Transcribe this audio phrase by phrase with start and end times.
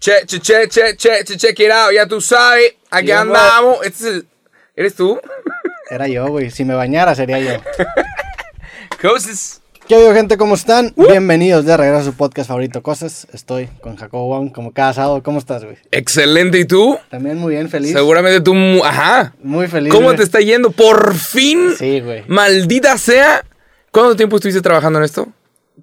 [0.00, 3.84] Che, che, che, che, che, che, check it out, ya tú sabes, aquí Bien, andamos.
[3.84, 4.26] Este es el...
[4.74, 5.20] ¿Eres tú?
[5.90, 6.50] Era yo, güey.
[6.50, 7.62] Si me bañara sería yo.
[9.02, 9.60] Cosas.
[9.86, 10.38] ¿Qué habido, gente?
[10.38, 10.94] ¿Cómo están?
[10.96, 13.26] Bienvenidos de regreso a su podcast favorito, Cosas.
[13.34, 15.22] Estoy con Jacobo Wong, como cada sábado.
[15.22, 15.76] ¿Cómo estás, güey?
[15.90, 16.98] Excelente, ¿y tú?
[17.10, 17.92] También muy bien, feliz.
[17.92, 18.54] Seguramente tú...
[18.82, 19.34] Ajá.
[19.42, 19.92] Muy feliz.
[19.92, 20.16] ¿Cómo güey.
[20.16, 20.70] te está yendo?
[20.70, 21.74] Por fin.
[21.76, 22.24] Sí, güey.
[22.26, 23.44] Maldita sea.
[23.90, 25.28] ¿Cuánto tiempo estuviste trabajando en esto?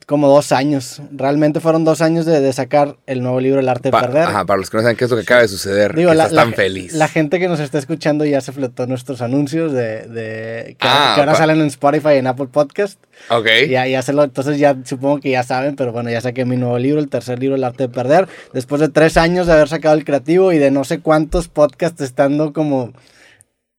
[0.07, 1.01] Como dos años.
[1.11, 4.23] Realmente fueron dos años de, de sacar el nuevo libro El Arte de Pa- Perder.
[4.23, 5.93] Ajá, para los que no saben qué es lo que acaba de suceder.
[5.93, 6.93] Digo, la, estás la tan feliz.
[6.93, 11.11] la gente que nos está escuchando ya se flotó nuestros anuncios de, de que, Ah,
[11.15, 12.99] que ahora salen en Spotify y en Apple Podcast.
[13.29, 13.47] Ok.
[13.69, 16.55] Ya, ya se lo, entonces ya supongo que ya saben, pero bueno, ya saqué mi
[16.55, 18.29] nuevo libro, el tercer libro, El Arte de Perder.
[18.53, 22.01] Después de tres años de haber sacado el creativo y de no sé cuántos podcasts
[22.01, 22.93] estando como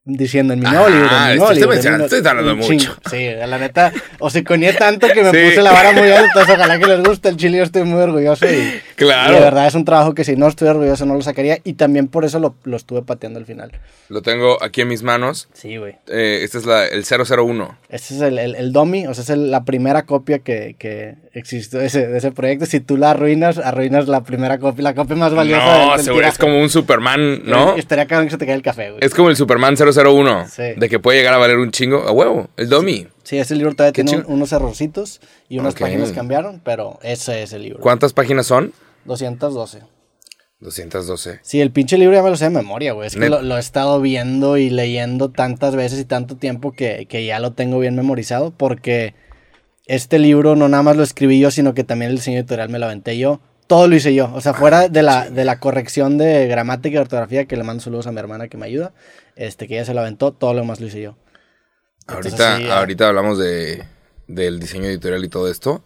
[0.09, 1.09] diciendo en mi nuevo Ah, libro.
[1.11, 2.97] nuevo estoy libro, estoy tardando un mucho.
[3.11, 5.49] Sí, la neta, o se conía tanto que me Sí.
[5.51, 8.47] puse la vara muy alta, ojalá que les guste el chile, yo estoy muy orgulloso
[8.51, 9.33] y, Claro.
[9.33, 11.75] y de verdad es un trabajo que si no estoy orgulloso no lo sacaría y
[11.75, 13.71] también por eso lo, lo estuve pateando al final.
[14.09, 15.49] Lo tengo aquí en mis manos.
[15.53, 15.97] Sí, güey.
[16.09, 17.77] Eh, este es la, el 001.
[17.91, 21.17] Este es el, el, el dummy, o sea, es el- la primera copia que, que
[21.35, 22.65] existió de ese, de ese proyecto.
[22.65, 26.05] Si tú la arruinas, arruinas la primera copia, la copia más valiosa del- No, del
[26.05, 27.77] seguro, es como un Superman, ¿no?
[27.77, 29.05] Estaría cabrón que se te caiga el café, güey.
[29.05, 29.98] Es como el Superman 001.
[30.49, 30.63] Sí.
[30.77, 31.99] De que puede llegar a valer un chingo.
[32.07, 33.07] A huevo, el Domi.
[33.25, 37.53] Sí, ese libro todavía tiene un- unos errorcitos y unas páginas cambiaron, pero ese es
[37.53, 37.81] el libro.
[37.81, 38.73] ¿Cuántas páginas son?
[39.05, 39.83] 212.
[40.61, 41.39] 212.
[41.43, 43.07] Sí, el pinche libro ya me lo sé de memoria, güey.
[43.07, 47.07] Es que lo, lo he estado viendo y leyendo tantas veces y tanto tiempo que,
[47.09, 49.15] que ya lo tengo bien memorizado porque
[49.87, 52.79] este libro no nada más lo escribí yo, sino que también el diseño editorial me
[52.81, 53.41] lo aventé yo.
[53.69, 54.33] Todo lo hice yo.
[54.35, 57.83] O sea, fuera de la, de la corrección de gramática y ortografía, que le mando
[57.83, 58.93] saludos a mi hermana que me ayuda,
[59.39, 61.17] este, que ella se lo aventó, todo lo demás lo hice yo.
[62.07, 63.85] Entonces, Ahorita, sí, ahorita hablamos de,
[64.27, 65.83] del diseño editorial y todo esto.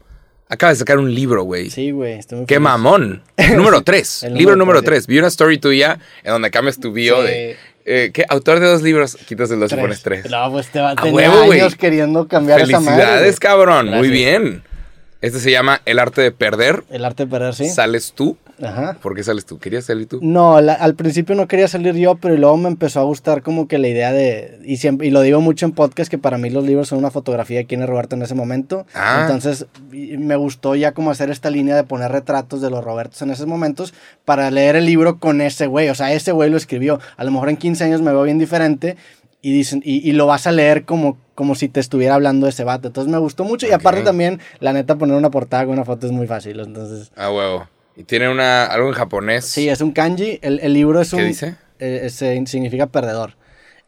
[0.48, 1.70] Acaba de sacar un libro, güey.
[1.70, 2.20] Sí, güey.
[2.20, 2.60] ¡Qué feliz.
[2.60, 3.22] mamón!
[3.56, 4.24] Número 3.
[4.24, 5.06] El libro número tres, 3.
[5.06, 7.26] Vi una story tuya en donde cambias tu bio Sí.
[7.26, 7.56] de...
[7.86, 8.24] eh, ¿Qué?
[8.28, 9.16] Autor de dos libros.
[9.16, 9.82] Quitas el dos y Tres.
[9.82, 10.30] pones 3.
[10.30, 11.60] No, pues te va, A huevo, güey.
[11.60, 13.02] años queriendo cambiar esa madre.
[13.02, 13.88] Felicidades, cabrón.
[13.88, 14.62] Muy bien.
[15.22, 16.84] Este se llama El arte de perder.
[16.90, 17.68] El arte de perder, sí.
[17.70, 18.36] ¿Sales tú?
[18.60, 18.96] Ajá.
[19.02, 19.58] ¿Por qué sales tú?
[19.58, 20.18] ¿Querías salir tú?
[20.22, 23.66] No, la- al principio no quería salir yo, pero luego me empezó a gustar como
[23.68, 26.50] que la idea de, y siempre, y lo digo mucho en podcast, que para mí
[26.50, 28.86] los libros son una fotografía de quién es Roberto en ese momento.
[28.94, 29.20] Ah.
[29.22, 33.30] Entonces me gustó ya como hacer esta línea de poner retratos de los Robertos en
[33.30, 35.88] esos momentos para leer el libro con ese güey.
[35.88, 37.00] O sea, ese güey lo escribió.
[37.16, 38.96] A lo mejor en 15 años me veo bien diferente
[39.40, 42.50] y, dicen, y, y lo vas a leer como, como si te estuviera hablando de
[42.50, 42.86] ese vato.
[42.88, 46.06] Entonces me gustó mucho y aparte también, la neta, poner una portada con una foto
[46.06, 46.60] es muy fácil.
[46.60, 47.10] Entonces...
[47.16, 47.66] Ah, huevo.
[47.96, 49.44] Y tiene una, algo en japonés.
[49.44, 50.38] Sí, es un kanji.
[50.42, 51.20] El, el libro es un.
[51.20, 51.54] ¿Qué dice?
[51.78, 53.34] eh, se- significa perdedor.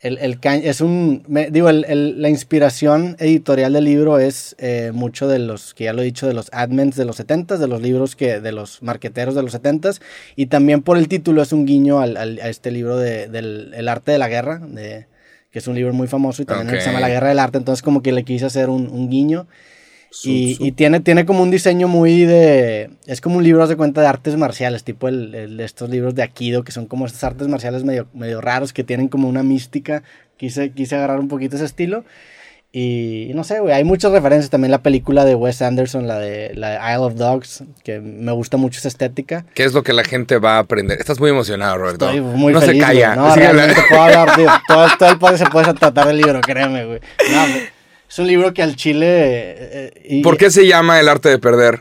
[0.00, 1.22] El, el kanji es un.
[1.28, 5.84] me- digo, el- el- la inspiración editorial del libro es eh, mucho de los, que
[5.84, 8.40] ya lo he dicho, de los admins de los 70s, de los libros que.
[8.40, 10.00] de los marqueteros de los 70s.
[10.36, 13.72] Y también por el título es un guiño al, al- a este libro de, del
[13.74, 15.06] el arte de la guerra, de,
[15.50, 16.80] que es un libro muy famoso y también Ok.
[16.82, 17.56] se llama La guerra del arte.
[17.56, 19.46] Entonces, como que le quise hacer un, un guiño.
[20.22, 22.90] Y, y tiene, tiene como un diseño muy de...
[23.06, 26.14] Es como un libro, haz de cuenta, de artes marciales, tipo el, el estos libros
[26.14, 29.42] de Aikido, que son como estas artes marciales medio, medio raros, que tienen como una
[29.42, 30.02] mística.
[30.36, 32.04] Quise, quise agarrar un poquito ese estilo.
[32.76, 34.50] Y no sé, güey, hay muchas referencias.
[34.50, 38.32] También la película de Wes Anderson, la de, la de Isle of Dogs, que me
[38.32, 39.46] gusta mucho esa estética.
[39.54, 40.98] ¿Qué es lo que la gente va a aprender?
[40.98, 42.06] Estás muy emocionado, Roberto.
[42.06, 43.14] Estoy muy no feliz, se calla.
[43.14, 43.28] güey.
[43.28, 44.48] No, Sí, realmente la- puedo hablar, tío.
[44.66, 46.98] Todo, todo el podcast se puede tratar del libro, créeme, güey.
[47.32, 47.62] No, güey,
[48.14, 49.06] es un libro que al chile...
[49.08, 51.80] eh, eh, y- ¿Por qué se llama El arte de perder?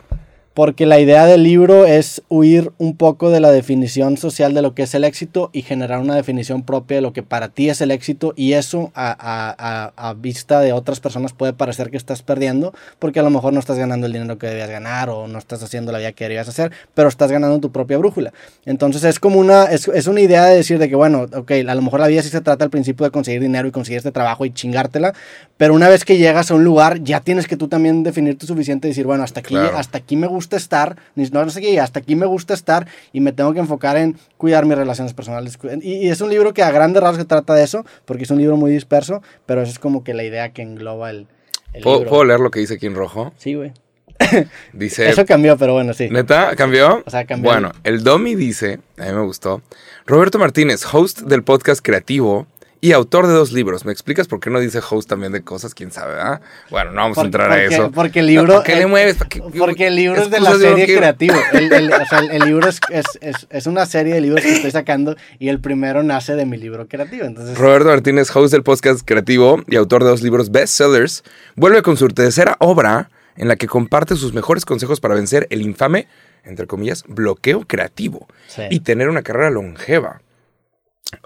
[0.54, 4.76] Porque la idea del libro es huir un poco de la definición social de lo
[4.76, 7.82] que es el éxito y generar una definición propia de lo que para ti es
[7.82, 9.56] el éxito y eso a, a-
[9.98, 13.52] a- a vista de otras personas puede parecer que estás perdiendo porque a lo mejor
[13.52, 16.26] no estás ganando el dinero que debías ganar o no estás haciendo la vida que
[16.26, 18.32] deberías hacer, pero estás ganando tu propia brújula.
[18.68, 21.74] Entonces es como una, es, es una idea de decir de que bueno, ok, a
[21.74, 24.12] lo mejor la vida sí se trata al principio de conseguir dinero y conseguir este
[24.12, 25.16] trabajo y chingártela,
[25.58, 28.88] pero una vez que llegas a un lugar ya tienes que tú también definirte suficiente
[28.88, 29.78] y decir, bueno, hasta aquí, Claro.
[29.80, 32.88] hasta aquí me gusta estar, ni- no, no sé qué, hasta aquí me gusta estar
[33.12, 35.58] y me tengo que enfocar en cuidar mis relaciones personales.
[35.82, 38.38] Y, y es un libro que a grandes rasgos trata de eso, porque es un
[38.40, 41.28] libro muy disperso, pero esa es como que la idea que engloba el,
[41.74, 42.10] el ¿Puedo, libro.
[42.10, 43.34] puedo leer lo que dice aquí en rojo?
[43.38, 43.72] Sí, güey.
[44.74, 45.10] Dice...
[45.10, 46.08] Eso cambió, pero bueno, sí.
[46.10, 46.56] ¿Neta?
[46.56, 47.04] ¿Cambió?
[47.06, 47.52] O sea, cambió.
[47.52, 49.62] Bueno, el Domi dice, a mí me gustó,
[50.06, 52.48] Roberto Martínez, host del podcast creativo
[52.84, 53.86] y autor de dos libros.
[53.86, 55.74] ¿Me explicas por qué no dice host también de cosas?
[55.74, 56.16] ¿Quién sabe?
[56.20, 56.42] ah?
[56.70, 57.92] Bueno, no vamos a Por- entrar a eso.
[57.92, 58.56] Porque el libro.
[58.56, 59.16] ¿Para qué le mueves?
[59.58, 61.00] Porque el libro es de la serie quiero.
[61.00, 61.36] creativo.
[61.54, 64.42] El, el- o sea, el, el libro es, es, es, es una serie de libros
[64.44, 67.24] que estoy sacando y el primero nace de mi libro creativo.
[67.26, 71.24] Entonces, Roberto Martínez, host del podcast creativo y autor de dos libros bestsellers,
[71.56, 75.62] vuelve con su tercera obra en la que comparte sus mejores consejos para vencer el
[75.62, 76.08] infame
[76.44, 78.64] entre comillas, bloqueo creativo Sí.
[78.70, 80.22] y tener una carrera longeva.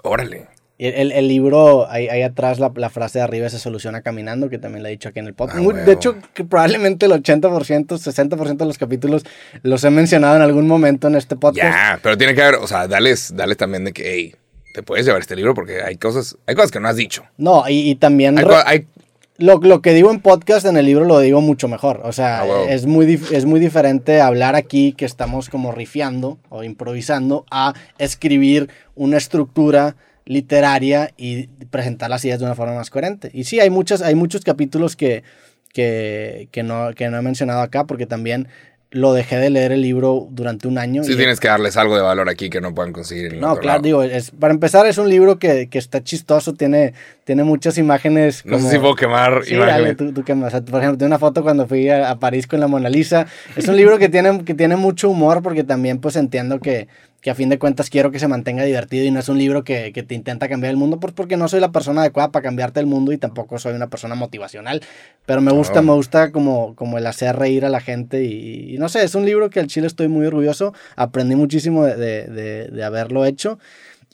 [0.04, 0.46] Órale.
[0.78, 4.58] El, el libro, ahí, ahí atrás la, la frase de arriba se soluciona caminando, que
[4.58, 5.58] también la he dicho aquí en el podcast.
[5.58, 5.84] Ah, huevo.
[5.84, 9.24] de hecho, que probablemente el 80%, 60% de los capítulos
[9.62, 11.74] los he mencionado en algún momento en este podcast.
[11.74, 14.34] Ya, pero tiene que haber, o sea, dales, dales también de que, hey,
[14.72, 17.24] te puedes llevar este libro porque hay cosas, hay cosas que no has dicho.
[17.38, 18.86] No, y, y también Hay, hay-
[19.38, 22.02] lo, lo que digo en podcast, en el libro lo digo mucho mejor.
[22.04, 26.62] O sea, Ah, es, muy es muy diferente hablar aquí que estamos como rifiando o
[26.64, 29.96] improvisando a escribir una estructura
[30.28, 33.30] literaria y presentar las ideas de una forma más coherente.
[33.32, 35.24] Y sí, hay, muchas, hay muchos capítulos que,
[35.72, 38.46] que, que, no, que no he mencionado acá porque también
[38.90, 41.04] lo dejé de leer el libro durante un año.
[41.04, 43.34] sí y- tienes que darles algo de valor aquí que no puedan conseguir.
[43.34, 43.82] en no, otro claro, lado.
[43.82, 46.94] digo, es, para empezar es un libro que, que está chistoso, tiene,
[47.24, 48.44] tiene muchas imágenes.
[48.46, 49.96] No sé si puedo quemar Sí, dale, imágenes.
[49.98, 50.20] tú, tú.
[50.22, 52.88] O sea, por ejemplo, tengo una foto cuando fui a, a París con la Mona
[52.88, 53.26] Lisa.
[53.56, 56.88] Es un libro que tiene, que tiene mucho humor porque también pues entiendo que,
[57.20, 59.64] que a fin de cuentas quiero que se mantenga divertido y no es un libro
[59.64, 62.44] que, que te intenta cambiar el mundo pues porque no soy la persona adecuada para
[62.44, 64.82] cambiarte el mundo y tampoco soy una persona motivacional.
[65.26, 65.82] Pero me gusta, Oh.
[65.82, 69.14] me gusta como, como el hacer reír a la gente y, y no sé, es
[69.16, 70.74] un libro que al chile estoy muy orgulloso.
[70.94, 73.58] Aprendí muchísimo de, de, de- de haberlo hecho.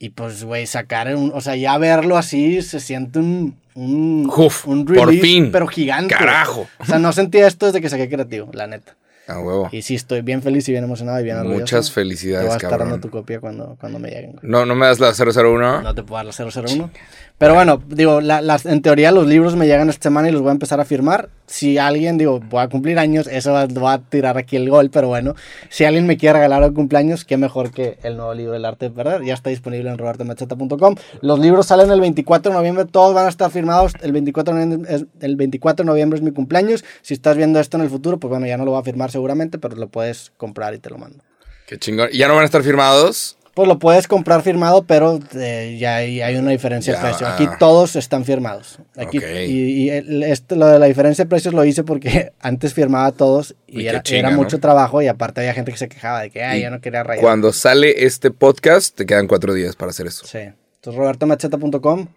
[0.00, 4.66] Y pues, güey, sacar un, o sea, ya verlo así se siente un, un, Uf,
[4.66, 5.52] un por release, fin.
[5.52, 6.14] pero gigante.
[6.14, 6.66] Carajo.
[6.78, 8.96] O sea, no sentía esto desde que saqué creativo, la neta.
[9.26, 9.68] A huevo.
[9.72, 11.60] Y sí, estoy bien feliz y bien emocionado y bien orgulloso.
[11.60, 13.00] Muchas Te voy felicidades, a estar dando cabrón.
[13.00, 14.36] tu copia cuando, cuando me lleguen.
[14.42, 15.82] No, no me das la 001.
[15.82, 16.90] No te puedo dar la 001.
[17.36, 20.40] Pero bueno, digo, la- las, en teoría los libros me llegan esta semana y los
[20.40, 21.30] voy a empezar a firmar.
[21.46, 25.08] Si alguien, digo, voy a cumplir años, eso va, a tirar aquí el gol, pero
[25.08, 25.34] bueno,
[25.68, 28.86] si alguien me quiere regalar un cumpleaños, qué mejor que el nuevo libro El arte
[28.88, 29.24] de perder.
[29.24, 30.94] Ya está disponible en robertomacheta.com.
[31.22, 33.92] Los libros salen el 24 de noviembre, todos van a estar firmados.
[34.00, 36.84] El 24 de noviembre es, el 24 de noviembre es mi cumpleaños.
[37.02, 39.10] Si estás viendo esto en el futuro, pues bueno, ya no lo voy a firmar
[39.10, 41.18] seguramente, pero lo puedes comprar y te lo mando.
[41.66, 42.10] Qué chingón.
[42.12, 43.36] ¿Y ya no van a estar firmados?
[43.54, 47.26] Pues lo puedes comprar firmado, pero eh, ya hay, hay una diferencia Ya, de precio.
[47.28, 47.34] ah.
[47.34, 48.80] Aquí todos están firmados.
[48.96, 49.18] Aquí.
[49.18, 53.06] Y, y el- esto, lo de la diferencia de precios lo hice porque antes firmaba
[53.06, 54.38] a todos y, era, chinga, era ¿no?
[54.38, 57.04] mucho trabajo y aparte había gente que se quejaba de que ay, yo no quería
[57.04, 57.22] rayar.
[57.22, 60.26] Cuando sale este podcast, te quedan cuatro días para hacer eso.
[60.26, 60.38] Sí.
[60.38, 62.08] Entonces robertomacheta.com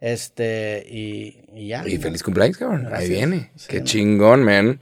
[0.00, 1.86] este, y, y ya.
[1.86, 2.82] Y feliz cumpleaños, cabrón.
[2.84, 3.00] Gracias.
[3.00, 3.50] Ahí viene.
[3.56, 3.84] Sí, Qué man.
[3.86, 4.80] chingón, man.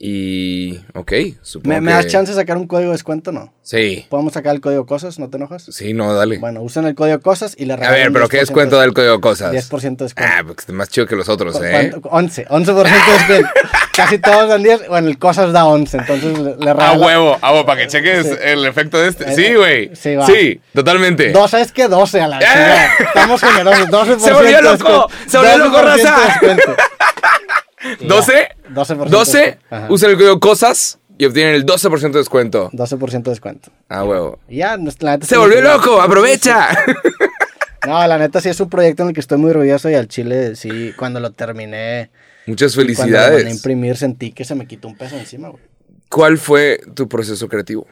[0.00, 1.12] Y, ok,
[1.42, 3.52] supongo ¿Me, me que- das chance de sacar un código de descuento no?
[3.62, 5.18] Sí, ¿Podemos sacar el código cosas?
[5.18, 5.64] ¿No te enojas?
[5.72, 6.38] sí, no, dale.
[6.38, 8.82] Bueno, usen el código cosas y le a regalan ver, pero ¿qué 10% descuento de-
[8.82, 9.52] del código cosas?
[9.52, 10.32] 10% de descuento.
[10.36, 11.90] Ah, porque está más chido que los otros, ¿Cu- ¿eh?
[11.90, 12.08] cuánto?
[12.10, 13.48] 11, 11% de descuento.
[13.96, 17.38] Casi todos dan 10, bueno, el cosas da 11, entonces le, le A regalo- huevo,
[17.42, 18.34] a huevo, para que cheques Sí.
[18.40, 19.24] el efecto de este.
[19.32, 19.90] Eh, Sí, güey.
[19.96, 20.24] sí, va.
[20.26, 21.32] Sí, totalmente.
[21.32, 21.88] Dos, ¿sabes qué?
[21.88, 22.88] 12 a la chingada.
[23.00, 26.76] Estamos generosos, 12% Se volvió loco, se volvió loco, 12% de raza.
[27.82, 28.04] Descuento.
[28.04, 28.48] Y ya, 12,
[28.94, 29.08] 12%.
[29.08, 29.86] 12, Ajá.
[29.90, 32.70] usen el código cosas y obtienen el 12% de descuento.
[32.72, 33.70] 12% de descuento.
[33.88, 34.38] A huevo.
[34.48, 36.68] Y ya, la neta Se volvió loco, aprovecha.
[37.86, 40.08] No, la neta sí es un proyecto en el que estoy muy orgulloso y al
[40.08, 42.10] chile sí, cuando lo terminé,
[42.46, 43.50] Muchas cuando lo felicidades.
[43.54, 45.62] imprimir sentí que se me quitó un peso encima, güey.
[46.10, 47.86] ¿Cuál fue tu proceso creativo?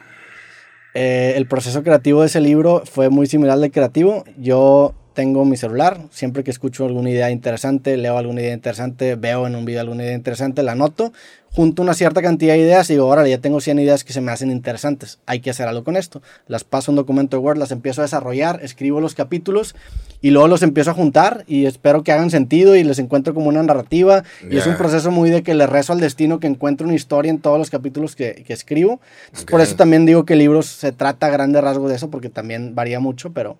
[0.93, 4.23] Eh, el proceso creativo de ese libro fue muy similar al de creativo.
[4.37, 9.47] Yo tengo mi celular, siempre que escucho alguna idea interesante, leo alguna idea interesante, veo
[9.47, 11.11] en un video alguna idea interesante, la anoto,
[11.49, 14.21] junto una cierta cantidad de ideas y digo, órale, ya tengo 100 ideas que se
[14.21, 16.21] me hacen interesantes, hay que hacer algo con esto.
[16.45, 19.73] Las paso a un documento de Word, las empiezo a desarrollar, escribo los capítulos
[20.21, 23.47] y luego los empiezo a juntar y espero que hagan sentido y les encuentro como
[23.47, 24.23] una narrativa.
[24.51, 27.31] Y es un proceso muy de que le rezo al destino que encuentre una historia
[27.31, 29.01] en todos los capítulos que, que escribo.
[29.49, 32.29] Por eso también digo que el libro se trata a grandes rasgos de eso, porque
[32.29, 33.57] también varía mucho, pero,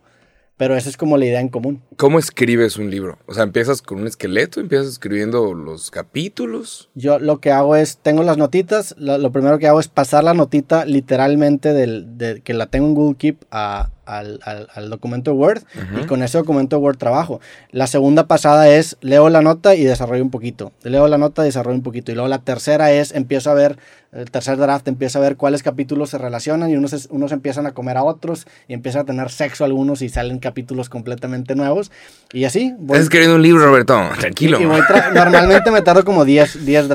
[0.58, 1.82] pero esa es como la idea en común.
[1.96, 3.20] ¿Cómo escribes un libro?
[3.28, 6.90] O sea, empiezas con un esqueleto, empiezas escribiendo los capítulos.
[6.96, 10.24] Yo lo que hago es, tengo las notitas, lo, lo primero que hago es pasar
[10.24, 14.90] la notita literalmente del, de, que la tengo en Google Keep a, al, al- al
[14.90, 15.62] documento Word
[16.02, 17.40] y con ese documento Word trabajo.
[17.72, 20.72] La segunda pasada es, leo la nota y desarrollo un poquito.
[20.84, 22.12] Leo la nota y desarrollo un poquito.
[22.12, 23.78] Y luego la tercera es, empiezo a ver,
[24.14, 27.74] el tercer draft, empiezo a ver cuáles capítulos se relacionan y unos, unos empiezan a
[27.74, 31.92] comer a otros y empiezan a tener sexo algunos y salen capítulos completamente nuevos.
[32.34, 32.74] Y así.
[32.80, 34.02] voy- Estás escribiendo un libro, Roberto.
[34.20, 34.60] Tranquilo.
[34.62, 36.88] y voy tra- normalmente me tardo como 10, 10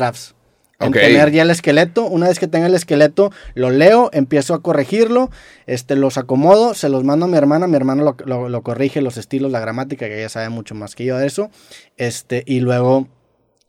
[0.90, 0.96] drafts.
[0.98, 1.12] En Ok.
[1.12, 2.04] tener ya el esqueleto.
[2.06, 5.30] Una vez que tenga el esqueleto, lo leo, empiezo a corregirlo,
[5.66, 7.66] este, los acomodo, se los mando a mi hermana.
[7.66, 10.94] Mi hermano lo, lo- lo corrige, los estilos, la gramática, que ella sabe mucho más
[10.94, 11.50] que yo de eso.
[11.96, 13.08] Este, y luego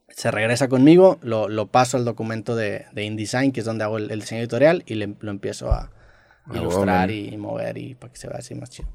[0.10, 3.98] se regresa conmigo, lo, lo paso al documento de, de InDesign, que es donde hago
[3.98, 5.92] el, el diseño editorial, y le- lo empiezo a
[6.54, 8.90] ilustrar y mover y para que se vea así más chido.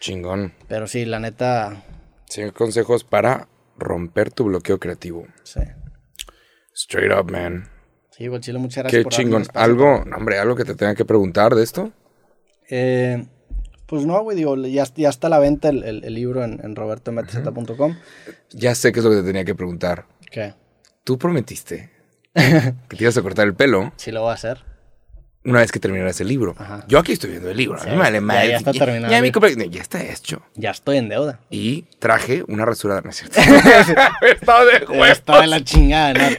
[0.00, 0.52] Chingón.
[0.68, 1.82] Pero sí, la neta,
[2.28, 5.26] Cinco consejos para romper tu bloqueo creativo.
[5.42, 5.60] sí.
[6.82, 7.68] Straight up, man.
[8.10, 9.44] Sí, chile, muchas gracias Qué por chingón.
[9.54, 11.92] ¿Algo, hombre, algo que te tenga que preguntar de esto?
[12.68, 13.26] Eh,
[13.86, 16.60] pues no, güey, digo, ya, ya está a la venta el, el- el libro en,
[16.64, 17.96] en robertomtz.com.
[18.50, 20.06] Ya sé qué es lo que te tenía que preguntar.
[20.30, 20.54] ¿Qué?
[21.04, 21.90] Tú prometiste
[22.34, 24.64] que te ibas a cortar el pelo Sí lo voy a hacer.
[25.44, 26.54] Una vez que terminaras el libro.
[26.58, 26.84] Ajá.
[26.86, 27.80] Yo aquí estoy viendo el libro.
[27.80, 28.48] A mí me vale ya- madre.
[28.48, 29.32] ya está terminado, Ya, mi sí.
[29.32, 30.42] compa- ya está hecho.
[30.54, 31.38] Ya estoy en deuda.
[31.50, 33.04] Y traje una rasuradora.
[33.04, 33.40] No es cierto.
[34.26, 35.08] Estaba de huevos.
[35.08, 36.36] Está de la chingada, ¿no?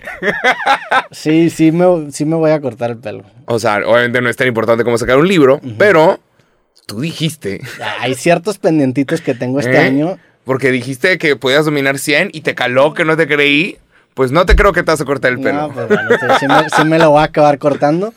[1.11, 3.23] Sí, sí me, sí me voy a cortar el pelo.
[3.45, 6.19] O sea, obviamente no es tan importante como sacar un libro, pero
[6.85, 7.61] tú dijiste.
[7.99, 9.79] Hay ciertos pendientitos que tengo este ¿eh?
[9.79, 10.19] año.
[10.45, 13.77] Porque dijiste que podías dominar 100 y te caló que no te creí.
[14.13, 15.67] Pues no te creo que te vas a cortar el pelo.
[15.67, 18.13] No, pues bueno, sí, sí me, sí me lo voy a acabar cortando.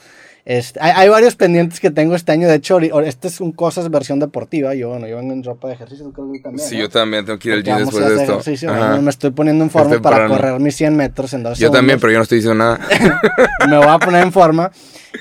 [0.46, 2.46] Este, hay, hay varios pendientes que tengo este año.
[2.48, 4.74] De hecho, este es un cosas versión deportiva.
[4.74, 6.68] Yo, bueno, yo vengo en ropa de ejercicio, creo que también.
[6.68, 6.82] Sí, ¿no?
[6.82, 8.32] yo también tengo que ir al gym después de esto.
[8.32, 11.70] ejercicio, bueno, me estoy poniendo en forma para correr mis 100 metros en dos Yo
[11.70, 12.78] también, pero yo no estoy diciendo nada.
[13.68, 14.70] me voy a poner en forma.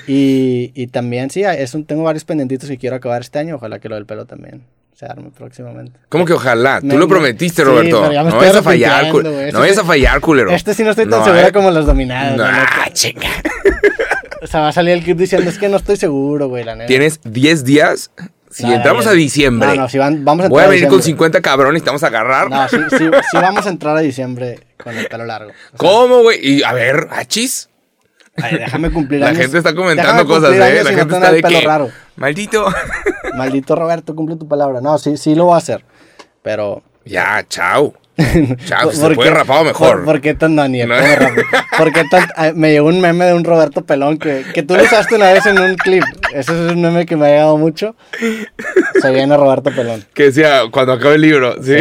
[0.06, 3.56] Y, y también, sí, es un, tengo varios pendientitos que quiero acabar este año.
[3.56, 4.62] Ojalá que lo del pelo también
[4.94, 5.98] se arme próximamente.
[6.10, 6.80] ¿Cómo que ojalá?
[6.80, 8.00] Tú lo me- prometiste, sí, Roberto.
[8.02, 9.06] pero ya me no vayas a fallar.
[9.52, 10.50] No vayas a fallar, culero.
[10.50, 11.52] Este sí no estoy tan No, segura eh.
[11.52, 12.36] como los dominados.
[12.36, 12.70] No, la neta.
[12.84, 13.28] ah, chinga.
[14.54, 16.86] Sea, va a salir el kit diciendo, es que no estoy seguro, güey, la neta.
[16.86, 18.10] Tienes 10 días.
[18.50, 20.88] Si No, entramos a diciembre, No, no, si van, vamos a voy a entrar venir
[20.88, 21.24] con diciembre.
[21.26, 22.48] 50 cabrones y te vamos a agarrar.
[22.50, 25.50] No, sí, sí, sí vamos a entrar a diciembre con el pelo largo.
[25.50, 26.38] O sea, ¿Cómo, güey?
[26.40, 27.68] Y a ver, achis.
[28.40, 29.40] ay, déjame cumplir La años.
[29.40, 30.58] gente está comentando cosas, ¿eh?
[30.84, 31.66] La gente está de pelo que.
[31.66, 31.90] raro.
[32.14, 32.64] Maldito.
[33.36, 34.80] Maldito Roberto, cumple tu palabra.
[34.80, 35.84] No, sí, sí lo voy a hacer.
[36.42, 36.84] Pero.
[37.04, 37.92] ya, chao.
[38.66, 40.04] Chao, se ¿por puede rapado mejor.
[40.04, 40.94] ¿Por, qué tan no, ni el No.
[40.96, 41.44] pelo rápido?
[41.76, 44.76] ¿Por qué tan- ah, me llegó un meme de un Roberto Pelón que, que tú
[44.76, 46.04] lo usaste una vez en un clip.
[46.32, 47.96] Ese es un meme que me ha llegado mucho.
[49.00, 50.04] Se viene Roberto Pelón.
[50.14, 51.76] Que decía, cuando acabe el libro, ¿sí?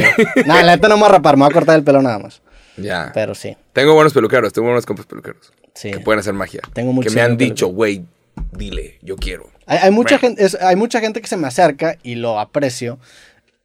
[0.46, 2.18] No, la neta no me voy a rapar, me voy a cortar el pelo nada
[2.20, 2.42] más.
[2.78, 3.12] ya.
[3.14, 5.52] Pero sí, Tengo buenos peluqueros, tengo buenos compas peluqueros.
[5.76, 5.92] sí.
[5.92, 6.62] Que pueden hacer magia.
[6.74, 8.06] Tengo Que me han dicho, güey,
[8.52, 9.50] dile, yo quiero.
[9.68, 12.98] Hay, hay mucha gente, es- hay mucha gente que se me acerca y lo aprecio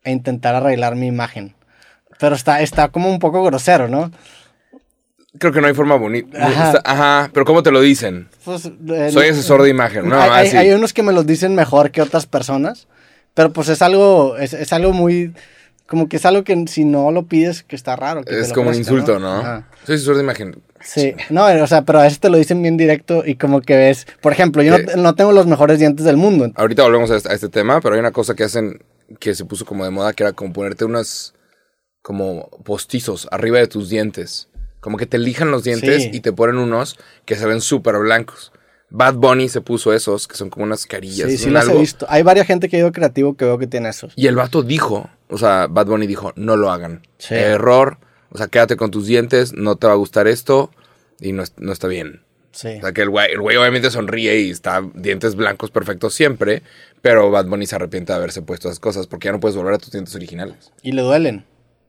[0.04, 1.54] a intentar arreglar mi imagen.
[2.18, 4.10] Pero está, está como un poco grosero, ¿no?
[5.38, 6.80] Creo que no hay forma bonita.
[6.84, 7.30] Ajá.
[7.32, 8.28] Pero ¿cómo te lo dicen?
[8.44, 10.20] Pues, eh, Soy asesor de imagen, ¿no?
[10.20, 10.56] hay, hay- Así.
[10.56, 12.88] hay unos que me los dicen mejor que otras personas,
[13.34, 15.32] pero pues es algo, es, es algo muy,
[15.86, 18.24] como que es algo que si no lo pides, que está raro.
[18.24, 19.42] que Es como un insulto, ¿no?
[19.84, 20.56] Soy asesor de imagen.
[20.80, 23.76] Sí, no, o sea, pero a veces te lo dicen bien directo y como que
[23.76, 26.50] ves, por ejemplo, yo no, no tengo los mejores dientes del mundo.
[26.54, 28.82] Ahorita volvemos a este, a este tema, pero hay una cosa que hacen
[29.20, 31.34] que se puso como de moda, que era como ponerte unas
[32.08, 34.48] como postizos arriba de tus dientes.
[34.80, 36.10] Como que te lijan los dientes Sí.
[36.10, 36.96] y te ponen unos
[37.26, 38.50] que se ven súper blancos.
[38.88, 41.28] Bad Bunny se puso esos, que son como unas carillas.
[41.30, 42.06] Sí, sí los he visto.
[42.08, 44.14] Hay varias gente que ha ido creativo que veo que tiene esos.
[44.16, 47.02] Y el vato dijo, o sea, Bad Bunny dijo, no lo hagan.
[47.18, 47.34] Sí.
[47.34, 47.98] Error,
[48.30, 50.70] o sea, quédate con tus dientes, no te va a gustar esto
[51.20, 52.22] y no, no está bien.
[52.52, 52.68] Sí.
[52.78, 56.62] O sea, que el güey, el güey obviamente sonríe y está dientes blancos perfectos siempre,
[57.02, 59.74] pero Bad Bunny se arrepiente de haberse puesto esas cosas porque ya no puedes volver
[59.74, 60.72] a tus dientes originales.
[60.82, 61.44] Y le duelen.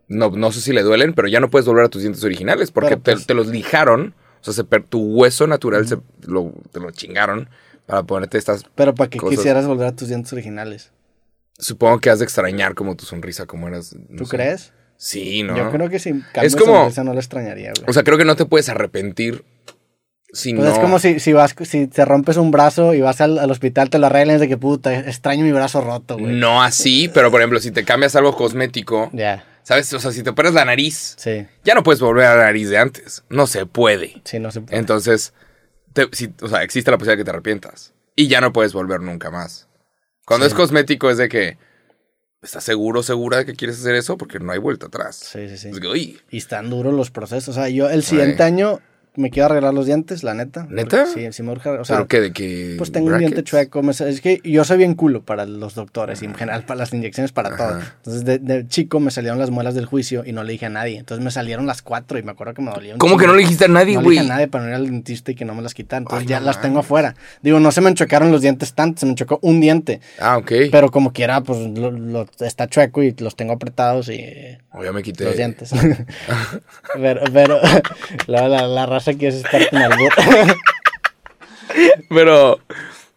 [0.09, 2.71] No, no sé si le duelen, pero ya no puedes volver a tus dientes originales
[2.71, 5.97] porque te, pues- te los lijaron, o sea, se per- tu hueso natural se,
[6.27, 7.47] lo, te lo chingaron
[7.85, 8.63] para ponerte estas...
[8.75, 9.37] Pero para que Cosas.
[9.37, 10.91] quisieras volver a tus dientes originales.
[11.57, 13.95] Supongo que has de extrañar como tu sonrisa, como eras...
[14.09, 14.35] no ¿Tú sé.
[14.37, 14.73] crees?
[14.97, 15.55] Sí, ¿no?
[15.55, 17.85] Yo creo que si cambio Es como- sonrisa no le extrañaría, güey.
[17.89, 19.43] O sea, creo que no te puedes arrepentir
[20.31, 20.73] si Pues no...
[20.73, 23.89] es como si, si vas, si te rompes un brazo y vas al, al hospital,
[23.89, 26.35] te lo arreglan de que puta, extraño mi brazo roto, güey.
[26.35, 29.93] No así, pero por ejemplo, si te cambias algo cosmético, Ya, ¿sabes?
[29.93, 32.69] O sea, si te pones la nariz, sí, ya no puedes volver a la nariz
[32.71, 33.23] de antes.
[33.29, 34.19] No se puede.
[34.25, 34.75] sí, no se puede.
[34.79, 35.31] Entonces,
[35.93, 37.93] te- si- o sea, existe la posibilidad de que te arrepientas.
[38.15, 39.67] Y ya no puedes volver nunca más.
[40.25, 40.49] Cuando Sí.
[40.51, 41.57] es cosmético es de que,
[42.41, 44.17] ¿estás seguro, segura de que quieres hacer eso?
[44.17, 45.17] Porque no hay vuelta atrás.
[45.17, 45.69] Sí, sí, sí.
[45.69, 47.49] Es que, uy, Y están duros los procesos.
[47.49, 48.47] O sea, yo el siguiente Ay.
[48.53, 48.79] año
[49.15, 50.65] me quiero arreglar los dientes, la neta.
[50.69, 51.05] ¿Neta?
[51.07, 51.69] Sí, sí me urge.
[51.69, 52.21] O sea, ¿pero qué?
[52.21, 53.81] ¿De que pues tengo un diente chueco.
[53.83, 56.93] me es que yo soy bien culo para los doctores y en general para las
[56.93, 57.67] inyecciones, para todo.
[57.77, 57.95] Ajá.
[57.97, 60.69] Entonces, de, de chico me salieron las muelas del juicio y no le dije a
[60.69, 60.97] nadie.
[60.97, 63.33] Entonces me salieron las cuatro y me acuerdo que me dolía un ¿Cómo que chingo.
[63.33, 64.17] no le dijiste a nadie, No le güey?
[64.19, 66.03] dije a nadie para no ir al dentista y que no me las quitan.
[66.03, 67.15] Entonces Ay, ya no las tengo afuera.
[67.41, 69.99] Digo, no se me enchocaron los dientes tanto, se me enchocó un diente.
[70.19, 70.51] ah, ok.
[70.71, 74.23] Pero como quiera, pues lo, lo- está chueco y los tengo apretados y
[74.71, 75.25] O ya me quité.
[75.25, 75.71] los dientes.
[76.95, 77.59] pero pero
[78.27, 80.13] la, la, la raza que es experta en albur.
[82.09, 82.59] Pero,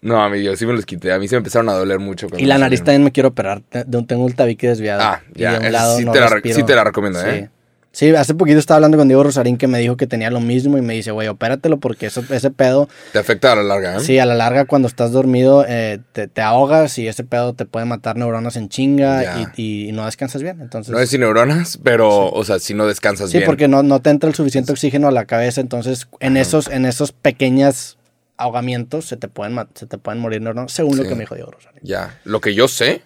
[0.00, 1.12] no, a mí yo sí me los quité.
[1.12, 2.26] A mí se me empezaron a doler mucho.
[2.36, 2.84] y la nariz salieron.
[2.84, 3.62] también me quiero operar.
[4.06, 5.02] Tengo el tabique desviado.
[5.02, 7.28] Ah, y ya, de un lado sí no te la sí te la recomiendo, Sí.
[7.28, 7.50] ¿eh?
[7.94, 10.78] Sí, hace poquito estaba hablando con Diego Rosarín que me dijo que tenía lo mismo
[10.78, 14.00] y me dice, güey, opératelo porque eso, ese pedo, Te afecta a la larga, ¿eh?
[14.00, 17.66] sí, a la larga cuando estás dormido eh, te, te ahogas y ese pedo te
[17.66, 20.62] puede matar neuronas en chinga y, y no descansas bien.
[20.62, 23.46] Entonces, No es sin neuronas, pero, o sea, si no descansas sí, bien.
[23.46, 26.86] porque no, no te entra el suficiente oxígeno a la cabeza, entonces en esos, en
[26.86, 27.98] esos pequeños
[28.38, 31.10] ahogamientos se te pueden, se te pueden morir neuronas, según lo Sí.
[31.10, 31.80] que me dijo Diego Rosarín.
[31.82, 32.18] Ya.
[32.24, 33.02] Lo que yo sé,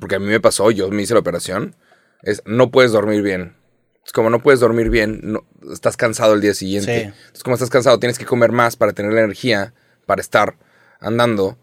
[0.00, 1.74] porque a mí me pasó, yo me hice la operación,
[2.22, 3.52] es no puedes dormir bien.
[4.12, 6.94] Como no puedes dormir bien, no, estás cansado el día siguiente.
[7.00, 7.02] Sí.
[7.06, 9.74] Entonces, como estás cansado, tienes que comer más para tener la energía
[10.06, 10.56] para estar
[11.00, 11.58] andando.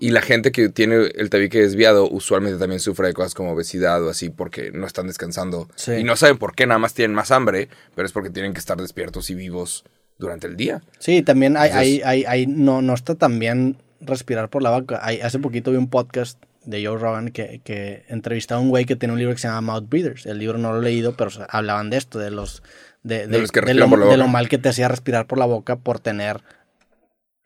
[0.00, 4.00] Y la gente que tiene el tabique desviado usualmente también sufre de cosas como obesidad
[4.04, 5.68] o así porque no están descansando.
[5.74, 5.92] Sí.
[5.94, 8.60] Y no saben por qué, nada más tienen más hambre, pero es porque tienen que
[8.60, 9.84] estar despiertos y vivos
[10.16, 10.82] durante el día.
[11.00, 14.70] Sí, también hay, Entonces- hay, hay, hay- no, no está tan bien respirar por la
[14.70, 15.00] boca.
[15.02, 18.84] Hay- hace poquito vi un podcast de Joe Rogan que, que entrevistaba a un güey
[18.84, 20.26] que tiene un libro que se llama Mouth Breathers.
[20.26, 22.62] El libro no lo he leído, pero hablaban de esto, de los
[23.02, 25.46] de, De los que de lo, de lo mal que te hacía respirar por la
[25.46, 26.36] boca por tener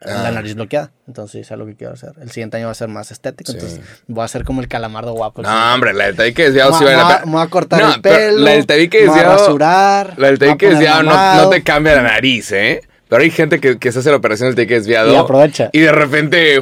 [0.00, 0.23] eh, Ah.
[0.25, 0.91] la nariz bloqueada.
[1.07, 2.11] Entonces, es lo que quiero hacer.
[2.21, 3.52] El siguiente año va a ser más estético.
[3.52, 3.59] Sí.
[3.59, 5.43] Entonces, voy a ser como el calamardo guapo.
[5.43, 7.95] No, hombre, la del tabique desviado me, sí voy a- me voy a cortar No,
[7.95, 8.38] el pelo.
[8.38, 9.38] La del tabique me voy a desviado.
[9.38, 10.14] rasurar.
[10.19, 12.81] La del me tabique desviado no te cambia la nariz, ¿eh?
[13.09, 15.12] Pero hay gente que, que se hace la operación del tabique desviado.
[15.12, 15.71] Y aprovecha.
[15.73, 16.61] Y de repente.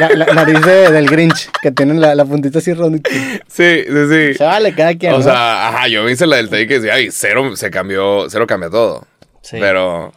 [0.00, 3.10] La, la nariz de- del Grinch, que tienen la, la puntita así redondita.
[3.10, 4.34] Sí, sí, sí.
[4.34, 5.12] Se vale cada quien.
[5.12, 5.22] O ¿no?
[5.22, 9.06] sea, ajá, yo hice la del tabique desviado y cero se cambió, cero cambia todo.
[9.42, 9.58] Sí.
[9.60, 10.12] Pero.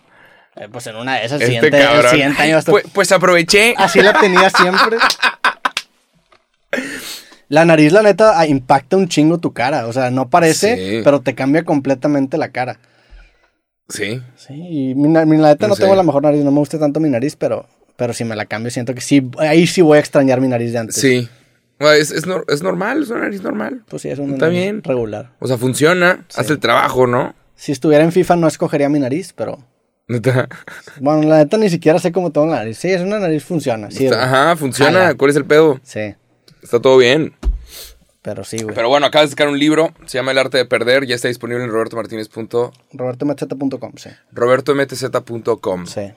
[0.55, 2.11] Eh, pues en una de esas, el, Este siguiente, el cabrón.
[2.11, 2.71] siguiente año hasta...
[2.71, 3.73] Pues, pues aproveché.
[3.77, 4.97] Así la tenía siempre.
[7.49, 9.87] La nariz, la neta, ah, impacta un chingo tu cara.
[9.87, 11.01] O sea, no parece, Sí.
[11.03, 12.79] pero te cambia completamente la cara.
[13.89, 14.21] Sí.
[14.35, 17.09] Sí, y mi, la neta No tengo la mejor nariz, no me gusta tanto mi
[17.09, 20.41] nariz, pero, pero si me la cambio siento que sí, ahí sí voy a extrañar
[20.41, 20.95] mi nariz de antes.
[20.95, 21.27] Sí.
[21.79, 23.83] Es, es, es normal, es una nariz normal.
[23.89, 24.83] Pues sí, es una Está nariz bien.
[24.83, 25.31] regular.
[25.39, 27.35] O sea, funciona, hace el trabajo, ¿no?
[27.55, 29.59] Si estuviera en FIFA no escogería mi nariz, pero...
[30.07, 30.49] Neta.
[30.99, 32.77] Bueno, la neta ni siquiera sé cómo tengo la nariz.
[32.77, 33.89] Sí, es una nariz, funciona.
[33.91, 34.91] Sí, Está- Ajá, funciona.
[34.99, 35.13] Jala.
[35.15, 35.79] ¿Cuál es el pedo?
[35.83, 36.13] sí,
[36.61, 37.33] Está todo bien.
[38.21, 38.73] pero sí, güey.
[38.75, 41.27] Pero bueno, acaba de sacar un libro, se llama El arte de perder, ya está
[41.27, 44.09] disponible en robertomartinez.com, RobertoMacheta.com, sí.
[44.31, 45.85] robertomtz.com.
[45.85, 46.11] Sí,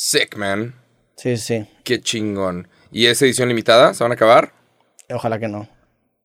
[0.00, 0.74] Sick, man.
[1.16, 1.66] sí, sí.
[1.82, 2.68] Qué chingón.
[2.92, 3.94] ¿Y es edición limitada?
[3.94, 4.52] ¿Se van a acabar?
[5.10, 5.68] Ojalá que no.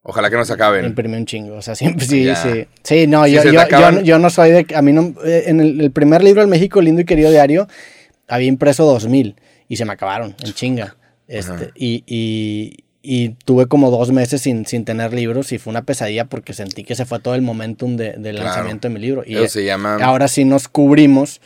[0.03, 0.85] Ojalá que no se acaben.
[0.85, 1.55] Imprimí un chingo.
[1.55, 2.67] O sea, siempre sí, sí.
[2.83, 4.67] Sí, no, yo, yo, yo, yo no soy de.
[4.75, 5.15] A mí no.
[5.25, 7.67] eh, En el, el primer libro, El México Lindo y Querido Diario,
[8.27, 10.95] había impreso 2000 y se me acabaron en chinga.
[11.27, 15.81] Este, y, y, y tuve como dos meses sin, sin tener libros y fue una
[15.83, 18.49] pesadilla porque sentí que se fue todo el momentum de- del Claro.
[18.49, 19.23] lanzamiento de mi libro.
[19.25, 19.95] Y Eso se llama...
[19.95, 21.41] ahora sí nos cubrimos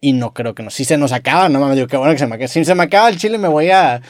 [0.00, 0.70] y no creo que no.
[0.70, 2.48] Si se nos acaba, no mames, digo, qué bueno que se me acabe.
[2.48, 4.00] Si se me acaba el chile, me voy a.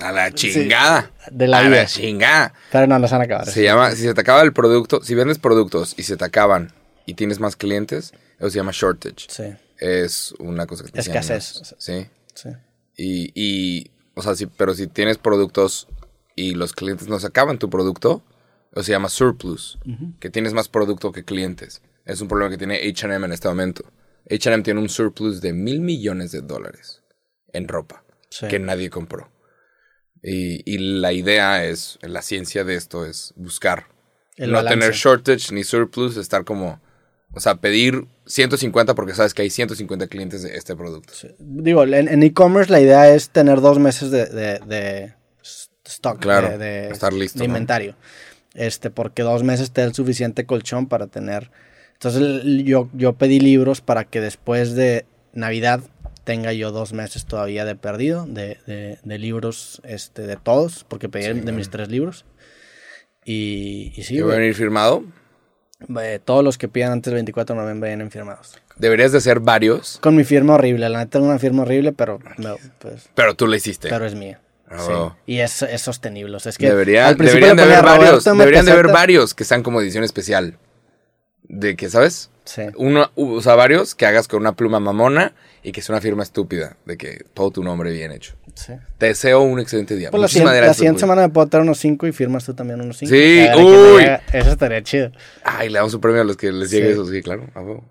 [0.00, 1.10] A la chingada.
[1.30, 1.76] de la a vida.
[1.76, 2.54] la chingada.
[2.70, 3.46] Pero no, no se van a acabar.
[3.46, 6.72] Se llama, si se te acaba el producto, si vendes productos y se te acaban
[7.06, 9.26] y tienes más clientes, eso se llama shortage.
[9.28, 9.44] Sí,
[9.78, 11.74] Es una cosa que te Escasez.
[11.78, 12.06] Sí.
[12.34, 12.50] sí.
[12.96, 15.88] Y, y, o sea, sí, pero si tienes productos
[16.36, 18.22] y los clientes no se acaban tu producto,
[18.72, 19.78] eso se llama surplus,
[20.20, 21.82] que tienes más producto que clientes.
[22.04, 23.84] Es un problema que tiene HM en este momento.
[24.28, 27.02] HM tiene un surplus de mil millones de dólares
[27.52, 28.46] en ropa Sí.
[28.48, 29.30] que nadie compró.
[30.22, 33.86] Y, y la idea es, la ciencia de esto es buscar
[34.36, 34.78] El no balance.
[34.78, 36.80] tener shortage ni surplus, estar como,
[37.32, 41.12] o sea, pedir 150 porque sabes que hay 150 clientes de este producto.
[41.38, 45.14] Digo, en e-commerce la idea es tener dos meses de, de, de
[45.86, 47.52] stock, Claro, de, de- estar listo, de ¿no?
[47.52, 47.96] inventario.
[48.54, 51.50] Este, porque dos meses te da el suficiente colchón para tener.
[52.02, 55.80] Entonces yo, yo pedí libros para que después de Navidad
[56.24, 61.10] tenga yo dos meses todavía de perdido de, de, de libros este, de todos, porque
[61.10, 62.24] pedí Sí, de mis tres libros.
[63.24, 65.04] Y, y sí, ¿Que va a venir firmado?
[66.00, 68.54] eh, todos los que pidan antes del 24 de noviembre vienen firmados.
[68.76, 72.18] Deberías de hacer varios, Con mi firma horrible, la neta tengo una firma horrible, pero,
[72.38, 73.90] no, pues, pero tú lo hiciste.
[73.90, 74.40] pero es mía.
[74.70, 75.14] Oh.
[75.26, 75.32] Sí.
[75.34, 76.34] Y es, es sostenible.
[76.36, 79.44] O sea, es que Debería- al deberían de haber varios, deberían de haber varios que
[79.44, 80.56] sean como edición especial.
[81.52, 82.30] De que, ¿sabes?
[82.44, 82.62] Sí.
[82.76, 85.34] Uno, o sea, varios que hagas con una pluma mamona
[85.64, 88.34] y que sea una firma estúpida, de que todo tu nombre bien hecho.
[88.54, 88.72] sí.
[88.98, 90.10] Te deseo un excelente día.
[90.10, 90.76] Pues la, Muchísimas siguiente, la gracias.
[90.76, 91.00] siguiente Puy.
[91.00, 93.10] semana me puedo traer unos 5 y firmas tú también unos 5.
[93.14, 94.04] Sí, uy.
[94.32, 95.10] Eso estaría chido.
[95.42, 96.92] Ay, le damos un premio a los que les llegue Sí.
[96.92, 97.46] eso, sí, claro.
[97.54, 97.82] a.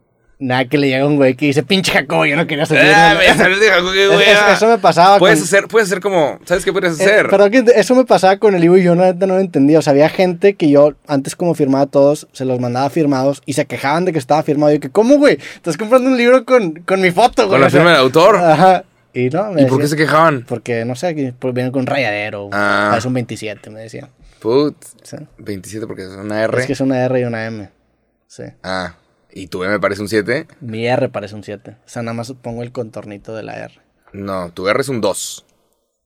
[0.41, 2.83] Nada que le llega un güey que dice, pinche Jacobo, yo no quería salir.
[2.95, 6.39] Ah, me de Jacobo, Es- es- eso me pasaba Puedes con- hacer, puedes hacer como,
[6.45, 7.27] ¿sabes qué puedes Eh, hacer?
[7.29, 9.79] pero que eso me pasaba con el libro y yo neta no lo entendía.
[9.79, 13.53] O sea, había gente que yo antes como firmaba todos, se los mandaba firmados y
[13.53, 14.71] se quejaban de que estaba firmado.
[14.71, 15.37] Y yo que, ¿cómo, güey?
[15.55, 17.55] Estás comprando un libro con, con mi foto, güey.
[17.55, 18.37] Con la firma del autor.
[18.37, 18.85] Ajá.
[19.13, 20.45] Y no, me ¿Y por qué se quejaban?
[20.47, 22.49] Porque, no sé, que pues, viene con un rayadero.
[22.53, 22.95] Ah.
[22.97, 24.07] Es un 27, me decían.
[24.39, 25.17] Put, Sí.
[25.39, 26.61] 27 porque es una R.
[26.61, 27.69] Es que es una R y una M.
[28.27, 28.43] Sí.
[28.63, 28.95] Ah,
[29.31, 30.47] ¿y tu M parece un 7?
[30.61, 31.71] Mi R parece un 7.
[31.85, 33.73] O sea, nada más pongo el contornito de la R.
[34.13, 35.45] No, tu R es un 2.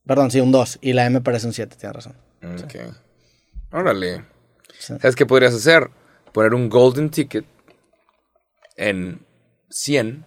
[0.06, 0.78] Perdón, sí, un 2.
[0.82, 2.14] Y la M parece un 7, tienes razón.
[2.42, 2.74] Ok.
[3.72, 4.24] Órale.
[4.78, 4.94] Sí.
[5.00, 5.90] ¿Sabes qué podrías hacer?
[6.32, 7.44] Poner un golden ticket
[8.76, 9.24] en
[9.70, 10.24] 100,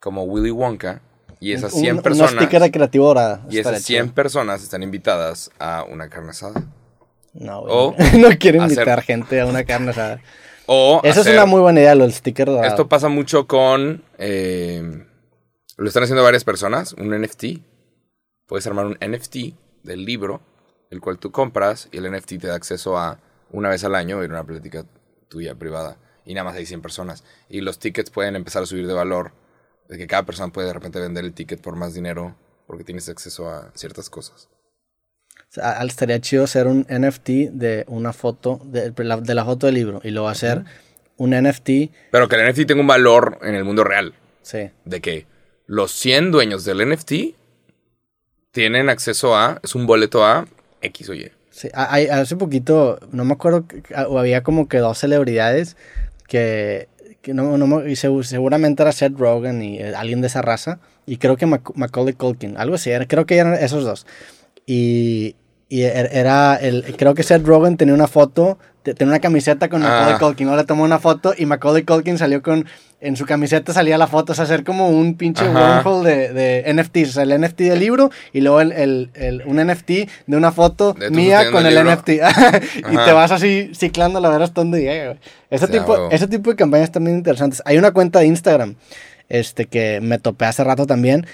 [0.00, 1.00] como Willy Wonka,
[1.40, 2.32] y esas Un- 100 un- personas...
[2.32, 3.42] Una sticker de creativo dorada.
[3.50, 4.14] Y esas 100 chido.
[4.14, 6.62] personas están invitadas a una carne asada.
[7.32, 8.12] No, o güey.
[8.20, 10.20] no quiero hacer- invitar gente a una carne asada.
[10.70, 12.68] O Esa es una muy buena idea, lo del sticker dorado.
[12.68, 14.04] Esto pasa mucho con...
[14.18, 15.06] eh,
[15.78, 17.44] lo están haciendo varias personas, un NFT.
[18.46, 19.36] Puedes armar un NFT
[19.82, 20.42] del libro,
[20.90, 23.18] el cual tú compras y el NFT te da acceso a
[23.50, 24.84] una vez al año ir a una plática
[25.28, 25.96] tuya privada.
[26.26, 27.24] Y nada más hay 100 personas.
[27.48, 29.32] Y los tickets pueden empezar a subir de valor.
[29.88, 33.08] De que cada persona puede de repente vender el ticket por más dinero porque tienes
[33.08, 34.50] acceso a ciertas cosas.
[35.50, 39.66] Sea, al- estaría chido hacer un NFT de una foto, de la, de la foto
[39.66, 40.00] del libro.
[40.04, 40.64] Y luego hacer
[41.16, 41.70] un NFT,
[42.12, 44.14] Pero que el NFT tenga un valor en el mundo real.
[44.42, 44.70] sí.
[44.84, 45.26] de que
[45.66, 47.12] los 100 dueños del NFT
[48.50, 50.46] tienen acceso a, es un boleto a
[50.80, 51.30] X o Y.
[51.50, 55.76] Sí, hay- hace poquito, no me acuerdo, había como que dos celebridades
[56.28, 56.88] que,
[57.20, 60.78] que no, no y segu- seguramente era Seth Rogen y eh, alguien de esa raza,
[61.04, 64.06] y creo que Mac- Macaulay Culkin, algo así, era- creo que eran esos dos.
[64.70, 65.34] Y,
[65.70, 69.70] y er- era, el, creo que Seth Rogen tenía una foto, te- tenía una camiseta
[69.70, 70.18] con Macaulay Ah.
[70.18, 72.66] Culkin, ahora le tomó una foto y Macaulay Culkin salió con,
[73.00, 76.32] en su camiseta salía la foto, o sea, hacer como un pinche wormhole de,
[76.64, 79.88] de NFTs, o sea, el NFT del libro y luego el, el- el- un NFT
[80.26, 81.90] de una foto De mía con el libro.
[81.94, 82.08] NFT.
[82.92, 85.18] y te vas así ciclando la ver hasta donde llega, güey.
[85.48, 87.62] Ese, Sí, a tipo, ese tipo de campañas también interesantes.
[87.64, 88.74] Hay una cuenta de Instagram
[89.30, 91.26] este, que me topé hace rato también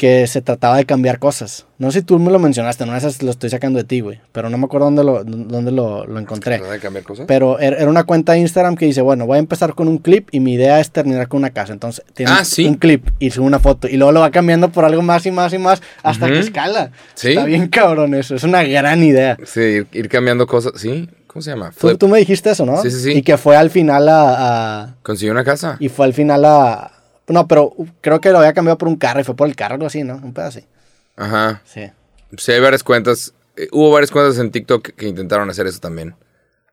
[0.00, 1.66] que se trataba de cambiar cosas.
[1.76, 4.18] No sé si tú me lo mencionaste, no esas lo estoy sacando de ti, güey.
[4.32, 6.56] Pero no me acuerdo dónde lo, dónde lo, lo encontré.
[6.58, 7.26] ¿Verdad de cambiar cosas?
[7.28, 9.98] Pero er- era una cuenta de Instagram que dice, bueno, voy a empezar con un
[9.98, 11.74] clip y mi idea es terminar con una casa.
[11.74, 12.64] Entonces tiene Ah, ¿sí?
[12.64, 15.30] un clip y sube una foto y luego lo va cambiando por algo más y
[15.32, 16.92] más y más hasta que escala.
[17.14, 17.28] Sí.
[17.32, 19.36] Está bien cabrón eso, es una gran idea.
[19.44, 20.72] Sí, ir, ir cambiando cosas.
[20.76, 21.10] ¿Sí?
[21.26, 21.72] ¿Cómo se llama?
[21.98, 22.80] Tú me dijiste eso, ¿no?
[22.82, 23.10] Sí, sí, sí.
[23.18, 25.76] Y que fue al final a, a- Consiguió una casa.
[25.78, 26.90] Y fue al final a...
[27.30, 29.74] No, pero creo que lo había cambiado por un carro y fue por el carro,
[29.74, 30.16] algo así, ¿no?
[30.16, 30.68] Un pedazo así.
[31.16, 31.62] Ajá.
[31.64, 31.90] Sí.
[32.36, 33.34] Sí, hay varias cuentas.
[33.56, 36.14] eh, hubo varias cuentas en TikTok que intentaron hacer eso también.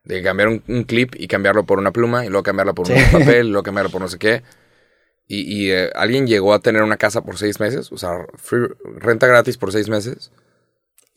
[0.04, 2.94] De cambiar un, un clip y cambiarlo por una pluma, y luego cambiarlo por Sí.
[2.94, 4.44] un papel, y luego cambiarlo por no sé qué.
[5.28, 8.74] Y, y, eh, alguien llegó a tener una casa por seis meses, o sea, free-
[8.98, 10.32] renta gratis por seis meses.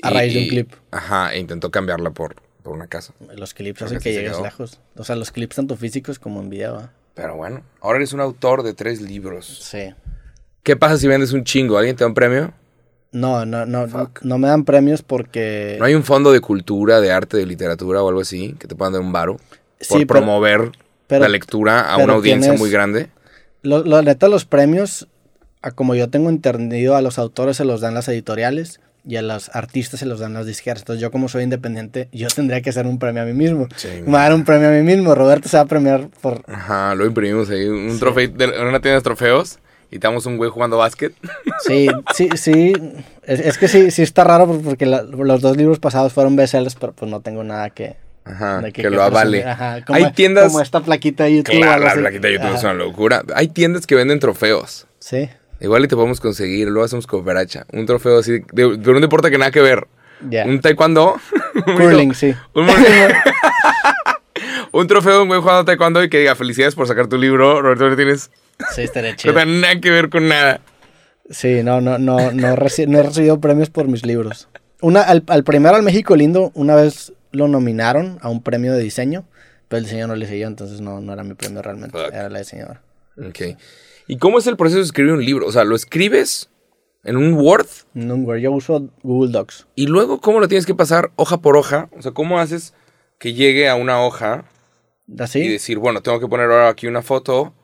[0.02, 0.72] A Y- raíz de un clip.
[0.90, 3.12] Ajá, e intentó cambiarla por, por una casa.
[3.36, 4.80] Los clips Creo hacen que llegues lejos.
[4.96, 6.90] O sea, los clips tanto físicos como en video.
[7.14, 9.46] Pero bueno, ahora eres un autor de tres libros.
[9.62, 9.92] Sí.
[10.62, 11.76] ¿Qué pasa si vendes un chingo?
[11.78, 12.52] ¿Alguien te da un premio?
[13.12, 14.22] No, no, no, Fuck.
[14.22, 15.76] no me dan premios porque...
[15.78, 18.76] ¿No hay un fondo de cultura, de arte, de literatura o algo así que te
[18.76, 19.36] puedan dar un varo?
[19.36, 20.70] Por Sí, promover
[21.08, 23.08] pero- la lectura a una audiencia muy grande.
[23.62, 25.08] Lo, lo- neta, los premios,
[25.60, 29.22] a como yo tengo entendido, a los autores se los dan las editoriales y a
[29.22, 30.82] los artistas se los dan las disqueras.
[30.82, 33.68] Entonces yo como soy independiente, yo tendría que hacer un premio a mí mismo.
[33.76, 33.88] Sí.
[34.04, 35.14] Me va a dar un premio a mí mismo.
[35.14, 36.42] Roberto se va a premiar por...
[36.46, 37.66] Ajá, lo imprimimos ahí.
[37.66, 39.58] Un trofeo de en una tienda de trofeos
[39.90, 41.12] y te damos un güey jugando básquet.
[41.66, 42.72] Sí, sí, sí.
[43.24, 46.34] Es, es que sí, sí está raro por- porque la- los dos libros pasados fueron
[46.36, 47.96] bestsellers, pero pues no tengo nada que...
[48.24, 49.44] Ajá, que, lo avale.
[49.44, 50.46] Ajá, como, Hay tiendas.
[50.48, 51.56] Como esta plaquita de YouTube.
[51.56, 52.68] Claro, la plaquita de YouTube es Ajá.
[52.72, 53.22] una locura.
[53.34, 54.86] Hay tiendas que venden trofeos.
[55.00, 55.28] Sí,
[55.60, 57.66] Igual y te podemos conseguir, luego hacemos cooperacha.
[57.72, 59.86] Un trofeo así, de, de un deporte que nada que ver.
[60.28, 60.44] ya.
[60.46, 61.16] Un taekwondo.
[61.76, 62.34] Curling, sí.
[62.54, 62.68] Un,
[64.72, 67.60] un trofeo de un güey jugando taekwondo y que diga felicidades por sacar tu libro,
[67.62, 68.30] Roberto Martínez.
[68.74, 69.34] Sí, estaría No chido.
[69.34, 70.60] tiene nada que ver con nada.
[71.28, 74.48] Sí, no, no, no, no, reci- no he recibido premios por mis libros.
[74.80, 78.82] Una, al, al primero al México Lindo, una vez lo nominaron a un premio de
[78.82, 79.24] diseño,
[79.68, 82.12] pero el diseño no le siguió, entonces no, no era mi premio realmente, Fuck.
[82.12, 82.80] era la diseñadora.
[83.18, 83.56] Ok.
[84.10, 85.46] ¿Y cómo es el proceso de escribir un libro?
[85.46, 86.50] O sea, ¿lo escribes
[87.04, 87.68] en un Word?
[87.94, 89.68] No, güey, yo uso Google Docs.
[89.76, 91.88] Y luego, ¿cómo lo tienes que pasar hoja por hoja?
[91.96, 92.74] O sea, ¿cómo haces
[93.20, 94.46] que llegue a una hoja
[95.06, 97.54] y decir, bueno, tengo que poner ahora aquí una foto?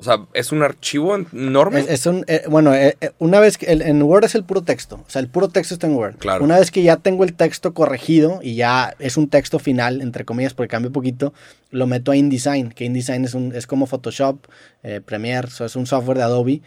[0.00, 1.80] O sea, ¿es un archivo enorme?
[1.80, 4.44] Es, es un, eh, bueno, eh, eh, una vez que el- en Word es el
[4.44, 6.16] puro texto, o sea, el puro texto está en Word.
[6.16, 6.42] Claro.
[6.42, 10.24] Una vez que ya tengo el texto corregido y ya es un texto final, entre
[10.24, 11.34] comillas, porque cambia un poquito,
[11.70, 14.38] lo meto a InDesign, que InDesign es, un, es como Photoshop,
[14.82, 16.62] eh, Premiere, o sea, es un software de Adobe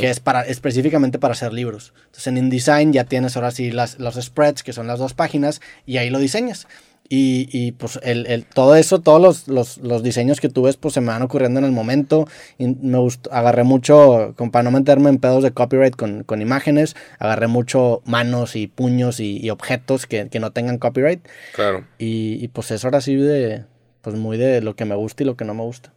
[0.00, 1.92] que es para específicamente para hacer libros.
[2.06, 5.60] Entonces en InDesign ya tienes ahora sí las, los spreads, que son las dos páginas,
[5.86, 6.66] y ahí lo diseñas.
[7.14, 10.78] Y, y, pues el, el- todo eso, todos los, los, los diseños que tú ves,
[10.78, 12.26] pues se me van ocurriendo en el momento.
[12.56, 16.40] Y me gustó, agarré mucho, con, para no meterme en pedos de copyright con, con
[16.40, 21.20] imágenes, agarré mucho manos y puños y, y objetos que, que no tengan copyright.
[21.54, 21.84] Claro.
[21.98, 23.64] Y, y pues eso ahora sí de
[24.00, 25.91] pues muy de lo que me gusta y lo que no me gusta.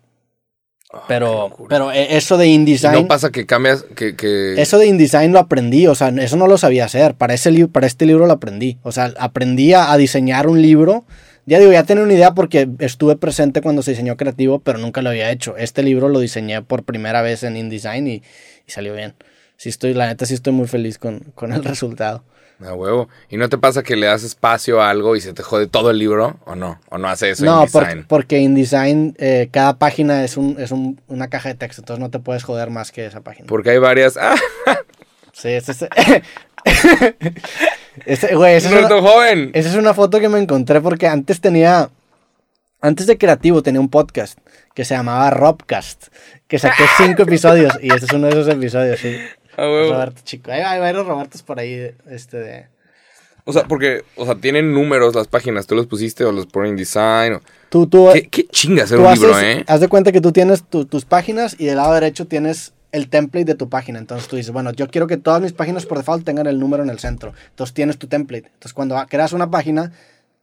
[1.07, 4.53] Pero, pero eh, eso de InDesign, no pasa que cambias, que, que...
[4.61, 7.15] eso de InDesign lo aprendí, o sea, eso no lo sabía hacer.
[7.15, 8.77] Para, ese para este libro lo aprendí.
[8.83, 11.05] O sea, aprendí a, a diseñar un libro.
[11.47, 15.01] Ya digo, ya tenía una idea porque estuve presente cuando se diseñó creativo, pero nunca
[15.01, 15.57] lo había hecho.
[15.57, 18.13] Este libro lo diseñé por primera vez en InDesign y,
[18.67, 19.13] y salió bien.
[19.57, 22.23] Sí estoy, la neta sí estoy muy feliz con, con el resultado.
[22.63, 23.09] A huevo.
[23.29, 25.91] ¿Y no te pasa que le das espacio a algo y se te jode todo
[25.91, 26.39] el libro?
[26.45, 26.79] ¿O no?
[26.89, 28.05] ¿O no hace eso No, en porque, design?
[28.07, 32.09] porque InDesign eh, cada página es, un, es un- una caja de texto, entonces no
[32.09, 33.47] te puedes joder más que esa página.
[33.47, 34.17] Porque hay varias...
[34.17, 34.35] ¡Ah!
[35.33, 35.85] Sí, ese es...
[38.05, 39.51] ese, güey, esa es, ¡Roberto una, joven!
[39.53, 41.89] esa es una foto que me encontré porque antes tenía...
[42.81, 44.37] Antes de Creativo tenía un podcast
[44.75, 46.07] que se llamaba Robcast,
[46.47, 49.17] que saqué cinco episodios y este es uno de esos episodios, sí.
[49.57, 49.93] A huevo.
[49.93, 50.51] Roberto, chico.
[50.51, 52.67] Hay, hay varios Robertos por ahí, este de...
[53.47, 55.67] O sea, porque, o sea, tienen números las páginas.
[55.67, 57.33] ¿Tú los pusiste o los ponen en design?
[57.33, 59.63] o- Tú, tú, ¿Qué, qué chinga hacer tú un haces, libro, eh?
[59.67, 63.07] haz de cuenta que tú tienes tu- tus páginas y del lado derecho tienes el
[63.07, 63.99] template de tu página.
[63.99, 66.81] Entonces tú dices, bueno, yo quiero que todas mis páginas por default tengan el número
[66.81, 67.33] en el centro.
[67.49, 68.47] Entonces tienes tu template.
[68.47, 69.91] Entonces cuando creas una página,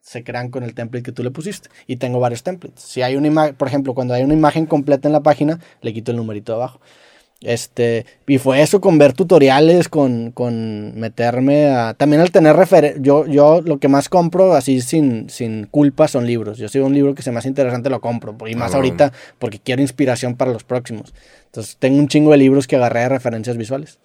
[0.01, 1.71] se crean con el template que tú le pusiste.
[1.89, 2.85] Y tengo varios templates.
[2.85, 5.93] Si hay una imagen, por ejemplo, cuando hay una imagen completa en la página, le
[5.93, 6.81] quito el numerito de abajo.
[7.45, 11.93] Este, y fue eso con ver tutoriales, con, con meterme a...
[11.95, 16.25] También al tener referencias, yo, yo lo que más compro así sin, sin culpa son
[16.27, 16.57] libros.
[16.59, 18.93] Yo si un libro que se me hace interesante lo compro, y más Ah, bueno.
[18.95, 21.13] ahorita porque quiero inspiración para los próximos.
[21.47, 23.99] Entonces tengo un chingo de libros que agarré de referencias visuales.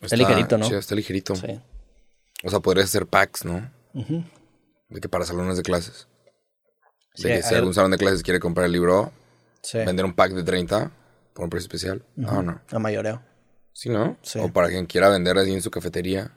[0.00, 0.66] Está ligerito, ¿no?
[0.66, 1.34] chido, está ligerito.
[1.36, 1.60] Sí.
[2.44, 3.70] O sea, podrías hacer packs, ¿no?
[4.88, 6.06] De que para salones de clases.
[7.16, 9.12] De Sí, que si algún salón de clases quiere comprar el libro,
[9.60, 9.78] Sí.
[9.78, 10.92] vender un pack de 30
[11.38, 12.04] por un precio especial.
[12.26, 12.60] Ah, no.
[12.68, 13.22] A mayoreo.
[13.72, 14.18] Sí, ¿no?
[14.22, 14.40] Sí.
[14.40, 16.36] O para quien quiera vender así en su cafetería.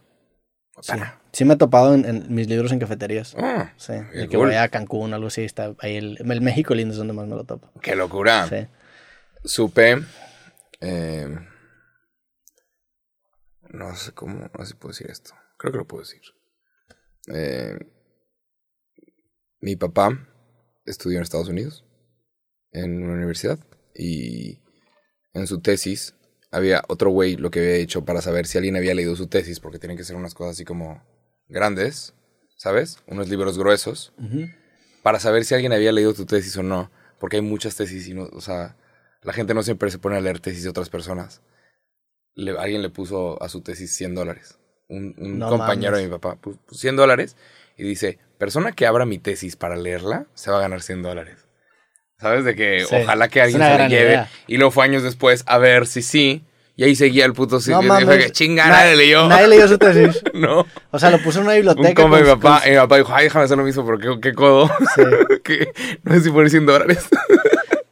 [0.79, 0.93] Sí.
[1.33, 3.33] Sí me he topado en, en mis libros en cafeterías.
[3.35, 3.93] Ah, Sí.
[3.93, 4.47] De que cool.
[4.49, 5.41] voy a Cancún algo así.
[5.43, 7.71] Está ahí el, el México lindo es donde más me lo topo.
[7.81, 8.47] ¡Qué locura!
[8.47, 8.67] Sí.
[9.43, 10.03] Supe.
[10.81, 11.35] eh,
[13.69, 14.39] no sé cómo.
[14.55, 15.31] No sé si puedo decir esto.
[15.57, 16.21] Creo que lo puedo decir.
[17.33, 17.75] Eh,
[19.61, 20.27] mi papá
[20.85, 21.85] estudió en Estados Unidos.
[22.71, 23.57] En una universidad.
[23.95, 24.61] Y
[25.33, 26.15] en su tesis
[26.51, 29.59] había otro güey lo que había hecho para saber si alguien había leído su tesis.
[29.59, 31.03] Porque tienen que ser unas cosas así como
[31.47, 32.13] grandes.
[32.57, 32.99] ¿Sabes?
[33.07, 34.13] Unos libros gruesos.
[35.03, 36.91] Para saber si alguien había leído tu tesis o no.
[37.19, 38.23] Porque hay muchas tesis y no.
[38.33, 38.75] O sea.
[39.23, 41.41] La gente no siempre se pone a leer tesis de otras personas.
[42.33, 44.57] Le- alguien le puso a su tesis 100 dólares.
[44.89, 46.01] Un, un No compañero mames.
[46.03, 47.35] de mi papá puso 100 dólares
[47.77, 51.40] y dice, persona que abra mi tesis para leerla, se va a ganar 100 dólares.
[52.21, 52.45] ¿Sabes?
[52.45, 54.03] De que Sí, ojalá que alguien se gran lleve.
[54.11, 54.29] idea.
[54.47, 56.43] Y luego fue años después a ver si sí.
[56.77, 57.81] Y ahí seguía el puto sitio.
[57.81, 59.27] No y dije, chinga, Na- nadie leyó.
[59.27, 60.21] Nadie leyó su tesis.
[60.33, 60.65] no.
[60.91, 62.01] O sea, lo puso en una Un biblioteca.
[62.01, 62.59] compa de mi con- papá.
[62.61, 64.69] con- Y mi papá dijo, ay, déjame hacer lo mismo porque qué codo.
[64.95, 65.01] Sí.
[65.43, 65.71] que
[66.03, 67.07] no sé si poner 100 dólares.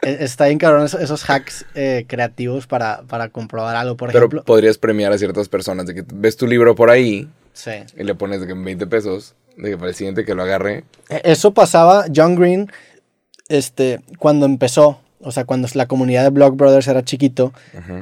[0.02, 4.44] Eh, Está bien cabrón esos, hacks eh, creativos para, para comprobar algo, por Pero ejemplo.
[4.46, 7.72] podrías premiar a ciertas personas de que ves tu libro por ahí Sí.
[7.98, 10.44] y le pones de que en 20 pesos, de que para el siguiente que lo
[10.44, 10.86] agarre.
[11.10, 12.72] Eh, Eso pasaba, John Green,
[13.50, 17.54] este, cuando empezó, o sea, cuando la comunidad de Blog Brothers era chiquito,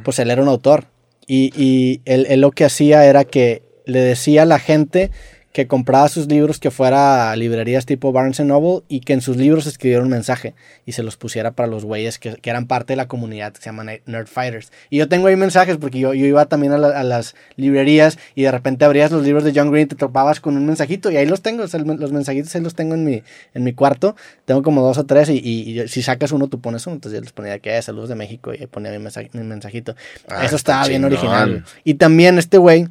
[0.04, 0.86] pues él era un autor.
[1.26, 5.12] Y, y él, él lo que hacía era que le decía a la gente
[5.54, 9.38] que compraba sus libros que fuera a librerías tipo Barnes Noble y que en sus
[9.38, 10.54] libros escribiera un mensaje
[10.86, 13.60] y se los pusiera para los güeyes que, que eran parte de la comunidad que
[13.62, 14.72] se llaman Nerd Fighters.
[14.92, 18.20] Y yo tengo ahí mensajes porque yo, yo iba también a, la- a las librerías
[18.36, 21.10] y de repente abrías los libros de John Green y te topabas con un mensajito
[21.10, 23.24] y ahí los tengo, o sea, los mensajitos ahí los tengo en mi,
[23.56, 24.16] en mi cuarto.
[24.46, 26.96] Tengo como dos o tres y, y- y si sacas uno tú pones uno.
[26.98, 29.42] Entonces yo les ponía que "Eh, saludos de México y ahí ponía mi, mensaje- mi
[29.44, 29.96] mensajito.
[30.28, 31.66] Ah, Eso estaba bien original.
[31.84, 32.88] Y también este güey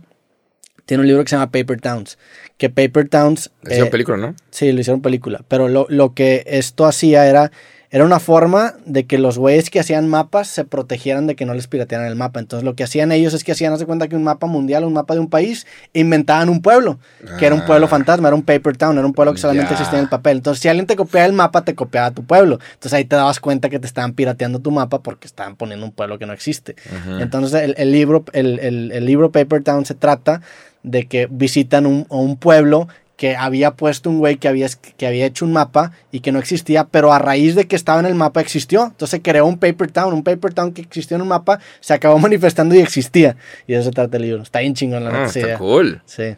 [0.85, 2.17] tiene un libro que se llama Paper Towns.
[2.59, 3.51] Que Paper Towns.
[3.65, 4.35] Una eh, película, ¿no?
[4.51, 5.43] Sí, lo hicieron película.
[5.49, 7.53] Pero lo, lo que esto hacía era.
[7.91, 11.55] Era una forma de que los güeyes que hacían mapas se protegieran de que no
[11.55, 12.41] les piratearan el mapa.
[12.41, 14.93] Entonces lo que hacían ellos es que hacían, hace cuenta que un mapa mundial, un
[14.93, 16.99] mapa de un país, inventaban un pueblo,
[17.39, 17.89] que era un pueblo Ah.
[17.89, 20.39] fantasma, era un paper town, era un pueblo que solamente existía en el papel.
[20.39, 22.59] Entonces si alguien te copiaba el mapa, te copiaba tu pueblo.
[22.75, 25.93] Entonces ahí te dabas cuenta que te estaban pirateando tu mapa porque estaban poniendo un
[25.93, 26.75] pueblo que no existe.
[27.21, 30.41] Entonces el, el libro, el, el- el libro Paper Town se trata
[30.83, 35.25] de que visitan un, un pueblo que había puesto un güey que había, que había
[35.27, 38.15] hecho un mapa y que no existía, pero a raíz de que estaba en el
[38.15, 38.85] mapa existió.
[38.87, 42.19] Entonces creó un Paper Town, un Paper Town que existió en un mapa, se acabó
[42.21, 43.37] manifestando y existía.
[43.67, 44.43] Y de eso se trata el libro.
[44.43, 45.59] Está bien chingón la Ah, neta, está idea.
[45.59, 46.03] cool.
[46.05, 46.37] Sí.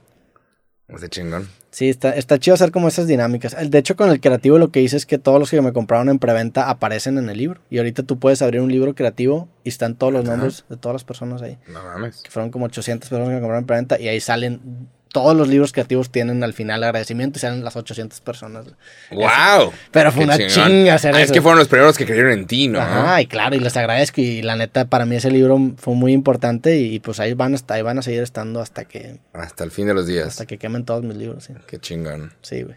[0.88, 1.48] Está chingón.
[1.70, 3.54] Sí, está, está chido hacer como esas dinámicas.
[3.70, 6.08] De hecho, con el creativo lo que hice es que todos los que me compraron
[6.08, 7.60] en preventa aparecen en el libro.
[7.70, 10.94] Y ahorita tú puedes abrir un libro creativo y están todos los nombres de todas
[10.94, 11.58] las personas ahí.
[11.68, 12.22] No mames.
[12.22, 15.48] que fueron como 800 personas que me compraron en preventa y ahí salen todos los
[15.48, 18.66] libros creativos tienen al final agradecimiento y salen las 800 personas.
[19.10, 19.72] ¡Wow!
[19.90, 20.68] Pero fue Qué una chingón.
[20.68, 21.26] chinga hacer Ah, eso.
[21.26, 22.80] Es que fueron los primeros que creyeron en ti, ¿no?
[22.80, 24.20] Ajá, y claro, y les agradezco.
[24.20, 26.76] Y la neta, para mí ese libro fue muy importante.
[26.78, 29.86] Y, pues ahí van, hasta, ahí van a seguir estando hasta que, Hasta el fin
[29.86, 30.26] de los días.
[30.28, 31.44] hasta que quemen todos mis libros.
[31.44, 32.32] Sí, Qué chingón.
[32.42, 32.76] sí güey.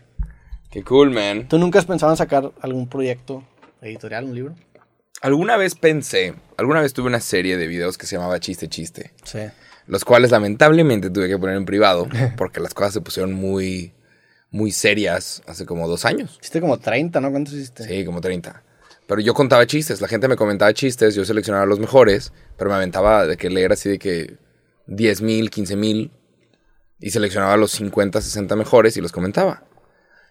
[0.72, 1.48] Qué cool, man.
[1.50, 3.44] ¿Tú nunca has pensado en sacar algún proyecto
[3.82, 4.56] editorial, un libro?
[5.22, 9.12] Alguna vez pensé, alguna vez tuve una serie de videos que se llamaba Chiste Chiste,
[9.24, 9.40] Sí.
[9.92, 13.94] Los cuales lamentablemente tuve que poner en privado porque las cosas se pusieron muy,
[14.50, 16.38] muy serias hace como dos años.
[16.40, 17.30] Hiciste como 30, ¿no?
[17.30, 17.84] ¿Cuántos hiciste?
[17.84, 18.64] Sí, como 30.
[19.06, 22.78] Pero yo contaba chistes, la gente me comentaba chistes, yo seleccionaba los mejores, pero me
[22.78, 24.38] aventaba de que leer así de que
[24.88, 26.12] 10 mil, 15 mil,
[27.02, 29.66] y seleccionaba los 50, 60 mejores y los comentaba.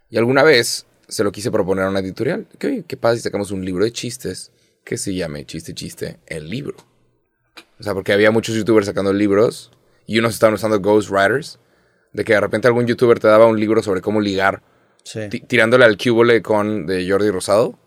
[0.09, 2.47] Y alguna vez se lo quise proponer a una editorial.
[2.59, 4.53] que, oye, ¿Qué pasa si sacamos un libro de chistes
[4.85, 6.90] que se llame Chiste Chiste, el libro?
[7.81, 9.71] O sea, porque había muchos youtubers sacando libros
[10.07, 11.59] y unos estaban usando ghostwriters,
[12.13, 14.63] de que de repente algún youtuber te daba un libro sobre cómo ligar
[15.03, 15.29] Sí.
[15.49, 17.79] tirándole al cúbole con de Jordi Rosado.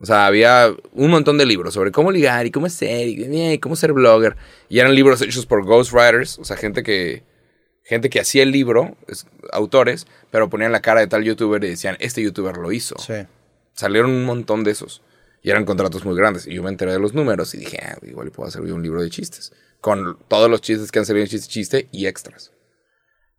[0.00, 3.58] O sea, había un montón de libros sobre cómo ligar y cómo ser y eh,
[3.60, 4.36] cómo ser blogger.
[4.68, 7.24] Y eran libros hechos por ghostwriters, o sea, gente que
[7.86, 11.68] gente que hacía el libro, es- autores, pero ponían la cara de tal youtuber y
[11.68, 12.96] decían, este youtuber lo hizo.
[12.98, 13.14] Sí.
[13.74, 15.02] Salieron un montón de esos.
[15.44, 16.46] Y eran contratos muy grandes.
[16.46, 19.02] Y yo me enteré de los números y dije, ah, igual puedo hacer un libro
[19.02, 19.52] de chistes.
[19.78, 22.50] Con todos los chistes que han salido en chiste chiste y extras.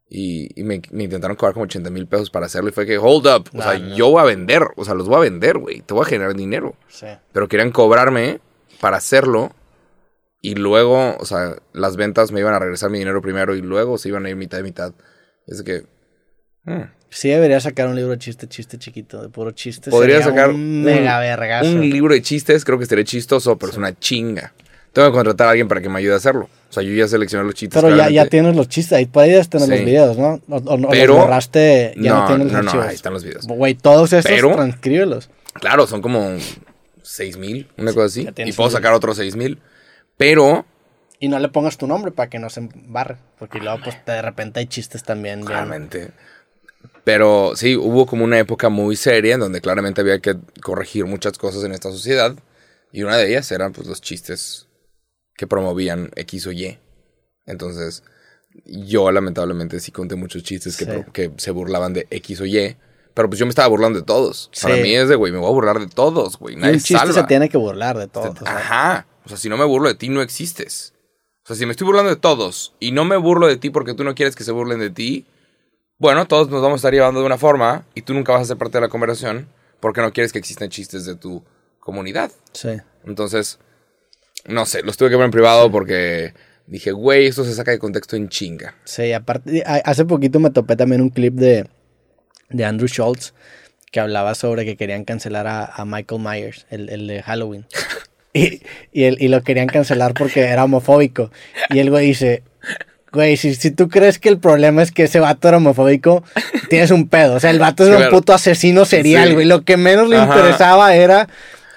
[0.07, 2.69] Y, y me, me intentaron cobrar como 80 mil pesos para hacerlo.
[2.69, 3.49] Y fue que, hold up.
[3.53, 3.95] O No, sea, no.
[3.95, 4.61] yo voy a vender.
[4.75, 5.81] O sea, los voy a vender, güey.
[5.81, 6.75] Te voy a generar dinero.
[6.87, 7.07] Sí.
[7.33, 8.39] Pero querían cobrarme
[8.79, 9.55] para hacerlo.
[10.41, 13.55] Y luego, o sea, las ventas me iban a regresar mi dinero primero.
[13.55, 14.93] Y luego se iban a ir mitad y mitad.
[15.47, 15.87] Es que.
[16.65, 16.83] hmm.
[17.15, 19.89] Sí debería sacar un libro de chiste, chiste chiquito, de puro chiste.
[19.89, 21.69] Podría Sería sacar un mega vergazo.
[21.69, 24.53] Un libro de chistes, creo que estaría chistoso, pero es una chinga.
[24.91, 26.49] Tengo que contratar a alguien para que me ayude a hacerlo.
[26.69, 27.81] O sea, yo ya seleccioné los chistes.
[27.81, 29.71] Pero ya, ya tienes los chistes, ahí podrías tener Sí.
[29.75, 30.41] los videos, ¿no?
[30.49, 33.13] O, o- o Pero- los borraste, ya no, No, tienes los no, no, ahí están
[33.13, 33.47] los videos.
[33.47, 35.29] Güey, todos esos Pero- transcríbelos.
[35.53, 36.35] Claro, son como
[37.01, 38.25] 6 mil, una cosa así.
[38.35, 39.59] ya Y puedo sacar otros 6 mil.
[40.17, 40.65] Pero,
[41.17, 43.15] Y no le pongas tu nombre para que no se embarre.
[43.39, 45.45] Porque luego, pues, de repente hay chistes también.
[45.45, 46.09] claramente.
[47.05, 51.37] Pero sí, hubo como una época muy seria en donde claramente había que corregir muchas
[51.37, 52.35] cosas en esta sociedad.
[52.91, 54.67] Y una de ellas eran pues los chistes
[55.35, 56.77] que promovían X o Y.
[57.45, 58.03] Entonces,
[58.65, 60.91] yo lamentablemente sí conté muchos chistes que, Sí.
[61.13, 62.75] que se burlaban de X o Y.
[63.13, 64.49] Pero pues yo me estaba burlando de todos.
[64.61, 64.81] Para Sí.
[64.81, 66.55] mí es de, güey, me voy a burlar de todos, güey.
[66.55, 67.13] Nadie un chiste salva.
[67.13, 68.31] se tiene que burlar de todo.
[68.31, 69.07] o sea, Ajá.
[69.25, 70.93] O sea, si no me burlo de ti, no existes.
[71.43, 73.93] O sea, si me estoy burlando de todos y no me burlo de ti porque
[73.93, 75.25] tú no quieres que se burlen de ti,
[75.97, 78.45] bueno, todos nos vamos a estar llevando de una forma y tú nunca vas a
[78.45, 79.47] ser parte de la conversación
[79.79, 81.43] porque no quieres que existan chistes de tu
[81.79, 82.31] comunidad.
[82.53, 82.69] sí.
[83.05, 83.59] Entonces,
[84.47, 86.33] no sé, los tuve que ver en privado porque
[86.65, 88.73] dije, güey, esto se saca de contexto en chinga.
[88.83, 91.67] Sí, aparte, hace poquito me topé también un clip de,
[92.49, 93.33] de Andrew Schultz
[93.91, 97.65] que hablaba sobre que querían cancelar a, a Michael Myers, el, el de Halloween.
[98.37, 101.31] Y, y, él- y lo querían cancelar porque era homofóbico.
[101.69, 102.43] Y el güey dice,
[103.15, 106.23] güey, si, si tú crees que el problema es que ese vato era homofóbico,
[106.69, 107.33] tienes un pedo.
[107.33, 108.11] O sea, el vato era un Claro.
[108.11, 109.33] puto asesino serial, Sí.
[109.33, 109.47] güey.
[109.47, 110.35] Lo que menos le Ajá.
[110.35, 111.27] interesaba era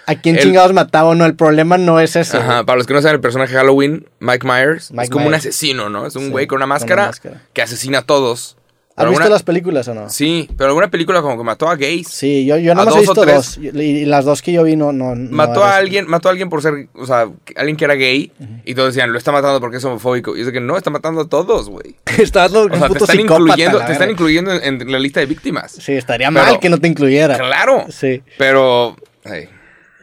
[0.06, 1.24] a quién El- chingados mataba o no.
[1.24, 2.36] El problema no es ese.
[2.36, 2.66] Ajá, güey.
[2.66, 5.34] para los que no saben el personaje de Halloween, Mike Myers, Mike es como un
[5.34, 6.06] asesino, ¿no?
[6.06, 7.10] Es un Sí, güey con una máscara.
[7.54, 8.57] que asesina a todos.
[8.98, 10.10] ¿Has visto las películas o no?
[10.10, 12.08] Sí, pero alguna película como que mató a gays.
[12.08, 13.58] Sí, yo, yo nada más he visto dos.
[13.58, 14.92] Y, las dos que yo vi no.
[14.92, 17.94] no, no mató a alguien, mató a alguien por ser, o sea, alguien que era
[17.94, 18.32] gay
[18.64, 20.36] y todos decían, lo está matando porque es homofóbico.
[20.36, 21.96] Y es que no, está matando a todos, güey.
[22.18, 25.26] Estás un O sea, te están incluyendo, te están incluyendo en, en la lista de
[25.26, 25.72] víctimas.
[25.72, 27.38] Sí, estaría Pero- mal que no te incluyera.
[27.38, 27.86] Claro.
[27.90, 29.48] Sí, Pero, ay,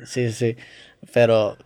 [0.06, 0.56] sí, sí.
[1.14, 1.58] Pero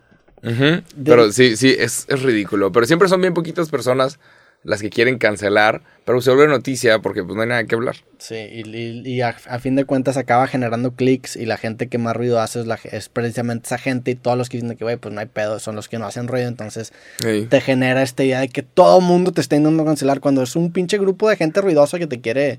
[1.04, 2.72] pero sí, sí, es, es ridículo.
[2.72, 4.18] Pero siempre son bien poquitas personas
[4.62, 7.96] las que quieren cancelar, pero se vuelve noticia porque pues no hay nada que hablar.
[8.18, 11.88] sí, y, y- y a, a fin de cuentas acaba generando clics y la gente
[11.88, 14.76] que más ruido hace es, la, es precisamente esa gente y todos los que dicen
[14.76, 16.46] que, güey, pues no hay pedo, son los que no hacen ruido.
[16.46, 16.92] Entonces
[17.22, 17.46] Sí.
[17.48, 20.72] te genera esta idea de que todo mundo te está intentando cancelar cuando es un
[20.72, 22.58] pinche grupo de gente ruidosa que te quiere,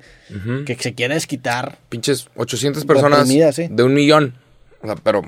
[0.65, 1.77] que se quiere desquitar.
[1.89, 3.67] Pinches 800 personas sí.
[3.69, 4.33] de un millón.
[4.81, 5.21] O sea, pero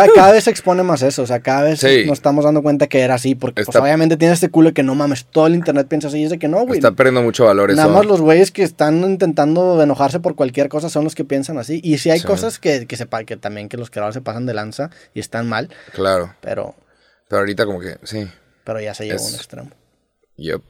[0.00, 2.04] Cada, cada vez se expone más eso, o sea, cada vez Sí.
[2.06, 4.94] nos estamos dando cuenta que era así, porque pues, obviamente tiene este culo que no
[4.94, 6.78] mames, todo el internet piensa así, y es de que no, güey.
[6.78, 7.76] está perdiendo mucho valor eso.
[7.80, 11.58] Nada más los güeyes que están intentando enojarse por cualquier cosa son los que piensan
[11.58, 11.80] así.
[11.82, 12.26] Y sí hay Sí.
[12.26, 15.20] cosas que, que, se, pa- que también que los creadores se pasan de lanza y
[15.20, 16.34] están mal, Claro.
[16.40, 16.74] pero,
[17.28, 18.28] Pero ahorita como que, sí.
[18.64, 19.70] pero ya se lleva a un extremo.
[20.36, 20.62] Yep.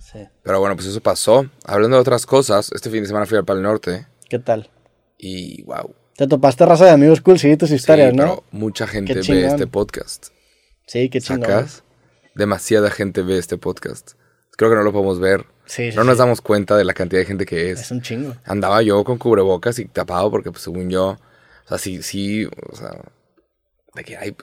[0.00, 0.28] Sí.
[0.44, 1.46] Pero bueno, pues eso pasó.
[1.64, 4.70] Hablando de otras cosas, este fin de semana fui al Pal Norte ¿Qué tal?
[5.18, 5.94] y wow.
[6.16, 8.22] Te topaste raza de amigos cool, sí, tus historias, sí, ¿no?
[8.22, 10.28] pero mucha gente ve este podcast.
[10.86, 11.42] Sí, qué chingón.
[11.42, 11.82] ¿Sacas?
[12.34, 14.12] Demasiada gente ve este podcast.
[14.56, 17.20] Creo que no lo podemos ver Sí, sí, no nos damos cuenta de la cantidad
[17.20, 17.80] de gente que es.
[17.80, 18.34] Es un chingo.
[18.44, 22.76] Andaba yo con cubrebocas y tapado porque, pues, según yo, o sea, sí, sí, o
[22.76, 22.90] sea,
[23.94, 24.36] de que hay,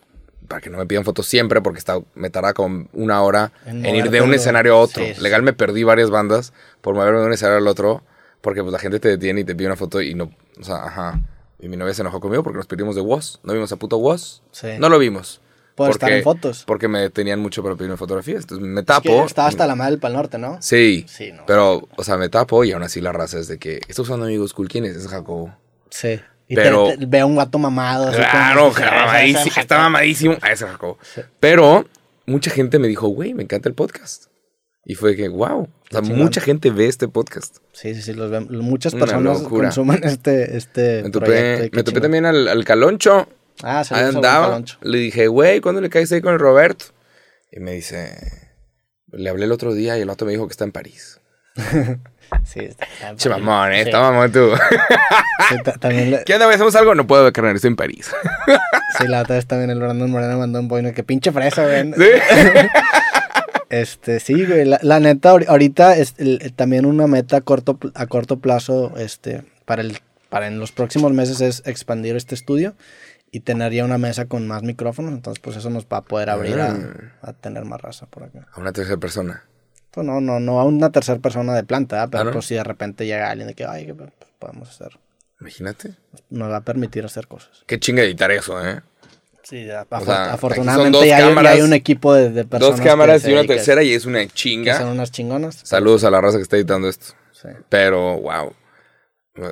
[0.48, 3.86] para que no me pidan fotos siempre, porque está, me tarda como una hora En
[3.86, 5.04] en, ir de un escenario a otro.
[5.04, 5.22] sí.
[5.22, 8.04] Legal me perdí varias bandas por moverme de un escenario al otro,
[8.42, 10.84] porque pues la gente te detiene y te pide una foto y no, o sea,
[10.86, 11.22] ajá.
[11.62, 13.40] Y mi novia se enojó conmigo porque nos perdimos de Woz.
[13.44, 14.42] No vimos a puto Woz.
[14.52, 14.68] Sí.
[14.80, 15.42] No lo vimos.
[15.76, 16.64] Por estar en fotos.
[16.66, 18.42] Porque me detenían mucho para pedirme fotografías.
[18.44, 19.04] Entonces me Es tapo.
[19.04, 20.58] que estaba hasta la madre del Pal Norte, ¿no?
[20.62, 21.06] Sí.
[21.08, 21.44] Sí, no.
[21.48, 24.26] Pero, o sea, me tapo y aún así la raza es de que, ¿estás usando
[24.26, 24.68] amigos cool?
[24.68, 24.96] ¿Quién es?
[24.98, 25.56] Es Jacobo.
[25.90, 26.20] Sí.
[26.48, 28.12] Y Pero- te, te- ve a un gato mamado.
[28.12, 30.36] Claro, como- ese mamadísimo, está mamadísimo.
[30.42, 30.98] Ah, ese Jacobo.
[31.40, 31.86] Pero
[32.26, 34.26] mucha gente me dijo, güey, me encanta el podcast.
[34.86, 35.62] Y fue que, wow.
[35.64, 37.58] O sea, mucha gente ve este podcast.
[37.72, 38.14] Sí, sí, sí.
[38.14, 41.20] Los ven- muchas personas consumen este, este Me proyecto.
[41.20, 43.28] topé, qué me topé también al, al Caloncho.
[43.64, 44.48] Ah, al andaba.
[44.48, 44.78] Caloncho.
[44.82, 46.86] Le dije, güey, ¿cuándo le caes ahí con el Roberto?
[47.52, 48.18] Y me dice,
[49.12, 51.20] le hablé el otro día y el otro me dijo que está en París.
[52.46, 53.44] Sí, está, está Che, padre.
[53.44, 54.52] mamón, eh, Sí, está mamón tú.
[55.50, 56.50] sí, también le- ¿Qué onda?
[56.50, 56.96] ¿Hacemos algo?
[56.96, 58.10] No puedo, carnal, estoy en París.
[58.98, 61.92] sí, la otra vez también el Brandon Moreno mandó un boino que pinche fresa, güey.
[61.92, 62.06] ¿Sí?
[63.72, 67.80] Este, sí, güey, la, la neta, ahori- ahorita es el- también una meta a corto,
[67.96, 69.98] a corto plazo, este, para el,
[70.30, 72.76] para en los próximos meses es expandir este estudio
[73.32, 76.30] y tener ya una mesa con más micrófonos, entonces pues eso nos va a poder
[76.30, 77.30] abrir a, Ah.
[77.30, 78.46] a tener más raza por acá.
[78.54, 79.44] A una tercera persona.
[79.92, 83.06] Pues no, no, no a una tercera persona de planta, pero pues si de repente
[83.06, 84.10] llega alguien de que, ay, que pues,
[84.40, 85.00] podemos hacer,
[85.40, 85.96] Imagínate.
[86.30, 87.64] nos va a permitir hacer cosas.
[87.68, 88.82] Qué chinga editar eso, ¿eh?
[89.52, 89.86] Sí, sea,
[90.34, 92.78] afortunadamente ya hay, ya cámaras, hay un equipo de, de personas.
[92.78, 94.78] Dos cámaras y una tercera y es una chinga.
[94.80, 95.60] son unas chingonas.
[95.64, 97.08] Saludos a la raza que está editando esto.
[97.34, 97.50] Sí.
[97.70, 98.54] Pero, wow.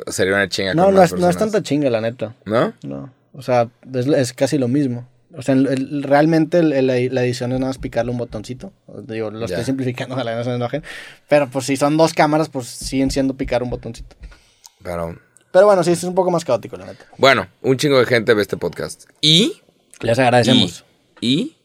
[0.07, 0.73] Sería una chinga.
[0.73, 2.33] No, con no más es, no es tanta chinga, la neta.
[2.45, 2.73] ¿No?
[2.83, 3.13] No.
[3.33, 5.07] O sea, es, es casi lo mismo.
[5.35, 8.73] O sea, el- el- realmente el- la edición es nada más picarle un botoncito.
[9.03, 9.45] Digo, lo Ya.
[9.55, 10.81] estoy simplificando, ojalá no se enojen.
[11.27, 14.15] Pero pues si son dos cámaras, pues siguen siendo picar un botoncito.
[14.81, 15.19] Pero,
[15.51, 17.05] Pero bueno, sí, es un poco más caótico, la neta.
[17.17, 19.03] bueno, un chingo de gente ve este podcast.
[19.21, 19.61] Y,
[20.01, 20.85] Les y, agradecemos.
[21.21, 21.55] y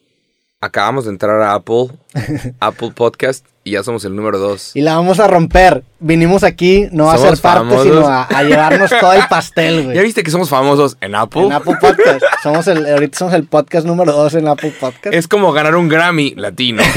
[0.61, 1.89] acabamos de entrar a Apple,
[2.61, 4.72] Apple Podcast y ya somos el número dos.
[4.74, 5.82] Y la vamos a romper.
[5.98, 9.96] Vinimos aquí no a ser parte, sino a, a llevarnos todo el pastel, güey.
[9.96, 11.44] ¿Ya viste que somos famosos en Apple?
[11.46, 12.22] En Apple Podcast.
[12.42, 15.14] Somos el, ahorita somos el podcast número dos en Apple Podcast.
[15.14, 16.82] Es como ganar un Grammy latino.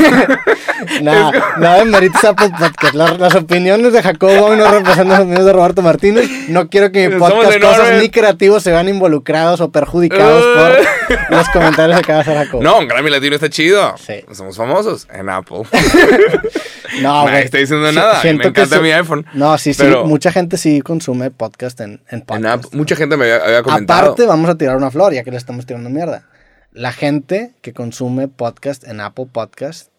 [1.02, 2.94] No, no de méritos Apple Podcast.
[2.94, 6.30] Las, las opiniones de Jacobo no representan las opiniones de Roberto Martínez.
[6.50, 11.50] No quiero que mi podcast, cosas ni creativos, se vean involucrados o perjudicados por los
[11.50, 12.64] comentarios que acaba de hacer Jacobo.
[12.64, 13.96] no, un Grammy latino está chido.
[13.98, 14.24] Sí.
[14.32, 15.64] Somos famosos en Apple.
[17.02, 18.22] no, Nadie está diciendo nada.
[18.24, 19.26] Me que encanta mi iPhone.
[19.34, 19.84] No, sí, sí.
[20.06, 22.74] Mucha gente sí consume podcast en, en En podcast.
[22.74, 24.00] Mucha gente me había, había comentado.
[24.00, 26.26] Aparte, vamos a tirar una flor, ya que le estamos tirando mierda.
[26.72, 29.90] La gente que consume podcast en Apple Podcast,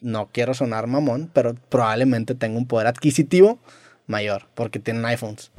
[0.00, 3.58] no quiero sonar mamón, pero probablemente tenga un poder adquisitivo
[4.06, 5.50] mayor, porque tienen iPhones.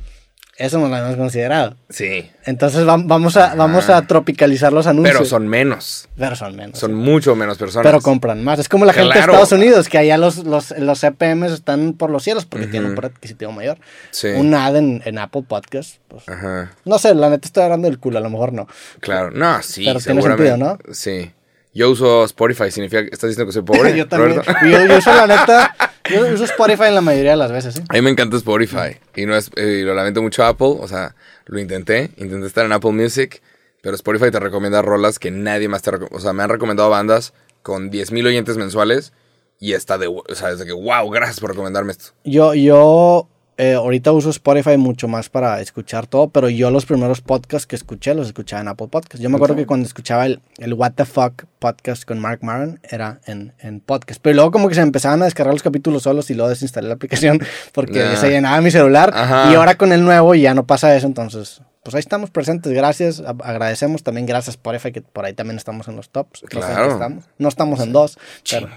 [0.58, 1.76] Eso no lo hemos considerado.
[1.90, 2.32] Sí.
[2.46, 5.14] Entonces vam- vamos a, vamos a tropicalizar los anuncios.
[5.18, 6.08] Pero son menos.
[6.18, 6.80] Pero son menos.
[6.80, 7.86] Son mucho menos personas.
[7.86, 8.60] Pero compran más.
[8.60, 9.20] Es como la gente de.
[9.20, 13.04] Estados Unidos, que allá los, los, los CPMs están por los cielos porque tienen un
[13.06, 13.78] adquisitivo mayor.
[14.12, 14.30] Sí.
[14.30, 16.72] Un ad en, en Apple Podcast, pues, Ajá.
[16.86, 18.68] no sé, la neta estoy agarrando el culo, a lo mejor no.
[19.02, 19.32] Claro.
[19.32, 21.32] No, sí, Pero tiene sentido, Sí.
[21.76, 23.96] Yo uso Spotify, significa que estás diciendo que soy pobre.
[23.96, 24.42] yo también.
[24.64, 25.76] Yo, yo uso la neta,
[26.10, 27.82] yo uso Spotify en la mayoría de las veces, ¿sí?
[27.90, 28.98] A mí me encanta Spotify.
[29.16, 30.78] Y no es, eh, lo lamento mucho Apple.
[30.80, 31.16] O sea,
[31.46, 32.12] lo intenté.
[32.18, 33.42] Intenté estar en Apple Music.
[33.82, 36.18] Pero Spotify te recomienda rolas que nadie más te recomienda.
[36.18, 39.12] O sea, me han recomendado bandas con 10.000 oyentes mensuales.
[39.60, 40.08] Y está de...
[40.08, 42.14] O sea, desde que, wow, gracias por recomendarme esto.
[42.24, 43.28] Yo, yo
[43.58, 47.76] eh, ahorita uso Spotify mucho más para escuchar todo, pero yo los primeros podcasts que
[47.76, 49.20] escuché los escuchaba en Apple Podcasts.
[49.22, 52.80] Yo me acuerdo que cuando escuchaba el, el What the Fuck podcast con Mark Maron
[52.84, 54.20] era en, en podcast.
[54.22, 56.96] Pero luego como que se empezaban a descargar los capítulos solos y luego desinstalé la
[56.96, 57.40] aplicación
[57.74, 58.16] porque Ya.
[58.18, 59.12] se llenaba mi celular.
[59.14, 59.52] Ajá.
[59.52, 61.62] Y ahora con el nuevo ya no pasa eso, entonces...
[61.84, 65.96] Pues ahí estamos presentes, gracias, agradecemos también gracias Spotify que por ahí también estamos en
[65.96, 66.42] los tops.
[66.50, 66.92] Claro.
[66.94, 67.26] estamos.
[67.38, 68.18] No estamos en dos,
[68.50, 68.70] pero,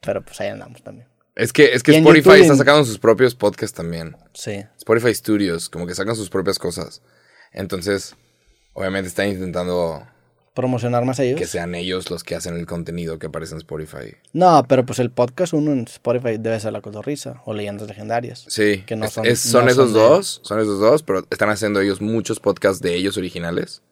[0.00, 1.06] pero pues ahí andamos también.
[1.36, 4.16] Es que, es que Spotify YouTube está sacando sus propios podcasts también.
[4.34, 4.64] Sí.
[4.78, 7.02] Spotify Studios, como que sacan sus propias cosas.
[7.52, 8.16] Entonces,
[8.72, 10.06] obviamente están intentando
[10.54, 11.38] Promocionar más ellos.
[11.38, 14.16] que sean ellos los que hacen el contenido que aparece en Spotify.
[14.32, 18.46] No, pero pues el podcast uno en Spotify debe ser La Cotorrisa o Leyendas Legendarias.
[18.48, 21.02] Sí, Que no es- son- es- son no esos son de- dos, son esos dos,
[21.02, 23.82] pero están haciendo ellos muchos podcasts de ellos originales.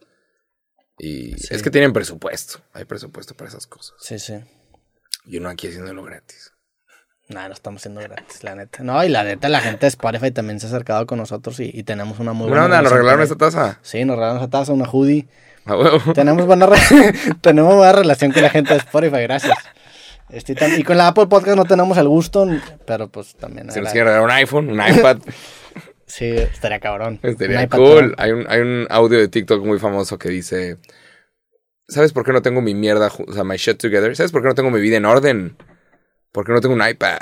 [0.99, 1.49] Y Sí.
[1.51, 3.95] es que tienen presupuesto, hay presupuesto para esas cosas.
[4.01, 4.35] Sí, sí.
[5.27, 6.53] Y uno aquí haciéndolo gratis.
[7.29, 8.83] No estamos siendo gratis, la neta.
[8.83, 11.71] No, y la neta, la gente de Spotify también se ha acercado con nosotros y,
[11.73, 13.79] y tenemos una muy Buena onda, nos regalaron esta taza.
[13.83, 15.27] Sí, nos regalaron esa taza, una hoodie.
[16.15, 16.69] Tenemos buena,
[17.41, 19.57] tenemos buena relación con la gente de Spotify, gracias.
[20.29, 22.47] Estoy tan- Y con la Apple Podcast no tenemos el gusto,
[22.87, 23.71] pero pues también.
[23.71, 25.19] Si nos quieren regalar un iPhone, un iPad,
[26.07, 27.19] Sí, estaría cabrón.
[27.23, 28.15] Un estaría iPad cool.
[28.19, 30.77] Hay un, hay un audio de TikTok muy famoso que dice:
[31.89, 34.15] ¿Sabes por qué no tengo mi mierda, o sea, my shit together?
[34.15, 35.57] ¿Sabes por qué no tengo mi vida en orden?
[36.35, 37.19] Porque no tengo un iPad.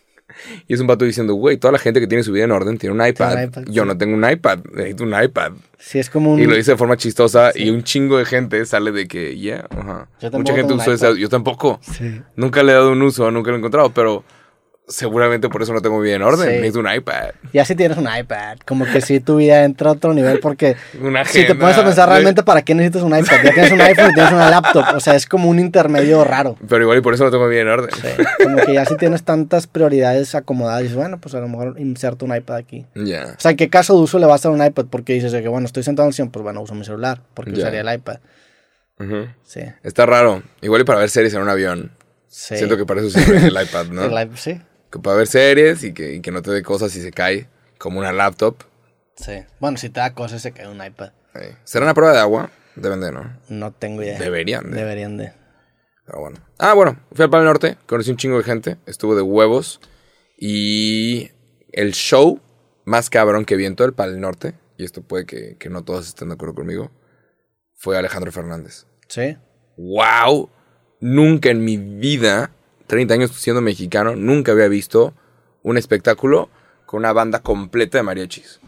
[0.68, 2.78] y es un vato diciendo, güey, toda la gente que tiene su vida en orden
[2.78, 3.42] tiene un iPad.
[3.42, 3.88] iPad, Yo sí.
[3.88, 5.52] no tengo un iPad, necesito un iPad.
[5.76, 6.40] Sí, es como un.
[6.40, 9.66] Y lo dice de forma chistosa y un chingo de gente sale de que, yeah,
[9.70, 10.08] ajá.
[10.18, 11.20] Yo tampoco Mucha gente usó ese.
[11.20, 11.78] Yo tampoco.
[11.82, 12.22] Sí.
[12.36, 14.24] Nunca le he dado un uso, nunca lo he encontrado, pero
[14.88, 16.48] seguramente por eso no tengo vida en orden.
[16.48, 16.54] Sí.
[16.56, 17.30] Necesito un iPad.
[17.52, 20.76] Ya si tienes un iPad, como que si tu vida entra a otro nivel, porque
[21.00, 23.80] Una si te pones a pensar realmente para qué necesitas un iPad, ya tienes un
[23.80, 26.56] iPhone y tienes una laptop, o sea, es como un intermedio raro.
[26.68, 27.90] Pero igual y por eso no tengo vida en orden.
[27.94, 28.08] Sí,
[28.42, 32.24] Como que ya si tienes tantas prioridades acomodadas, dices, bueno, pues a lo mejor inserto
[32.24, 32.86] un iPad aquí.
[32.94, 33.34] Ya.
[33.36, 34.86] O sea, ¿en qué caso de uso le vas a dar un iPad?
[34.90, 37.52] Porque dices que, bueno, estoy sentado en el sillón, pues bueno, uso mi celular, porque
[37.52, 38.18] usaría el iPad.
[39.44, 40.42] Sí, Está raro.
[40.60, 41.92] Igual y para ver series en un avión.
[42.26, 42.56] sí.
[42.56, 44.02] Siento que para eso sirve el iPad, ¿no?
[44.18, 44.60] El sí,
[44.90, 47.48] Que para ver series y que, y que no te dé cosas si se cae,
[47.78, 48.56] como una laptop.
[49.16, 49.44] sí.
[49.60, 51.10] Bueno, si te da cosas, se cae un iPad.
[51.34, 51.56] Ahí.
[51.64, 52.50] ¿Será una prueba de agua?
[52.74, 53.38] Deben de, ¿no?
[53.48, 54.18] No tengo idea.
[54.18, 54.76] Deberían de.
[54.76, 55.32] Deberían de.
[56.06, 56.38] Pero bueno.
[56.58, 59.80] Ah, bueno, fui al Pal Norte, conocí un chingo de gente, estuvo de huevos.
[60.38, 61.30] Y
[61.72, 62.40] el show
[62.84, 65.84] más cabrón que vi en todo el Pal Norte, y esto puede que, que no
[65.84, 66.90] todos estén de acuerdo conmigo,
[67.74, 68.86] fue Alejandro Fernández.
[69.08, 69.36] Sí.
[69.76, 70.48] ¡Wow!
[71.00, 72.52] Nunca en mi vida,
[72.88, 75.14] 30 años siendo mexicano, nunca había visto
[75.62, 76.50] un espectáculo
[76.86, 78.60] con una banda completa de mariachis.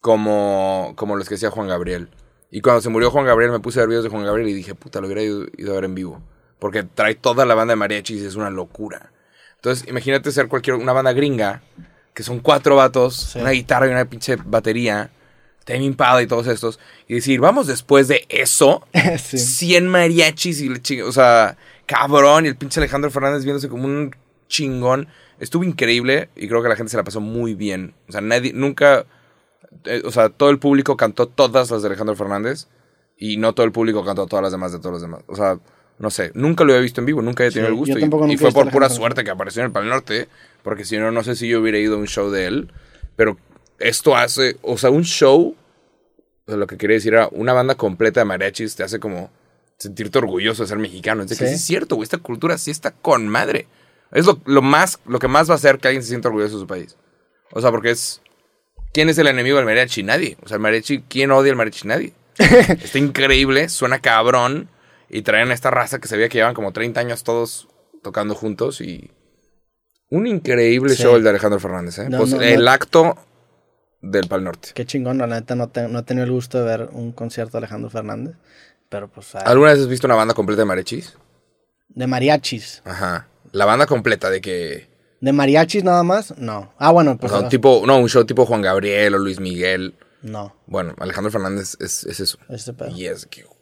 [0.00, 2.08] Como, como los que hacía Juan Gabriel.
[2.50, 4.54] Y cuando se murió Juan Gabriel, me puse a ver videos de Juan Gabriel y
[4.54, 6.22] dije, puta, lo hubiera ido, ido a ver en vivo.
[6.58, 9.12] Porque trae toda la banda de mariachis y es una locura.
[9.56, 11.62] Entonces, imagínate ser cualquier, una banda gringa,
[12.14, 13.38] que son cuatro vatos, Sí.
[13.40, 15.10] una guitarra y una pinche batería,
[15.66, 18.86] Tame Impala y todos estos, y decir, vamos después de eso,
[19.22, 19.38] sí.
[19.38, 21.58] 100 mariachis y le o sea,
[21.90, 24.14] cabrón, y el pinche Alejandro Fernández viéndose como un
[24.48, 25.08] chingón.
[25.40, 27.94] Estuvo increíble y creo que la gente se la pasó muy bien.
[28.08, 29.06] O sea, nadie, nunca,
[29.84, 32.68] eh, o sea, todo el público cantó todas las de Alejandro Fernández
[33.16, 35.22] y no todo el público cantó todas las demás de todos los demás.
[35.26, 35.58] O sea,
[35.98, 38.26] no sé, nunca lo había visto en vivo, nunca había tenido Sí, el gusto.
[38.28, 40.28] y- fue por pura suerte que apareció en el Pal Norte,
[40.62, 42.72] porque si no, no sé si yo hubiera ido a un show de él.
[43.16, 43.36] Pero
[43.78, 45.56] esto hace, o sea, un show
[46.46, 49.30] o sea, lo que quería decir era una banda completa de mariachis te hace como
[49.80, 51.22] sentirte orgulloso de ser mexicano.
[51.24, 51.48] Es de que Sí.
[51.48, 53.66] sí es cierto, güey, esta cultura sí está con madre.
[54.12, 56.54] Es lo, lo más, lo que más va a hacer que alguien se sienta orgulloso
[56.56, 56.96] de su país.
[57.50, 58.20] O sea, porque es.
[58.92, 60.02] ¿Quién es el enemigo del mariachi?
[60.04, 60.36] Nadie.
[60.42, 61.88] O sea, el mariachi, ¿quién odia el mariachi?
[61.88, 62.12] Nadie.
[62.38, 64.68] está increíble, suena cabrón.
[65.08, 67.66] Y traen a esta raza que se veía que llevan como 30 años todos
[68.02, 69.10] tocando juntos y.
[70.10, 71.02] Un increíble Sí.
[71.04, 72.08] show el de Alejandro Fernández, ¿eh?
[72.08, 72.70] No, Pues, no, el no.
[72.70, 73.16] acto
[74.02, 74.70] del Pal Norte.
[74.74, 77.52] Qué chingón, la neta, no, te- no he tenido el gusto de ver un concierto
[77.52, 78.34] de Alejandro Fernández.
[78.90, 79.34] Pero pues.
[79.36, 81.16] ¿Alguna vez has visto una banda completa de mariachis?
[81.88, 82.82] De mariachis.
[82.84, 83.28] Ajá.
[83.52, 84.90] La banda completa de que.
[85.20, 86.36] ¿De mariachis nada más?
[86.36, 86.74] No.
[86.78, 87.32] Ah, bueno, O pues.
[87.32, 87.82] sea, un tipo.
[87.86, 89.94] No, un show tipo Juan Gabriel o Luis Miguel.
[90.22, 90.54] No.
[90.66, 92.38] Bueno, Alejandro Fernández es, es eso.
[92.50, 92.90] Este pedo.
[92.90, 93.52] Y es que, wow.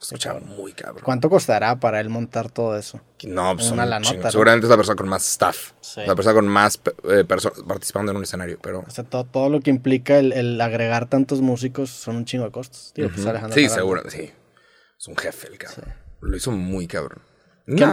[0.00, 1.02] Escuchaba muy cabrón.
[1.04, 3.00] ¿Cuánto costará para él montar todo eso?
[3.24, 4.30] No, pues Una un la nota, ¿no?
[4.30, 5.72] Seguramente es la persona con más staff.
[5.80, 6.00] Sí.
[6.06, 8.58] La persona con más eh, personas participando en un escenario.
[8.62, 8.84] Pero.
[8.86, 12.44] O sea, todo, todo lo que implica el, el agregar tantos músicos son un chingo
[12.44, 12.92] de costos.
[12.94, 13.74] Digo, pues, Alejandro Sí, Fernández.
[13.74, 14.30] seguro, sí.
[15.00, 15.94] Es un jefe el cabrón.
[16.20, 17.22] Lo hizo muy cabrón.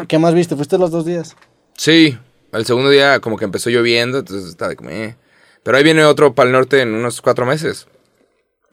[0.08, 0.56] ¿Qué, más viste?
[0.56, 1.36] ¿Fuiste los dos días?
[1.78, 2.18] Sí,
[2.52, 5.16] el segundo día como que empezó lloviendo, entonces estaba de como, eh.
[5.64, 7.88] Pero ahí viene otro para el norte en unos cuatro meses.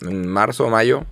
[0.01, 1.05] En marzo o mayo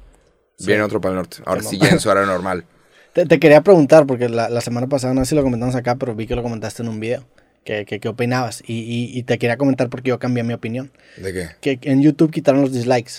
[0.66, 1.38] viene otro para el norte.
[1.44, 2.64] Ahora sí, ya en su hora normal.
[3.12, 5.96] Te, te quería preguntar, porque la, la semana pasada, no sé si lo comentamos acá,
[5.96, 7.28] pero vi que lo comentaste en un video.
[7.62, 8.62] ¿Qué, qué, qué opinabas?
[8.66, 10.90] Y, y, y te quería comentar porque yo cambié mi opinión.
[11.18, 11.50] ¿De qué?
[11.60, 13.16] Que en YouTube quitaron los dislikes.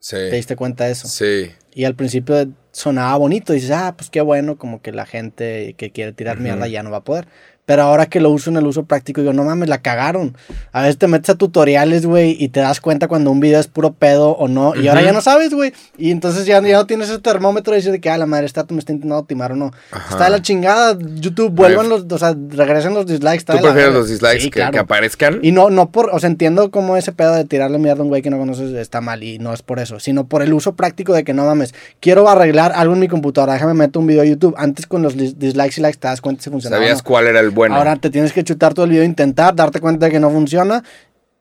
[0.00, 0.34] ¿Te Sí.
[0.34, 1.08] diste cuenta de eso?
[1.08, 1.52] Sí.
[1.74, 2.36] Y al principio
[2.78, 3.52] sonaba bonito.
[3.52, 6.90] Dices, ah, pues qué bueno, como que la gente que quiere tirar mierda ya no
[6.90, 7.28] va a poder.
[7.68, 10.34] Pero ahora que lo uso en el uso práctico, digo, no mames, la cagaron.
[10.72, 13.66] A veces te metes a tutoriales, güey, y te das cuenta cuando un video es
[13.66, 14.74] puro pedo o no.
[14.74, 15.74] Y ahora ya no sabes, güey.
[15.98, 18.46] Y entonces ya, ya no tienes ese termómetro de decir de que, ah, la madre,
[18.46, 19.70] esta me está intentando timar o no.
[19.90, 20.08] Ajá.
[20.12, 20.96] Está de la chingada.
[21.16, 23.36] YouTube, vuelvan los, o sea, regresen los dislikes.
[23.36, 24.72] está ¿Tú prefieres los dislikes Sí, que, claro.
[24.72, 25.40] que aparezcan?
[25.42, 28.08] Y no, no por, o sea, entiendo cómo ese pedo de tirarle mierda a un
[28.08, 30.74] güey que no conoces está mal y no es por eso, sino por el uso
[30.74, 34.22] práctico de que no mames, quiero arreglar algo en mi computadora, déjame meter un video
[34.22, 34.54] a YouTube.
[34.56, 36.80] Antes con los dis- dislikes y likes te das cuenta si funcionaba.
[36.80, 37.04] o ¿Sabías no.
[37.04, 40.12] cuál era el Ahora te tienes que chutar todo el video, intentar, darte cuenta de
[40.12, 40.82] que no funciona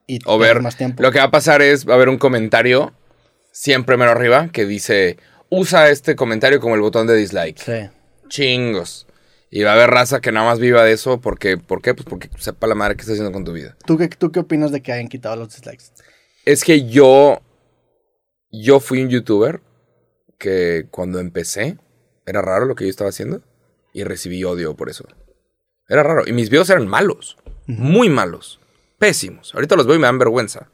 [0.08, 1.04] y o ver, más tiempo.
[1.04, 2.94] lo que va a pasar es, va a haber un comentario,
[3.52, 5.18] siempre menos arriba, que dice,
[5.50, 7.60] usa este comentario como el botón de dislike.
[7.60, 7.90] Sí.
[8.30, 9.06] Chingos.
[9.50, 11.94] Y va a haber raza que nada más viva de eso, porque, ¿por qué?
[11.94, 13.76] Pues porque sepa la madre qué está haciendo con tu vida.
[13.86, 15.86] ¿Tú qué, ¿Tú qué opinas de que hayan quitado los dislikes?
[16.46, 17.42] Es que yo,
[18.52, 19.62] yo fui un youtuber
[20.38, 21.78] que cuando empecé,
[22.26, 23.42] era raro lo que yo estaba haciendo,
[23.94, 25.06] y recibí odio por eso.
[25.88, 26.24] Era raro.
[26.28, 27.38] Y mis videos eran malos.
[27.66, 28.60] Muy malos.
[28.98, 29.54] Pésimos.
[29.54, 30.70] Ahorita los veo y me dan vergüenza.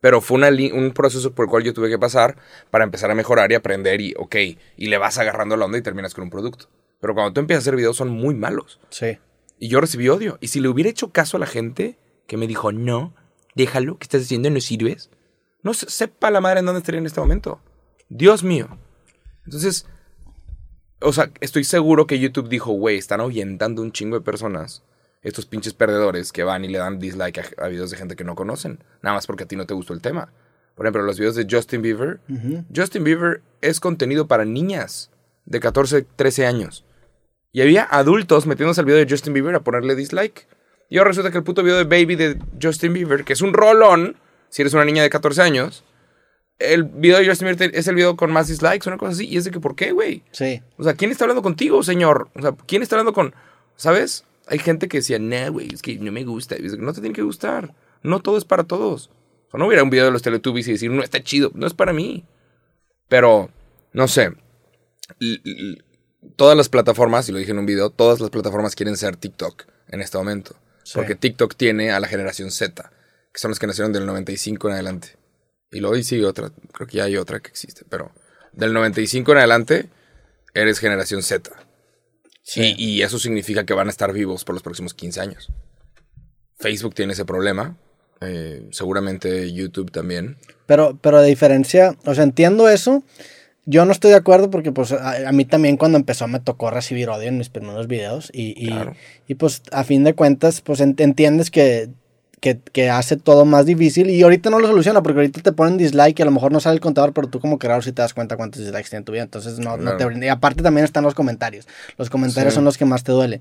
[0.00, 2.36] Pero fue una un proceso por el cual yo tuve que pasar
[2.70, 4.36] para empezar a mejorar y aprender y, ok,
[4.76, 6.68] y le vas agarrando la onda y terminas con un producto.
[7.00, 8.80] Pero cuando tú empiezas a hacer videos son muy malos.
[8.90, 9.18] Sí.
[9.58, 10.38] Y yo recibí odio.
[10.40, 13.14] Y si le hubiera hecho caso a la gente que me dijo, no,
[13.54, 14.50] déjalo, que estás haciendo?
[14.50, 15.10] No sirves.
[15.62, 17.60] No sepa la madre en dónde estaría en este momento.
[18.08, 18.78] Dios mío.
[19.44, 19.86] Entonces,
[21.00, 24.82] o sea, estoy seguro que YouTube dijo, güey, están ahuyentando un chingo de personas.
[25.22, 28.34] Estos pinches perdedores que van y le dan dislike a, videos de gente que no
[28.34, 28.78] conocen.
[29.02, 30.32] Nada más porque a ti no te gustó el tema.
[30.74, 32.20] Por ejemplo, los videos de Justin Bieber.
[32.74, 35.10] Justin Bieber es contenido para niñas
[35.44, 36.84] de 14, 13 años.
[37.52, 40.46] Y había adultos metiéndose al video de Justin Bieber a ponerle dislike.
[40.88, 43.52] Y ahora resulta que el puto video de Baby de Justin Bieber, que es un
[43.52, 44.16] rolón,
[44.50, 45.84] si eres una niña de 14 años,
[46.58, 49.26] el video de Justin Bieber es el video con más dislikes, una cosa así.
[49.26, 50.22] Y es de que, ¿por qué, güey?
[50.32, 50.60] Sí.
[50.76, 52.28] O sea, ¿quién está hablando contigo, señor?
[52.34, 53.34] O sea, ¿quién está hablando con.
[53.76, 54.24] ¿Sabes?
[54.46, 56.56] Hay gente que decía, nah, güey, es que no me gusta.
[56.78, 57.74] no te tiene que gustar.
[58.02, 59.10] No todo es para todos.
[59.48, 61.50] O sea, no hubiera un video de los Teletubbies y decir, no está chido.
[61.54, 62.24] No es para mí.
[63.08, 63.50] Pero,
[63.92, 64.32] no sé.
[66.36, 69.64] Todas las plataformas, y lo dije en un video, todas las plataformas quieren ser TikTok
[69.88, 70.56] en este momento.
[70.94, 72.90] Porque TikTok tiene a la generación Z,
[73.32, 75.17] que son los que nacieron del 95 en adelante.
[75.70, 78.12] Y luego sigue otra, creo que ya hay otra que existe, pero
[78.52, 79.88] del 95 en adelante
[80.54, 81.50] eres generación Z.
[82.42, 82.74] Sí.
[82.78, 85.52] Y, eso significa que van a estar vivos por los próximos 15 años.
[86.58, 87.76] Facebook tiene ese problema,
[88.22, 90.38] eh, seguramente YouTube también.
[90.64, 93.04] Pero, pero de diferencia, o sea, entiendo eso.
[93.66, 97.10] Yo no estoy de acuerdo porque pues a, mí también cuando empezó me tocó recibir
[97.10, 98.74] odio en mis primeros videos y, y,
[99.26, 101.90] y pues a fin de cuentas pues entiendes que
[102.40, 106.18] que, hace todo más difícil y ahorita no lo soluciona porque ahorita te ponen dislike
[106.18, 108.14] y a lo mejor no sale el contador, pero tú como creador si te das
[108.14, 111.14] cuenta cuántos dislikes tiene tu vida, entonces no, no te Y aparte también están los
[111.14, 111.66] comentarios.
[111.96, 113.40] Los comentarios son los que más te duele.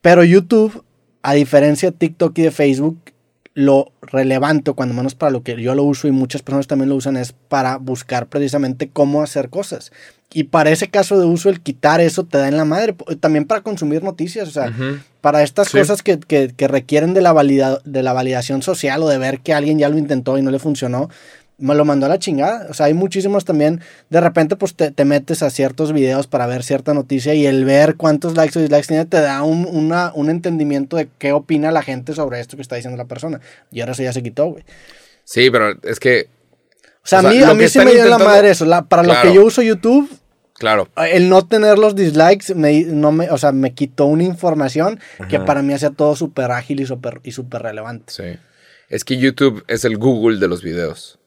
[0.00, 0.84] Pero YouTube,
[1.22, 2.98] a diferencia de TikTok y de Facebook,
[3.54, 6.96] lo relevante, cuando menos para lo que yo lo uso y muchas personas también lo
[6.96, 9.92] usan, es para buscar precisamente cómo hacer cosas.
[10.36, 12.96] Y para ese caso de uso, el quitar eso te da en la madre.
[13.20, 14.72] También para consumir noticias, o sea,
[15.20, 16.18] para estas cosas que,
[16.58, 20.36] requieren de la, de la validación social o de ver que alguien ya lo intentó
[20.36, 21.08] y no le funcionó,
[21.58, 22.66] me lo mandó a la chingada.
[22.68, 23.80] O sea, hay muchísimos también.
[24.10, 27.94] De repente, pues te, metes a ciertos videos para ver cierta noticia y el ver
[27.94, 31.82] cuántos likes o dislikes tiene te da un, una, un entendimiento de qué opina la
[31.82, 33.40] gente sobre esto que está diciendo la persona.
[33.70, 34.64] Y ahora eso ya se quitó, güey.
[35.22, 36.26] Sí, pero es que.
[37.04, 38.66] O sea, a mí, a mí sí me dio la madre eso.
[38.88, 40.10] para lo que yo uso YouTube.
[40.54, 40.88] Claro.
[40.96, 45.40] El no tener los dislikes me, no me, o sea, me quitó una información que
[45.40, 48.12] para mí hacía todo súper ágil y súper y super relevante.
[48.12, 48.38] Sí.
[48.88, 51.18] Es que YouTube es el Google de los videos.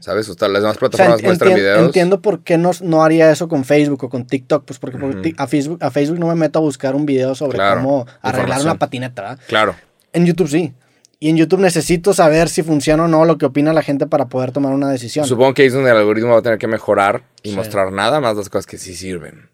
[0.00, 0.26] ¿Sabes?
[0.30, 1.84] O sea, las demás plataformas muestran videos.
[1.84, 4.64] Entiendo por qué no, no, haría eso con Facebook o con TikTok.
[4.64, 8.06] Pues porque, a, Facebook, a Facebook no me meto a buscar un video sobre cómo
[8.22, 9.22] arreglar una patineta.
[9.22, 9.38] ¿verdad?
[9.46, 9.76] Claro.
[10.14, 10.72] En YouTube sí.
[11.20, 14.28] Y en YouTube necesito saber si funciona o no lo que opina la gente para
[14.28, 15.26] poder tomar una decisión.
[15.26, 18.20] Supongo que ahí es donde el algoritmo va a tener que mejorar y mostrar nada
[18.20, 19.50] más las cosas que sí sirven.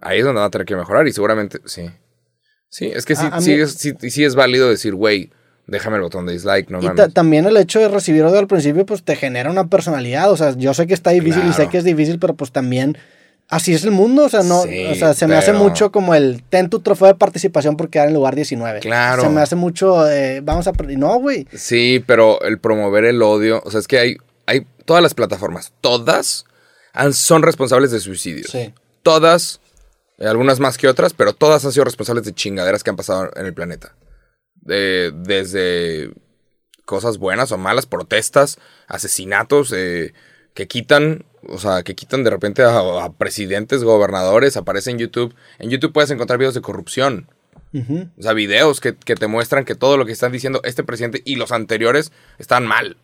[0.00, 1.90] Ahí es donde va a tener que mejorar y seguramente sí.
[2.68, 3.26] Sí, es que sí,
[3.66, 5.30] sí, sí es válido decir, güey,
[5.66, 8.86] déjame el botón de dislike, no Y también el hecho de recibir odio al principio,
[8.86, 10.30] pues te genera una personalidad.
[10.30, 12.96] O sea, yo sé que está difícil y sé que es difícil, pero pues también
[13.48, 14.24] así es el mundo.
[14.24, 17.14] O sea, no, o sea, se me hace mucho como el ten tu trofeo de
[17.14, 18.80] participación por quedar en lugar 19.
[18.80, 19.22] Claro.
[19.22, 20.72] Se me hace mucho, eh, vamos a.
[20.72, 21.46] No, güey.
[21.54, 24.16] Sí, pero el promover el odio, o sea, es que hay,
[24.46, 26.44] hay todas las plataformas, todas
[27.12, 28.50] son responsables de suicidios.
[28.50, 28.72] Sí.
[29.02, 29.60] Todas,
[30.18, 33.30] eh, algunas más que otras, pero todas han sido responsables de chingaderas que han pasado
[33.36, 33.94] en el planeta
[34.66, 36.10] desde
[36.84, 40.12] cosas buenas o malas, protestas, asesinatos, eh,
[40.54, 45.34] que quitan, o sea, que quitan de repente a, presidentes, gobernadores, aparece en YouTube.
[45.58, 47.28] En YouTube puedes encontrar videos de corrupción.
[48.18, 51.36] O sea, videos que, te muestran que todo lo que están diciendo este presidente y
[51.36, 52.96] los anteriores están mal.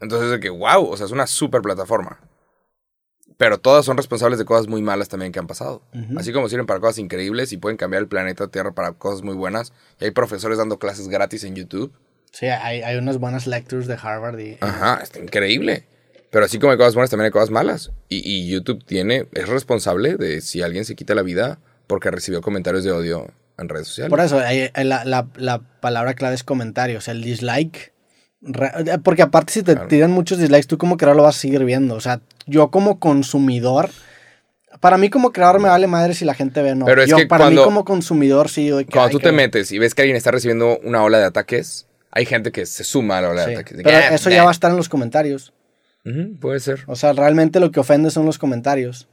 [0.00, 2.20] Entonces, es de que, wow, o sea, es una super plataforma.
[3.38, 5.82] Pero todas son responsables de cosas muy malas también que han pasado.
[6.16, 9.34] Así como sirven para cosas increíbles y pueden cambiar el planeta Tierra para cosas muy
[9.34, 9.72] buenas.
[9.98, 11.92] Y hay profesores dando clases gratis en YouTube.
[12.32, 14.38] Sí, hay, unas buenas lectures de Harvard.
[14.38, 15.86] Y, Ajá, está increíble.
[16.32, 17.92] Pero así como hay cosas buenas, también hay cosas malas.
[18.08, 22.82] Y, YouTube tiene, es responsable de si alguien se quita la vida porque recibió comentarios
[22.82, 24.10] de odio en redes sociales.
[24.10, 27.06] Por eso, la, la, la palabra clave es comentarios.
[27.06, 27.92] El dislike
[29.04, 31.94] porque aparte si te tiran muchos dislikes, tú como creador lo vas a seguir viendo.
[31.94, 33.90] O sea, yo como consumidor,
[34.80, 36.86] para mí como creador me vale madre si la gente ve no.
[36.86, 38.70] Pero es yo, que para mí como consumidor sí.
[38.92, 42.26] cuando tú te metes y ves que alguien está recibiendo una ola de ataques, hay
[42.26, 43.78] gente que se suma a la ola de ataques.
[43.82, 45.52] Pero ah, eso ya va a estar en los comentarios.
[46.40, 46.80] Puede ser.
[46.86, 49.08] O sea, realmente lo que ofende son los comentarios.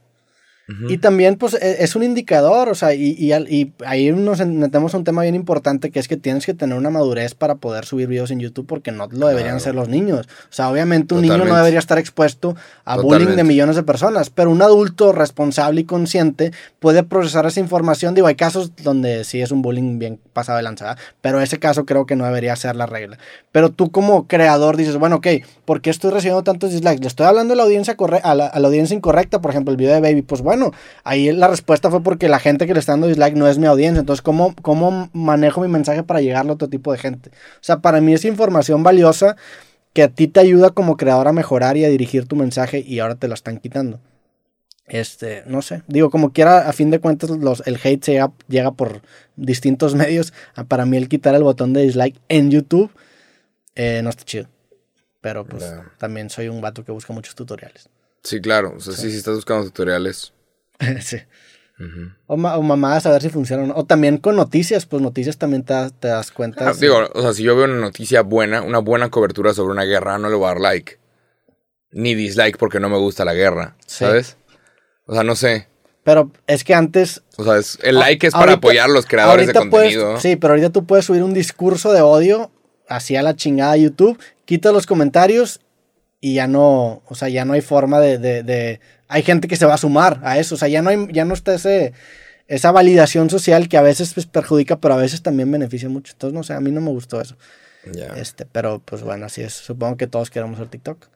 [0.88, 4.94] Y también, pues, e, es un indicador, o sea, y, y, y, ahí nos metemos
[4.94, 7.86] a un tema bien importante que es que tienes que tener una madurez para poder
[7.86, 10.26] subir videos en YouTube porque no lo deberían hacer los niños.
[10.44, 14.30] O sea, obviamente un niño no debería estar expuesto a bullying de millones de personas,
[14.30, 18.14] pero un adulto responsable y consciente puede procesar esa información.
[18.14, 21.84] Digo, hay casos donde sí es un bullying bien pasado de lanzada, pero ese caso
[21.84, 23.18] creo que no debería ser la regla.
[23.52, 25.26] Pero tú como creador dices, bueno, ok,
[25.64, 27.00] ¿por qué estoy recibiendo tantos dislikes?
[27.00, 29.76] Le estoy hablando a la audiencia, a la, a la audiencia incorrecta, por ejemplo, el
[29.76, 30.59] video de Baby, pues bueno,
[31.04, 33.66] ahí la respuesta fue porque la gente que le está dando dislike no es mi
[33.66, 34.00] audiencia.
[34.00, 37.30] Entonces, ¿cómo, cómo manejo mi mensaje para llegarle a otro tipo de gente?
[37.30, 39.36] O sea, para mí es información valiosa
[39.92, 43.00] que a ti te ayuda como creador a mejorar y a dirigir tu mensaje y
[43.00, 44.00] ahora te la están quitando.
[44.86, 48.72] Este, no sé, digo, como quiera, a fin de cuentas, los, el hate llega, llega
[48.72, 49.02] por
[49.36, 50.32] distintos medios.
[50.54, 52.90] Ah, para mí, el quitar el botón de dislike en YouTube
[53.76, 54.48] eh, no está chido.
[55.20, 55.64] Pero pues
[55.98, 57.88] también soy un vato que busca muchos tutoriales.
[58.22, 58.74] Sí, claro.
[58.76, 60.32] O sea, sí, si estás buscando tutoriales,
[61.00, 61.18] sí.
[62.26, 63.72] o, mamadas a ver si funcionan.
[63.74, 65.74] O también con noticias, pues noticias también te,
[66.08, 66.68] das cuenta.
[66.68, 69.84] Ah, digo, o sea, si yo veo una noticia buena, una buena cobertura sobre una
[69.84, 70.98] guerra, no le voy a dar like.
[71.92, 74.36] Ni dislike porque no me gusta la guerra, ¿sabes?
[75.06, 75.66] O sea, no sé.
[76.04, 77.22] Pero es que antes.
[77.36, 80.20] O sea, el like es para apoyar a los creadores de contenido.
[80.20, 82.52] sí, pero ahorita tú puedes subir un discurso de odio
[82.88, 85.60] hacia la chingada YouTube, quita los comentarios
[86.20, 87.02] y ya no.
[87.06, 90.20] O sea, ya no hay forma de, de hay gente que se va a sumar
[90.22, 90.54] a eso.
[90.54, 91.92] O sea, ya no, hay, ya no está ese,
[92.46, 96.12] esa validación social que a veces pues, perjudica, pero a veces también beneficia mucho.
[96.12, 97.36] Entonces, no sé, a mí no me gustó eso.
[98.16, 99.52] Este, pero pues bueno, así es.
[99.52, 101.08] Supongo que todos queremos el TikTok.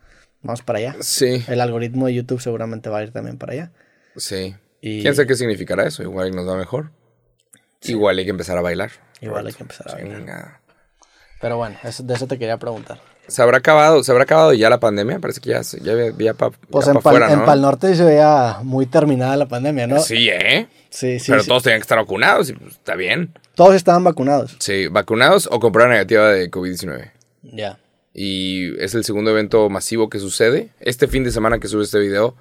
[0.43, 0.97] Vamos para allá.
[1.01, 1.45] Sí.
[1.47, 3.73] El algoritmo de YouTube seguramente va a ir también para allá.
[4.17, 4.57] Sí.
[4.81, 5.03] Y...
[5.03, 6.03] ¿Quién sabe qué significará eso?
[6.03, 6.91] Igual nos va mejor.
[7.83, 8.91] Igual hay que empezar a bailar.
[9.21, 10.64] Igual hay que empezar a bailar.
[11.45, 12.99] Pero bueno, de eso te quería preguntar.
[13.29, 15.19] ¿Se habrá acabado, se habrá acabado ya la pandemia?
[15.19, 19.37] Parece que ya, ya, para Pues en, pa en Pal Norte se veía muy terminada
[19.37, 20.01] la pandemia, ¿no?
[20.01, 20.69] Sí, ¿eh?
[20.89, 21.31] Sí, sí.
[21.31, 23.35] Pero todos tenían que estar vacunados y pues, está bien.
[23.57, 24.57] Todos estaban vacunados.
[24.59, 27.11] Sí, vacunados o con prueba negativa de COVID-19.
[27.43, 27.79] Ya.
[28.15, 30.71] Y es el segundo evento masivo que sucede.
[30.81, 32.37] Este fin de semana que sube este video,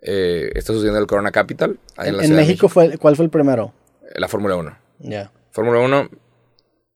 [0.00, 1.78] eh, está sucediendo el Corona Capital.
[1.96, 3.72] en, México, fue, ¿cuál fue el primero?
[4.16, 4.76] La Fórmula 1.
[4.98, 5.30] Ya.
[5.52, 6.10] Fórmula 1.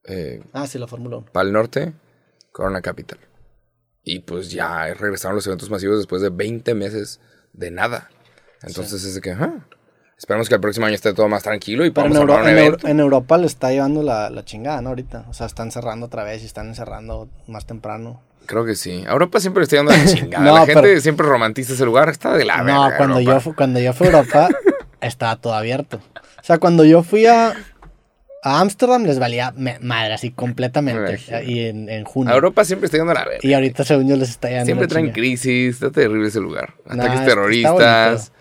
[0.07, 1.27] Eh, ah, sí, la Fórmula 1.
[1.31, 1.93] Pal Norte.
[2.51, 3.19] Corona Capital.
[4.03, 7.19] Y pues ya regresaron los eventos masivos después de 20 meses
[7.53, 8.09] de nada.
[8.63, 9.35] Entonces es de que,
[10.17, 12.87] esperamos que el próximo año esté todo más tranquilo y podamos en, un evento.
[12.87, 14.89] en, Europa le está llevando la, la, chingada, ¿no?
[14.89, 15.25] Ahorita.
[15.29, 18.21] O sea, están cerrando otra vez y están encerrando más temprano.
[18.47, 19.03] Creo que sí.
[19.05, 20.51] A Europa siempre le está llevando la chingada.
[20.51, 22.09] la gente siempre romantiza ese lugar.
[22.09, 24.47] Está de la No, cuando, yo, cuando yo fui a Europa,
[25.01, 25.99] estaba todo abierto.
[26.39, 27.53] O sea, cuando yo fui a,
[28.43, 31.19] a Ámsterdam les valía madre, así completamente.
[31.45, 32.31] Y en, junio.
[32.31, 33.39] A Europa siempre está yendo a la verga.
[33.41, 34.65] Y ahorita, según yo, les está yendo.
[34.65, 35.75] Siempre traen crisis.
[35.75, 36.75] Está terrible ese lugar.
[36.85, 38.31] Ataques terroristas.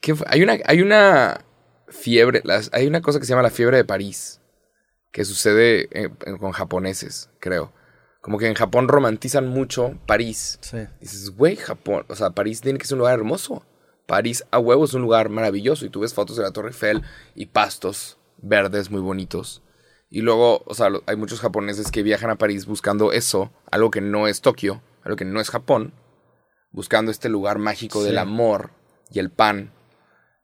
[0.00, 1.44] ¿Qué Hay, una, hay una
[1.88, 2.40] fiebre.
[2.44, 4.40] Las, hay una cosa que se llama la fiebre de París.
[5.10, 5.88] Que sucede
[6.38, 7.72] con japoneses, creo.
[8.20, 10.58] Como que en Japón romantizan mucho París.
[10.60, 10.78] Sí.
[11.00, 12.04] dices, güey, Japón.
[12.08, 13.66] O sea, París tiene que ser un lugar hermoso.
[14.06, 15.84] París a huevo es un lugar maravilloso.
[15.84, 17.02] Y tú ves fotos de la Torre Eiffel
[17.34, 19.62] y pastos verdes muy bonitos.
[20.10, 24.00] Y luego, o sea, hay muchos japoneses que viajan a París buscando eso, algo que
[24.00, 25.92] no es Tokio, algo que no es Japón,
[26.72, 28.70] buscando este lugar mágico del amor
[29.12, 29.70] y el pan,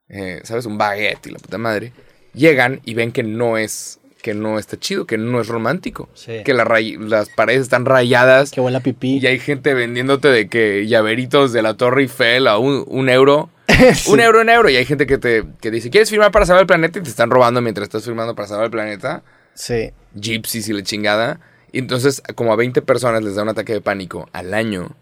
[0.09, 0.67] eh, ¿sabes?
[0.67, 1.93] Un baguette y la puta madre.
[2.33, 6.09] Llegan y ven que no es que no está chido, que no es romántico.
[6.45, 8.51] Que las paredes están rayadas.
[8.51, 9.19] Que huele a pipí.
[9.19, 13.51] Y hay gente vendiéndote de que llaveritos de la Torre Eiffel a un euro.
[14.09, 14.69] Un euro, un euro.
[14.69, 16.99] Y hay gente que te dice, ¿quieres firmar para salvar el planeta?
[16.99, 19.23] Y te están robando mientras estás firmando para salvar el planeta.
[19.55, 19.93] Sí.
[20.15, 21.41] Gypsies y la chingada.
[21.73, 24.97] Y entonces, como a 20 personas les da un ataque de pánico al año.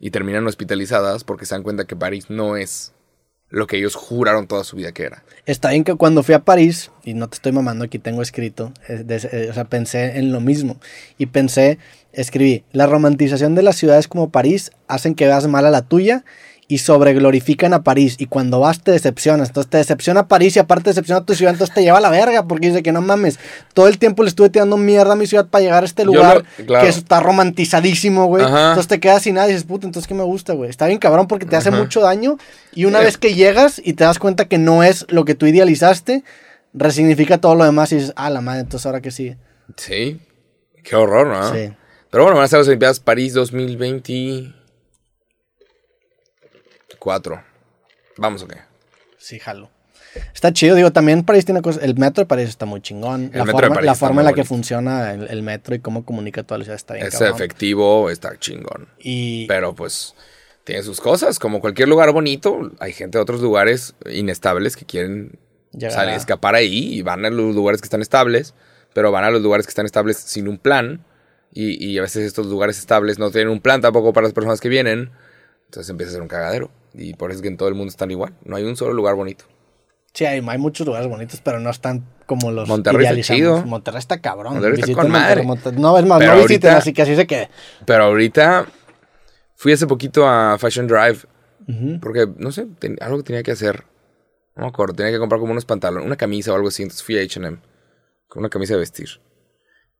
[0.00, 2.92] Y terminan hospitalizadas porque se dan cuenta que París no es
[3.54, 5.22] lo que ellos juraron toda su vida que era.
[5.46, 8.72] Está bien que cuando fui a París, y no te estoy mamando, aquí tengo escrito,
[8.88, 10.78] eh, eh, o sea, pensé en lo mismo.
[11.18, 11.78] Y pensé,
[12.12, 16.24] escribí, la romantización de las ciudades como París hacen que veas mal a la tuya
[16.66, 18.16] y sobreglorifican a París.
[18.18, 19.48] Y cuando vas te decepcionas.
[19.48, 21.52] Entonces te decepciona París y aparte decepciona a tu ciudad.
[21.52, 23.38] Entonces te lleva a la verga porque dice que no mames.
[23.74, 26.44] Todo el tiempo le estuve tirando mierda a mi ciudad para llegar a este lugar
[26.56, 28.44] que está romantizadísimo, güey.
[28.44, 30.70] Entonces te quedas sin nada y dices, puta, entonces ¿qué me gusta, güey?
[30.70, 32.38] Está bien cabrón porque te hace mucho daño.
[32.72, 35.46] Y una vez que llegas y te das cuenta que no es lo que tú
[35.46, 36.24] idealizaste,
[36.72, 39.36] resignifica todo lo demás y dices, ah, la madre, entonces ahora que sigue.
[39.76, 40.20] Sí.
[40.82, 41.52] Qué horror, ¿no?
[41.52, 41.72] Sí.
[42.10, 44.63] Pero bueno, van a ser las Olimpiadas París 2020.
[47.04, 47.44] Cuatro.
[48.16, 48.56] ¿Vamos o qué?
[49.18, 49.68] Sí, jalo.
[50.32, 51.82] Está chido, digo, también París tiene cosas.
[51.82, 53.30] El metro de París está muy chingón.
[53.34, 56.64] la forma, la forma en la que funciona el, metro y cómo comunica toda la
[56.64, 57.06] ciudad está bien.
[57.06, 58.88] Es efectivo, está chingón.
[58.98, 59.46] Y...
[59.48, 60.14] Pero pues
[60.64, 61.38] tiene sus cosas.
[61.38, 65.38] Como cualquier lugar bonito, hay gente de otros lugares inestables que quieren
[65.72, 68.54] Llegar salir, a- escapar ahí y van a los lugares que están estables,
[68.94, 71.04] pero van a los lugares que están estables sin un plan.
[71.52, 74.62] Y, y a veces estos lugares estables no tienen un plan tampoco para las personas
[74.62, 75.10] que vienen.
[75.66, 76.70] Entonces empieza a ser un cagadero.
[76.94, 78.34] Y por eso es que en todo el mundo están igual.
[78.44, 79.44] No hay un solo lugar bonito.
[80.12, 83.64] Sí, hay, hay muchos lugares bonitos, pero no están como los Monterrey está chido.
[83.66, 84.52] Monterrey está cabrón.
[84.54, 85.42] Monterrey está Visiten con madre.
[85.42, 85.80] Monterrey.
[85.80, 87.50] No, es más, Pero no visiten, ahorita- así que así se quede.
[87.84, 88.66] Pero ahorita
[89.56, 91.18] fui hace poquito a Fashion Drive.
[92.00, 93.84] Porque, no sé, ten- algo que tenía que hacer.
[94.54, 96.82] No me acuerdo, tenía que comprar como unos pantalones, una camisa o algo así.
[96.84, 97.58] Entonces fui a HM
[98.28, 99.08] con una camisa de vestir.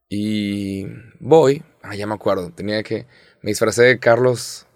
[0.08, 0.86] Y
[1.18, 3.06] voy, ah, ya me acuerdo, tenía que.
[3.42, 4.66] Me disfracé de Carlos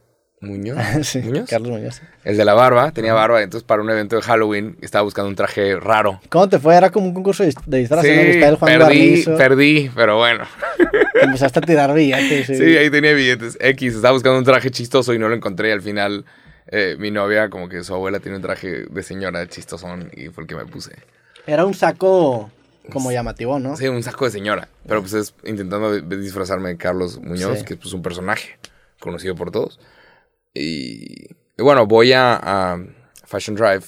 [0.40, 0.78] Muñoz.
[1.02, 1.48] sí, ¿Muñoz?
[1.48, 2.00] Carlos Muñoz.
[2.24, 3.42] El de la barba, tenía barba.
[3.42, 6.20] Entonces, para un evento de Halloween, estaba buscando un traje raro.
[6.28, 6.76] ¿Cómo te fue?
[6.76, 8.34] Era como un concurso de de disfraces.
[8.34, 10.44] Sí, el Juan perdí, perdí, pero bueno.
[11.12, 12.46] Te Empezaste a tirar billetes.
[12.46, 12.56] Sí.
[12.56, 13.58] Sí, ahí tenía billetes.
[13.60, 15.72] X, estaba buscando un traje chistoso y no lo encontré.
[15.72, 16.24] Al final,
[16.68, 20.44] eh, mi novia, como que su abuela tiene un traje de señora chistosón y fue
[20.44, 20.92] el que me puse.
[21.46, 22.50] Era un saco
[22.92, 23.76] como llamativo, ¿no?
[23.76, 24.68] Sí, un saco de señora.
[24.86, 27.64] Pero pues es intentando disfrazarme de Carlos Muñoz, Sí.
[27.64, 28.58] que es pues un personaje
[29.00, 29.78] conocido por todos.
[30.54, 31.26] Y,
[31.56, 32.34] y bueno, voy a,
[32.74, 32.78] a
[33.24, 33.84] Fashion Drive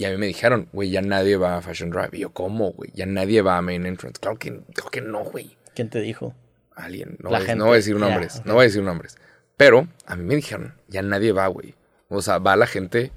[0.00, 2.08] y a mí me dijeron, güey, ya nadie va a Fashion Drive.
[2.12, 2.90] Y yo, ¿cómo, güey?
[2.94, 4.18] Ya nadie va a Main Entrance.
[4.18, 5.58] Claro que, claro que no, güey.
[5.74, 6.34] ¿Quién te dijo?
[6.74, 7.18] Alguien.
[7.20, 8.40] No, La voy, no voy a decir nombres.
[8.46, 9.18] No voy a decir nombres.
[9.58, 11.74] Pero a mí me dijeron, ya nadie va, güey.
[12.08, 13.12] O sea, va la gente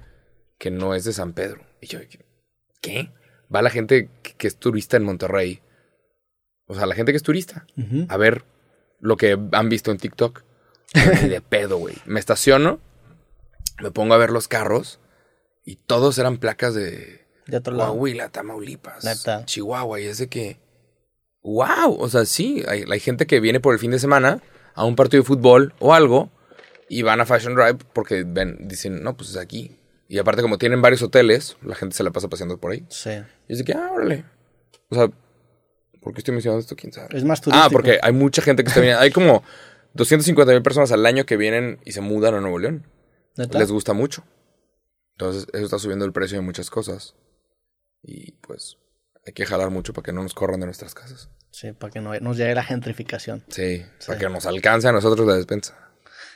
[0.57, 1.61] que no es de San Pedro.
[1.79, 1.99] Y yo,
[2.81, 3.11] ¿qué?
[3.53, 5.61] Va la gente que, que es turista en Monterrey.
[6.65, 7.65] O sea, la gente que es turista.
[8.09, 8.43] A ver
[8.99, 10.43] lo que han visto en TikTok.
[10.93, 11.95] Ni de pedo, güey.
[12.05, 12.79] Me estaciono,
[13.81, 14.99] me pongo a ver los carros
[15.65, 17.91] y todos eran placas de De otro lado.
[17.91, 19.45] Coahuila, Tamaulipas, Neta.
[19.45, 19.99] Chihuahua.
[19.99, 20.59] Y es de que,
[21.41, 24.41] wow, o sea, sí, hay, hay gente que viene por el fin de semana
[24.75, 26.29] a un partido de fútbol o algo
[26.89, 29.77] y van a Fashion Drive porque ven, dicen, no, pues es aquí.
[30.07, 32.85] Y aparte como tienen varios hoteles, la gente se la pasa paseando por ahí.
[32.89, 33.11] Sí.
[33.47, 34.25] Y es de que, ah, órale.
[34.89, 35.09] O sea,
[36.01, 36.75] ¿por qué estoy mencionando esto?
[36.75, 37.17] ¿Quién sabe?
[37.17, 37.65] Es más turístico.
[37.65, 39.01] Ah, porque hay mucha gente que está viniendo.
[39.01, 39.43] Hay como
[39.93, 42.87] 250 mil personas al año que vienen y se mudan a Nuevo León.
[43.37, 43.57] ¿Neta?
[43.59, 44.23] Les gusta mucho.
[45.15, 47.15] Entonces, eso está subiendo el precio de muchas cosas.
[48.01, 48.77] Y pues,
[49.25, 51.29] hay que jalar mucho para que no nos corran de nuestras casas.
[51.51, 53.43] Sí, para que no nos llegue la gentrificación.
[53.47, 55.77] Sí, para que nos alcance a nosotros la despensa.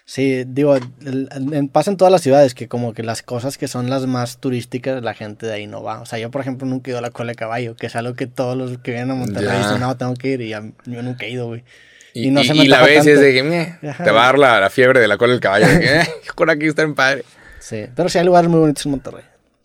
[0.06, 3.68] Sí, digo, el- en- pasa en todas las ciudades que como que las cosas que
[3.68, 6.00] son las más turísticas, la gente de ahí no va.
[6.00, 7.96] O sea, yo por ejemplo nunca he ido a la cola de caballo, que es
[7.98, 9.58] algo que todos los que vienen a Monterrey Ya.
[9.58, 11.66] dicen, no, tengo que ir, y a- yo nunca he ido, güey.
[12.14, 14.12] Y, Y no y- se me y la ves y es de que meh, te
[14.12, 15.68] va a dar la, la fiebre de la cola del caballo.
[15.68, 17.24] De que, eh, por aquí está en padre.
[17.60, 19.24] Sí, pero sí hay lugares muy bonitos en Monterrey.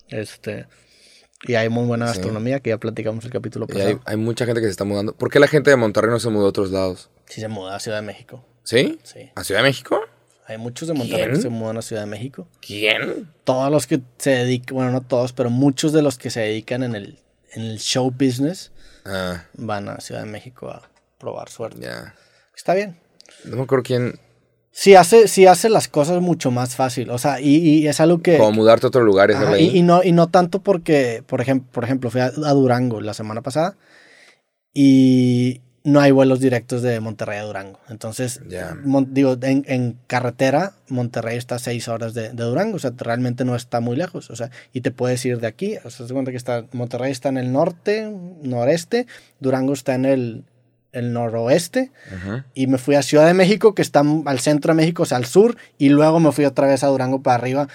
[0.09, 0.65] Este,
[1.43, 2.13] y hay muy buena Sí.
[2.17, 3.89] gastronomía, que ya platicamos el capítulo Y pasado.
[3.89, 5.13] hay, hay mucha gente que se está mudando.
[5.15, 7.09] ¿Por qué la gente de Monterrey no se mudó a otros lados?
[7.25, 8.45] Sí se muda a Ciudad de México.
[8.63, 8.99] ¿Sí?
[9.03, 9.31] Sí.
[9.35, 9.99] ¿A Ciudad de México?
[10.45, 11.35] Hay muchos de Monterrey ¿Quién?
[11.37, 12.47] que se mudan a Ciudad de México.
[12.61, 13.29] ¿Quién?
[13.45, 16.83] Todos los que se dedican, bueno, no todos, pero muchos de los que se dedican
[16.83, 17.19] en el,
[17.53, 18.71] en el show business
[19.05, 21.81] Ah, van a Ciudad de México a probar suerte.
[21.81, 22.13] ya.
[22.55, 22.97] Está bien.
[23.45, 24.19] No me acuerdo quién.
[24.71, 27.09] Sí hace, sí hace las cosas mucho más fácil.
[27.11, 28.37] O sea, y, y es algo que.
[28.37, 31.69] Como mudarte a otro lugar Ajá, hacerlo y, no, y no tanto porque, por ejemplo,
[31.71, 33.75] por ejemplo, fui a, a Durango la semana pasada
[34.73, 37.79] y no hay vuelos directos de Monterrey a Durango.
[37.89, 38.39] Entonces,
[38.83, 42.77] mon- digo, en, en carretera, Monterrey está a seis horas de, de Durango.
[42.77, 44.29] O sea, realmente no está muy lejos.
[44.31, 45.75] O sea, y te puedes ir de aquí.
[45.83, 48.09] O sea, te cuenta que está, Monterrey está en el norte,
[48.41, 49.07] noreste,
[49.39, 50.43] Durango está en el,
[50.93, 51.91] el noroeste.
[52.53, 55.17] Y me fui a Ciudad de México, que está al centro de México, o sea,
[55.17, 57.67] al sur, y luego me fui otra vez a Durango para arriba.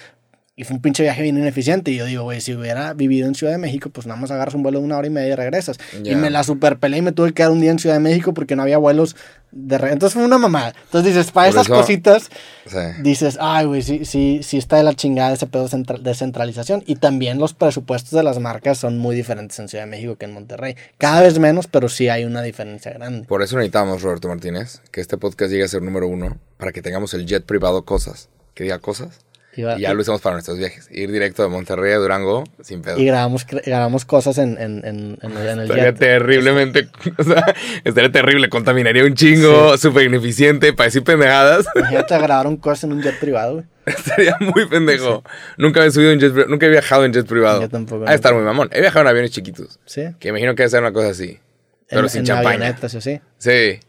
[0.59, 1.89] Y fue un pinche viaje bien ineficiente.
[1.89, 4.55] Y yo digo, güey, si hubiera vivido en Ciudad de México, pues nada más agarras
[4.55, 5.79] un vuelo de una hora y media y regresas.
[6.03, 8.33] Y me la superpelé y me tuve que quedar un día en Ciudad de México
[8.33, 9.15] porque no había vuelos
[9.51, 9.93] de regreso.
[9.93, 10.73] Entonces fue una mamada.
[10.83, 12.29] Entonces dices, para esas eso- cositas,
[12.65, 12.77] Sí.
[13.03, 16.83] dices, ay, güey, sí, sí, sí está de la chingada ese pedo de centralización.
[16.85, 20.25] Y también los presupuestos de las marcas son muy diferentes en Ciudad de México que
[20.25, 20.75] en Monterrey.
[20.97, 23.25] Cada vez menos, pero sí hay una diferencia grande.
[23.27, 26.81] Por eso necesitamos, Roberto Martínez, que este podcast llegue a ser número uno para que
[26.81, 28.27] tengamos el jet privado Cosas.
[28.53, 29.21] Que diga cosas.
[29.59, 30.87] Iba- Y ya lo usamos para nuestros viajes.
[30.91, 32.97] Ir directo de Monterrey a Durango sin pedo.
[32.97, 35.99] Y grabamos, grabamos cosas en, en, en, el, Estaría jet.
[35.99, 36.87] terriblemente,
[37.17, 37.43] o sea,
[37.83, 41.65] estaría terrible, contaminaría un chingo, súper ineficiente, para decir pendejadas.
[41.75, 43.65] Imagínate grabaron cosas en un jet privado, güey.
[43.85, 45.23] estaría muy pendejo.
[45.57, 47.61] Nunca he subido en jet, nunca he viajado en jet privado.
[47.61, 48.69] Yo tampoco, Ha estar muy mamón.
[48.71, 50.03] He viajado en aviones chiquitos, Sí.
[50.19, 51.39] que imagino que debe ser una cosa así,
[51.89, 52.77] pero sin champaña.
[52.81, 53.19] así.
[53.37, 53.79] Sí.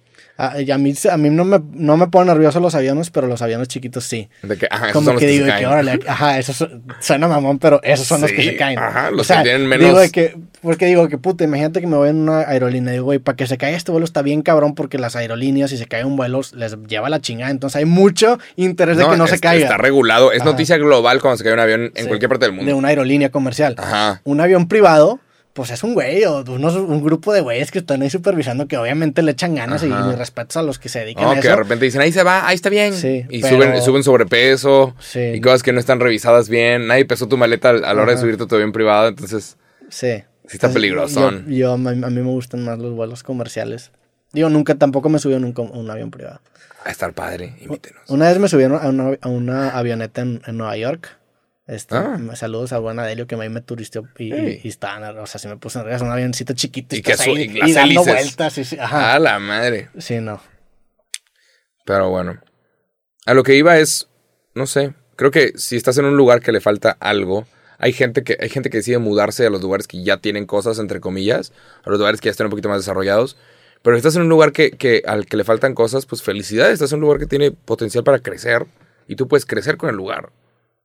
[0.43, 3.27] A, y a mí, a mí no, me, no me ponen nervioso los aviones, pero
[3.27, 4.31] los aviones chiquitos sí.
[4.43, 5.67] De que, ajá, Como que que, digo que, caen.
[5.67, 8.79] órale, ajá, eso su- suena mamón, pero esos son los que se caen.
[8.79, 11.83] ajá, los O sea, que tienen menos- Digo de que, porque digo que puta, imagínate
[11.83, 14.05] que me voy en una aerolínea y digo, güey, para que se caiga este vuelo
[14.07, 17.51] está bien cabrón porque las aerolíneas, si se cae un vuelo, les lleva la chingada.
[17.51, 19.65] Entonces hay mucho interés de que no se caiga.
[19.65, 20.33] Está regulado.
[20.33, 20.51] Es Ajá.
[20.51, 22.67] noticia global cuando se cae un avión en Sí, cualquier parte del mundo.
[22.67, 23.75] De una aerolínea comercial.
[23.77, 24.23] Ajá.
[24.25, 25.21] Un avión privado,
[25.61, 28.79] pues es un güey o unos, un grupo de güeyes que están ahí supervisando que
[28.79, 31.41] obviamente le echan ganas y mis respetos a los que se dedican No, a que
[31.41, 31.51] eso.
[31.51, 32.95] de repente dicen, ahí se va, ahí está bien.
[32.95, 35.21] Sí, y pero- suben, suben sobrepeso Sí.
[35.35, 36.87] y cosas que no están revisadas bien.
[36.87, 39.59] Nadie pesó tu maleta a la hora de subirte tu avión privado, entonces
[39.91, 40.23] Sí.
[40.47, 41.45] sí está peligrosón.
[41.47, 43.91] Yo, yo- a, mí, a me gustan más los vuelos comerciales.
[44.33, 46.41] Digo, nunca, tampoco me subí a un avión privado.
[46.85, 48.03] A estar padre, invítenos.
[48.09, 51.19] Una vez me subieron a una, a una avioneta en, en Nueva York.
[51.71, 52.19] Este, Ah.
[52.35, 54.61] Saludos a buen Adelio que me turisteó y, Ey.
[54.65, 57.43] y, estaban, o sea, si me puse en es un avioncito chiquito y, que ahí
[57.65, 58.37] y y dando hélices.
[58.37, 58.73] vueltas.
[58.73, 59.15] y ajá.
[59.15, 59.89] A la madre.
[59.97, 60.43] Sí, no.
[61.87, 62.41] Pero bueno.
[63.25, 64.09] A lo que iba es,
[64.53, 67.47] no sé, creo que si estás en un lugar que le falta algo,
[67.79, 70.81] hay gente que hay gente que decide mudarse a los lugares que ya tienen cosas
[70.81, 71.53] entre comillas,
[71.85, 73.37] a los lugares que ya están un poquito más desarrollados.
[73.83, 76.75] Pero si estás en un lugar que, que al que le faltan cosas, pues felicidades,
[76.75, 78.67] estás en un lugar que tiene potencial para crecer
[79.07, 80.31] y tú puedes crecer con el lugar.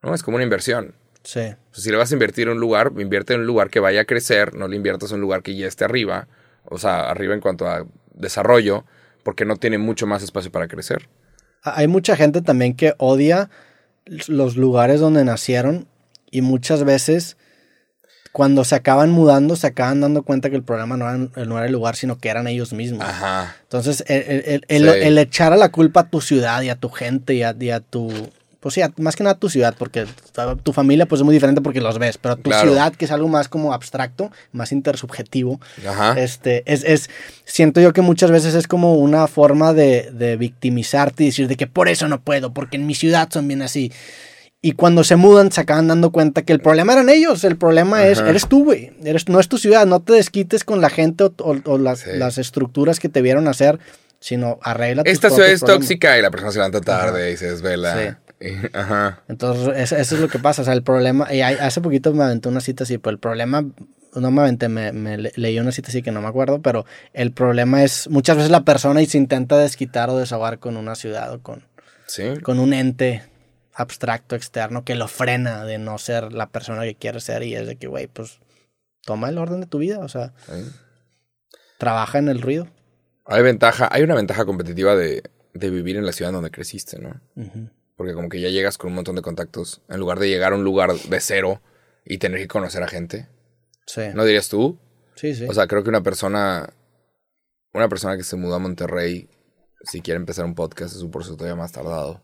[0.02, 0.14] ¿No?
[0.14, 0.96] Es como una inversión.
[1.24, 1.40] Sí.
[1.40, 3.80] O sea, si le vas a invertir en un lugar, invierte en un lugar que
[3.80, 6.28] vaya a crecer, no le inviertas en un lugar que ya esté arriba,
[6.66, 8.86] o sea, arriba en cuanto a desarrollo,
[9.24, 11.10] porque no tiene mucho más espacio para crecer.
[11.64, 13.50] Hay mucha gente también que odia
[14.28, 15.88] los lugares donde nacieron
[16.30, 17.38] y muchas veces
[18.32, 21.66] cuando se acaban mudando se acaban dando cuenta que el problema no era, no era
[21.66, 23.02] el lugar, sino que eran ellos mismos.
[23.08, 23.56] Ajá.
[23.64, 25.00] Entonces, el, el- el- Sí.
[25.02, 27.70] el echar a la culpa a tu ciudad y a tu gente y a, y
[27.72, 28.12] a tu...
[28.66, 30.08] Pues sí, más que nada tu ciudad, porque
[30.64, 32.68] tu- familia pues es muy diferente porque los ves, pero tu Claro.
[32.68, 36.20] ciudad, que es algo más como abstracto, más intersubjetivo, Ajá.
[36.20, 37.12] este, es, es,
[37.44, 41.58] siento yo que muchas veces es como una forma de, de victimizarte y decir de
[41.58, 43.92] que por eso no puedo, porque en mi ciudad son bien así.
[44.64, 48.08] Y cuando se mudan se acaban dando cuenta que el problema eran ellos, el problema
[48.08, 48.32] es, Ajá.
[48.32, 51.34] eres tú, güey, eres, no es tu ciudad, no te desquites con la gente o,
[51.38, 52.10] o- o las, Sí.
[52.16, 53.78] las estructuras que te vieron hacer,
[54.20, 55.82] sino arregla tus Esta ciudad propios es problemas.
[55.88, 58.18] tóxica y la persona se levanta tarde y se desvela.
[58.40, 59.24] Y- Ajá.
[59.28, 60.62] Entonces, eso, eso es lo que pasa.
[60.62, 61.34] O sea, el problema.
[61.34, 63.66] Y hace poquito me aventé una cita así, pero el problema.
[64.16, 66.86] No me aventé, me, me le- leí una cita así que no me acuerdo, pero
[67.12, 70.96] el problema es muchas veces la persona y se intenta desquitar o desahogar con una
[70.96, 71.64] ciudad o con,
[72.08, 72.24] Sí.
[72.42, 73.24] con un ente
[73.74, 77.68] abstracto externo que lo frena de no ser la persona que quiere ser y es
[77.68, 78.40] de que, güey, pues
[79.04, 80.32] toma el orden de tu vida, o sea,
[81.78, 82.68] trabaja en el ruido.
[83.26, 85.24] Hay ventaja, hay una ventaja competitiva de,
[85.54, 87.20] de vivir en la ciudad donde creciste, ¿no?
[87.36, 87.70] Ujú.
[87.96, 90.56] Porque como que ya llegas con un montón de contactos, en lugar de llegar a
[90.56, 91.62] un lugar de cero
[92.04, 93.28] y tener que conocer a gente.
[93.86, 94.78] Sí, ¿No dirías tú?
[95.16, 95.46] sí, sí.
[95.50, 96.70] O sea, creo que una persona,
[97.74, 99.30] una persona que se mudó a Monterrey,
[99.84, 102.22] si quiere empezar un podcast, es un proceso todavía más tardado.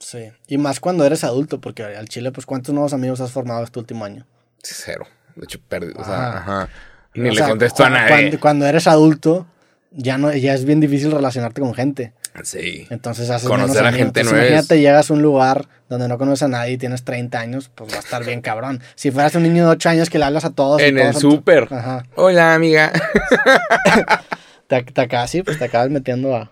[0.00, 0.30] sí.
[0.48, 3.78] Y más cuando eres adulto, porque al chile, pues, ¿cuántos nuevos amigos has formado este
[3.78, 4.26] último año?
[4.62, 5.06] Cero.
[5.34, 5.92] De hecho, perdí.
[5.96, 6.38] O sea, Ajá.
[6.62, 6.68] ajá.
[7.14, 8.08] Ni O le sea, contesto a nadie.
[8.10, 9.46] Cuando, cuando eres adulto,
[9.92, 12.12] ya no, ya es bien difícil relacionarte con gente.
[12.44, 12.86] Sí.
[12.90, 16.08] Entonces haces Conocer menos a gente Entonces, no es- Imagínate, llegas a un lugar donde
[16.08, 18.82] no conoces a nadie y tienes 30 años, pues va a estar bien cabrón.
[18.94, 20.80] Si fueras un niño de 8 años que le hablas a todos.
[20.82, 21.68] En el todos tu- súper.
[21.72, 22.04] Ajá.
[22.16, 22.92] Hola, amiga.
[24.66, 26.50] Te, te acabas, sí, pues te acabas metiendo a,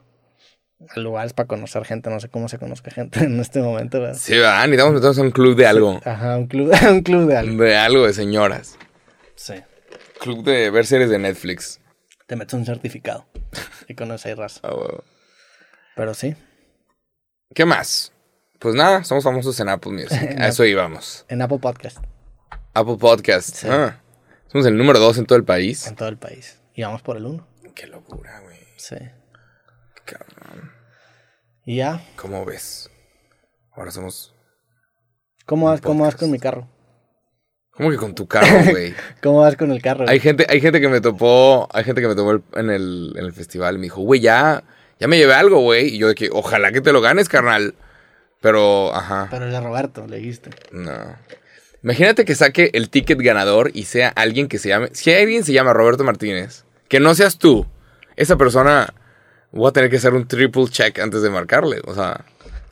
[0.88, 2.10] a lugares para conocer gente.
[2.10, 4.16] No sé cómo se conozca gente en este momento, ¿verdad?
[4.16, 4.60] Sí, ¿verdad?
[4.66, 6.00] Necesitamos meternos a un club de algo.
[6.04, 7.62] Ajá, un club, un club de algo.
[7.64, 8.78] De algo de señoras.
[9.34, 9.54] Sí.
[10.20, 11.80] Club de ver series de Netflix.
[12.28, 13.26] Te metes un certificado
[13.88, 14.60] y conoces ahí raza.
[14.62, 15.02] Ah, huevo.
[15.96, 16.34] Pero sí,
[17.54, 18.12] ¿Qué más?
[18.58, 20.36] Pues nada, somos famosos en Apple Music.
[20.38, 21.24] A eso íbamos.
[21.28, 21.98] en Apple Podcast,
[22.72, 23.54] Apple Podcast.
[23.54, 23.66] Sí.
[23.70, 24.00] Ah,
[24.50, 25.86] somos el número dos en todo el país.
[25.86, 26.60] en todo el país.
[26.74, 27.46] Y vamos por el uno.
[27.74, 28.58] Qué locura, güey.
[28.76, 28.96] Sí.
[30.04, 30.72] Cabrón.
[31.64, 32.90] Y ya, ¿Cómo ves?
[33.72, 34.34] Ahora somos.
[35.46, 36.68] ¿cómo vas, cómo vas con mi carro?
[37.72, 38.94] ¿Cómo que con tu carro, güey?
[39.22, 40.06] ¿Cómo vas con el carro?
[40.08, 43.24] hay gente, hay gente que me topó, hay gente que me topó en el, en
[43.24, 44.62] el festival y me dijo, güey, ya,
[45.00, 45.94] ya me llevé algo, güey.
[45.94, 47.74] Y yo de que, ojalá que te lo ganes, carnal.
[48.40, 49.28] Pero, ajá.
[49.30, 50.50] Pero el de Roberto, le dijiste.
[50.72, 50.92] No.
[51.82, 54.88] Imagínate que saque el ticket ganador y sea alguien que se llame.
[54.92, 57.66] Si alguien se llama Roberto Martínez, que no seas tú,
[58.16, 58.92] esa persona
[59.52, 61.80] voy a tener que hacer un triple check antes de marcarle.
[61.86, 62.24] O sea,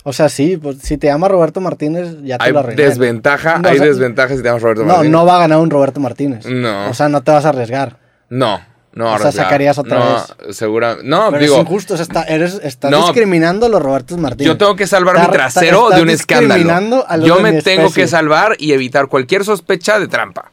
[0.04, 3.68] O sea, sí, pues si te llama Roberto Martínez, ya te hay lo desventaja, No,
[3.68, 5.12] hay o sea, desventaja si te llamas Roberto No, Martínez.
[5.12, 6.46] no va a ganar un Roberto Martínez.
[6.46, 6.88] No.
[6.88, 7.98] O sea, no te vas a arriesgar.
[8.30, 8.60] No,
[8.94, 9.98] no, O sea, sacarías otra
[10.46, 10.98] no, Segura.
[11.02, 13.02] No, Pero digo, es injusto, o sea, está- eres, estás No.
[13.04, 14.46] discriminando a los Robertos Martínez.
[14.46, 17.04] yo tengo que salvar Está- mi trasero de un escándalo.
[17.08, 18.02] a Yo me tengo especie.
[18.04, 20.50] que salvar y evitar cualquier sospecha de trampa.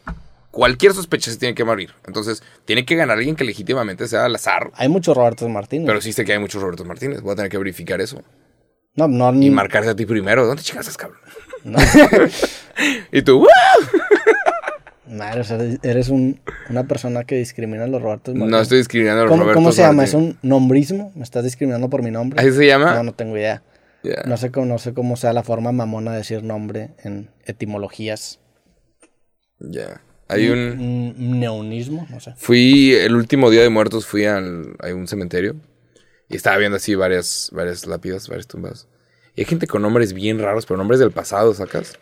[0.52, 1.94] cualquier sospecha se tiene que morir.
[2.06, 4.72] Entonces, tiene que ganar alguien que legítimamente sea al azar.
[4.76, 5.86] Hay muchos Robertos Martínez.
[5.88, 7.22] Pero sí sé que hay muchos Roberto Martínez.
[7.22, 8.22] Voy a tener que verificar eso.
[8.96, 10.46] no, no, Y marcarse a ti primero.
[10.46, 11.20] ¿Dónde estás, cabrón?
[11.64, 11.78] no.
[13.12, 13.48] Y tú, ¡wow!
[15.10, 16.39] Madre, o sea, eres un-
[16.70, 18.51] una persona que discrimina a los Robertos Martínez.
[18.51, 20.03] No estoy discriminando a los ¿Cómo, Robertos cómo se llama?
[20.03, 21.12] ¿Es un nombrismo?
[21.16, 22.39] ¿Me estás discriminando por mi nombre?
[22.39, 22.93] ¿Así se llama?
[22.95, 23.64] No, no tengo idea.
[24.26, 28.39] No sé, cómo, no sé cómo sea la forma mamona de decir nombre en etimologías.
[29.60, 30.01] Ya.
[30.28, 31.16] Hay un...
[31.18, 32.34] Un neonismo, no sé.
[32.38, 35.55] Fui, el último día de muertos fui al, a un cementerio
[36.30, 38.88] y estaba viendo así varias, varias lápidas, varias tumbas.
[39.36, 41.97] Y hay gente con nombres bien raros, pero nombres del pasado, ¿sacas?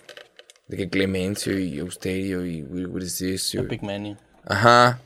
[0.68, 3.61] De que Clemencio y Eusterio y Wilcisio.
[3.61, 4.18] Epic Menu.
[4.45, 4.99] Ajá.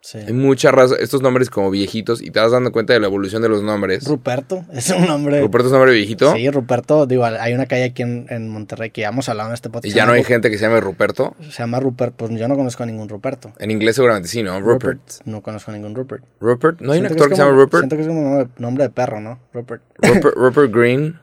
[0.00, 0.18] Sí.
[0.18, 3.42] Hay mucha raza, estos nombres como viejitos y te vas dando cuenta de la evolución
[3.42, 4.06] de los nombres.
[4.06, 5.40] Ruperto es un nombre.
[5.40, 8.90] Ruperto es un nombre viejito Sí, Ruperto, digo, hay una calle aquí en, en Monterrey
[8.90, 9.86] que ya hemos hablado en este podcast.
[9.86, 11.34] y ya no hay gente que se llame Ruperto.
[11.50, 13.52] Se llama Rupert, pues yo no conozco a ningún Ruperto.
[13.58, 14.60] En inglés seguramente sí, ¿no?
[14.60, 15.00] Rupert.
[15.24, 16.24] No conozco a ningún Rupert.
[16.40, 16.80] Rupert.
[16.80, 17.82] ¿No hay un actor que, se llama Rupert?
[17.82, 19.40] Siento que es como nombre, nombre de perro, ¿no?
[19.52, 19.82] Rupert.
[19.96, 20.36] Rupert?
[20.36, 21.18] Rupert Green.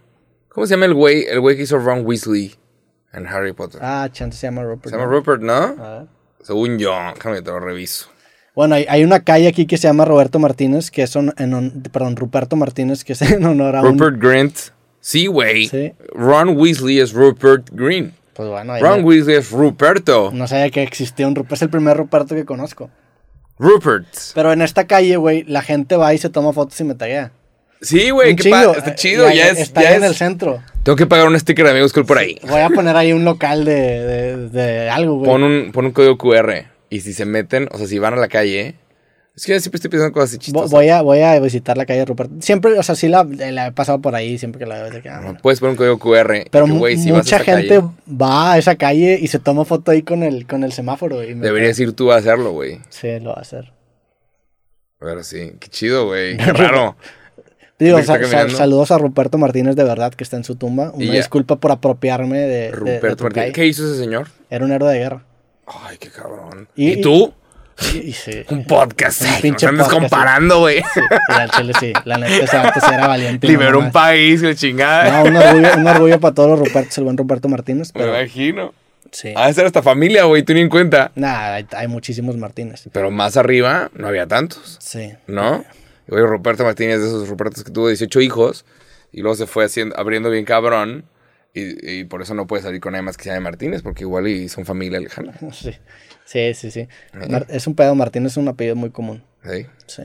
[0.50, 1.26] ¿Cómo se llama el güey?
[1.26, 2.56] El güey que hizo Ron Weasley
[3.16, 3.80] en Harry Potter.
[3.84, 4.86] ah, chance se llama Rupert.
[4.94, 5.18] Se llama ¿no?
[5.18, 6.08] Rupert, ¿no?
[6.44, 8.08] Según yo, déjame te lo reviso.
[8.56, 11.84] Bueno, hay, hay una calle aquí que se llama Roberto Martínez, que es un- en
[11.92, 13.98] perdón, Ruperto Martínez, que es en honor a un...
[14.00, 14.58] Rupert Grint.
[15.02, 15.68] Sí, güey.
[15.68, 15.94] Sí.
[16.14, 18.14] Ron Weasley es Rupert Green.
[18.34, 20.32] Pues bueno, ahí Ron Weasley es Ruperto.
[20.34, 22.90] no sabía que existía un Ruperto, es el primer Ruperto que conozco.
[23.58, 24.08] Rupert.
[24.34, 27.32] Pero en esta calle, güey, la gente va y se toma fotos y me taguea.
[27.82, 29.60] Sí, güey, qué pa- Está chido, ya es.
[29.60, 30.62] Está ya ahí en el centro.
[30.84, 32.40] Tengo que pagar un sticker de amigos cool por ahí.
[32.48, 33.74] Voy a poner ahí un local de,
[34.06, 35.30] de, de algo, güey.
[35.32, 36.66] Pon un, pon un código QR.
[36.90, 38.76] Y si se meten, o sea, si van a la calle.
[39.36, 40.72] Es que yo siempre estoy pensando en cosas así chistosas.
[40.72, 42.34] Voy a, voy a visitar la calle de Ruperto.
[42.40, 45.02] Siempre, o sea, sí la, la he pasado por ahí, siempre que la veo.
[45.02, 45.40] que, ah, bueno.
[45.42, 46.46] Puedes poner un código QR.
[46.50, 50.04] Pero que, si mucha gente calle, va a esa calle y se toma foto ahí
[50.04, 51.22] con el, con el semáforo.
[51.24, 52.80] Y deberías ir tú a hacerlo, güey.
[52.90, 53.74] Sí, lo va a hacer.
[55.02, 55.52] A ver, sí.
[55.60, 56.38] Qué chido, güey.
[56.38, 56.96] Qué raro.
[57.78, 58.58] Digo, Está sa- sa- caminando.
[58.58, 60.92] saludos a Ruperto Martínez, de verdad, que está en su tumba.
[60.94, 63.52] Una disculpa por apropiarme de, de- de Ruperto Martínez.
[63.54, 64.28] ¿Qué hizo ese señor?
[64.50, 65.24] Era un héroe de guerra.
[65.68, 66.68] Ay, qué cabrón.
[66.76, 67.34] Y- ¿Y, tú?
[67.94, 68.46] Y, y sí.
[68.52, 69.24] Un podcast.
[69.24, 70.82] Un pinche no podcast, comparando, güey.
[70.94, 71.02] Sí,
[71.58, 71.92] chile sí.
[72.06, 72.48] La neta,
[72.80, 73.46] sí era valiente.
[73.48, 75.24] Liberó un país, el chingada.
[75.24, 77.92] No, un orgullo, un orgullo para todos los Rupertos, el buen Ruperto Martínez.
[77.94, 78.74] Me imagino.
[79.12, 79.34] sí.
[79.36, 81.12] Ha de ser esta familia, güey, tú ni en cuenta.
[81.16, 82.88] Nada, hay, hay muchísimos Martínez.
[82.94, 85.12] Pero más arriba no había tantos, Sí.
[85.28, 85.66] ¿no?
[86.08, 88.66] Y güey, Ruperto Martínez de esos Rupertos que tuvo 18 hijos
[89.12, 91.06] y luego se fue haciendo, abriendo bien cabrón.
[91.54, 94.04] Y, y por eso no puede salir con nadie más que se llame Martínez, porque
[94.04, 95.34] igual y son familia lejana.
[95.54, 95.72] Sí,
[96.26, 96.72] sí, sí.
[96.72, 96.88] sí.
[97.50, 99.24] Es un pedo, Martínez es un apellido muy común.
[99.44, 99.68] ¿Sí?
[99.86, 100.04] Sí.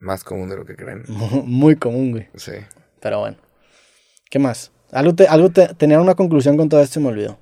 [0.00, 1.04] Más común de lo que creen.
[1.06, 2.28] Muy común, güey.
[2.34, 2.54] Sí.
[3.00, 3.36] Pero bueno.
[4.28, 4.72] ¿Qué más?
[4.90, 7.38] Algo, te, algo te, tenía una conclusión con todo esto y me olvidó.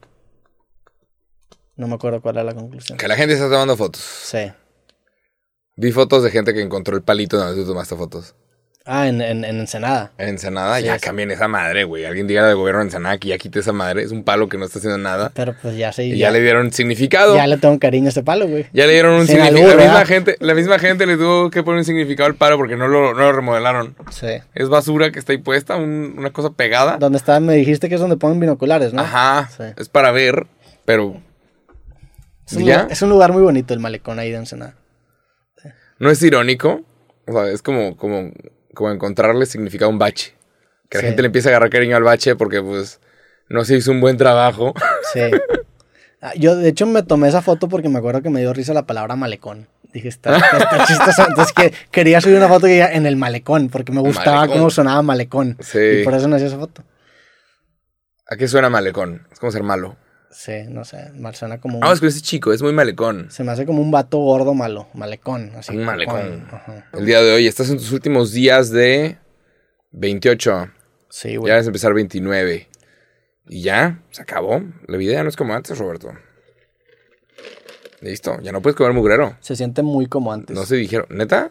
[1.77, 2.99] No me acuerdo cuál era la conclusión.
[2.99, 4.03] Que la gente está tomando fotos.
[4.03, 4.53] Sí.
[5.81, 8.35] Vi fotos de gente que encontró el palito donde tú tomaste fotos.
[8.85, 10.11] Ah, en, en, en Ensenada.
[10.18, 11.01] En Ensenada, Sí, ya sí.
[11.05, 12.05] cambien esa madre, güey.
[12.07, 14.03] Alguien diga al gobierno de Ensenada que ya quite esa madre.
[14.03, 15.31] Es un palo que no está haciendo nada.
[15.35, 16.05] Pero pues ya sé.
[16.07, 17.35] Y ya, ya, le dieron significado.
[17.37, 18.66] ya le tengo cariño a este palo, güey.
[18.72, 19.70] Ya le dieron un Sin significado.
[19.70, 22.57] albur, La misma, gente, la misma gente le tuvo que poner un significado al palo
[22.57, 23.95] porque no lo, no lo remodelaron.
[24.11, 24.26] Sí.
[24.55, 26.97] Es basura que está ahí puesta, un- una cosa pegada.
[26.99, 29.03] Donde está, me dijiste que es donde ponen binoculares, ¿no?
[29.03, 29.51] Ajá.
[29.57, 29.64] Sí.
[29.76, 30.47] Es para ver,
[30.85, 31.16] pero
[32.47, 32.78] Es un, ¿Ya?
[32.78, 34.74] lugar, es un lugar muy bonito el malecón ahí de Ensenada.
[36.01, 36.83] No es irónico.
[37.29, 38.33] O sea, es como, como,
[38.75, 40.35] como encontrarle significado a un bache.
[40.89, 42.99] Que la gente le empieza a agarrar cariño al bache porque, pues,
[43.49, 44.75] no se hizo un buen trabajo.
[45.13, 45.21] Sí.
[46.23, 48.75] Ah, Yo, de hecho, me tomé esa foto porque me acuerdo que me dio risa
[48.75, 49.69] la palabra malecón.
[49.93, 51.27] Dije, está, está, chistoso.
[51.29, 54.59] Entonces, que quería subir una foto que diga en el malecón, porque me gustaba Malecón.
[54.59, 55.57] cómo sonaba malecón.
[55.61, 55.79] Sí.
[55.79, 56.83] Y por eso nació esa foto.
[58.27, 59.27] ¿A qué suena malecón?
[59.33, 59.97] Es como ser malo.
[60.31, 63.31] Sí, no sé, mal suena como un, Vamos con ese chico, es muy malecón.
[63.31, 65.53] Se me hace como un vato gordo malo, malecón.
[65.57, 66.47] Así, Un malecón.
[66.93, 69.18] El día de hoy estás en tus últimos días de
[69.91, 70.70] 28.
[71.09, 71.51] Sí, güey.
[71.51, 72.68] Ya vas a empezar 29.
[73.49, 74.62] Y ya, se acabó.
[74.87, 76.12] La vida ya no es como antes, Roberto.
[78.01, 79.37] Listo, ya no puedes comer mugrero.
[79.41, 80.57] Se siente muy como antes.
[80.57, 81.07] No se dijeron.
[81.11, 81.51] ¿Neta?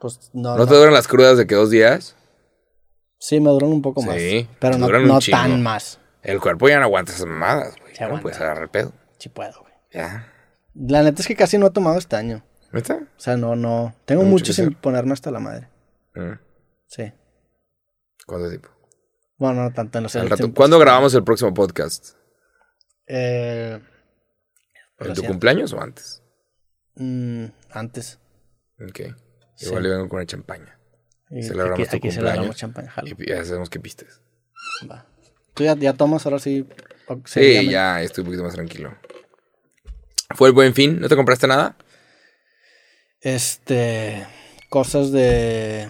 [0.00, 0.66] Pues no, ¿No no.
[0.66, 2.14] te duran las crudas de que dos días?
[3.18, 4.16] Sí, me duran un poco Sí, más.
[4.16, 5.98] te Pero no, no tan más.
[6.22, 7.87] El cuerpo ya no aguanta esas mamadas, güey.
[8.04, 8.22] Aguanta.
[8.22, 8.92] puedes agarrar el pedo.
[9.18, 9.72] Sí puedo, güey.
[9.92, 10.32] Ya.
[10.74, 12.44] La neta es que casi no he tomado este año.
[12.72, 12.96] ¿Neta?
[13.16, 13.94] O sea, no, no.
[14.04, 15.68] Tengo mucho mucho que sin ponerme hasta la madre.
[16.14, 16.32] Mm.
[16.86, 17.12] Sí.
[18.26, 18.68] ¿Cuánto tiempo?
[19.38, 20.22] Bueno, no tanto, no sé.
[20.24, 20.52] Rato.
[20.52, 22.10] ¿Cuándo grabamos el próximo podcast?
[23.06, 23.80] Eh,
[24.98, 26.22] ¿En lo tu cumpleaños o antes?
[26.96, 28.18] mm, antes.
[28.80, 29.00] Ok.
[29.60, 30.78] Igual le vengo con una champaña.
[31.30, 32.56] Y Celebramos aquí, tu aquí celebramos cumpleaños.
[32.56, 32.90] champaña.
[32.90, 33.08] jalo.
[33.18, 34.20] Y ya sabemos qué pistes.
[34.90, 35.06] Va.
[35.54, 36.68] ¿Tú ya, ya tomas ahora sí?
[37.24, 38.96] Sí, ya estoy un poquito más tranquilo.
[40.34, 41.76] Fue el buen fin, ¿no te compraste nada?
[43.20, 44.26] Este.
[44.68, 45.88] Cosas de.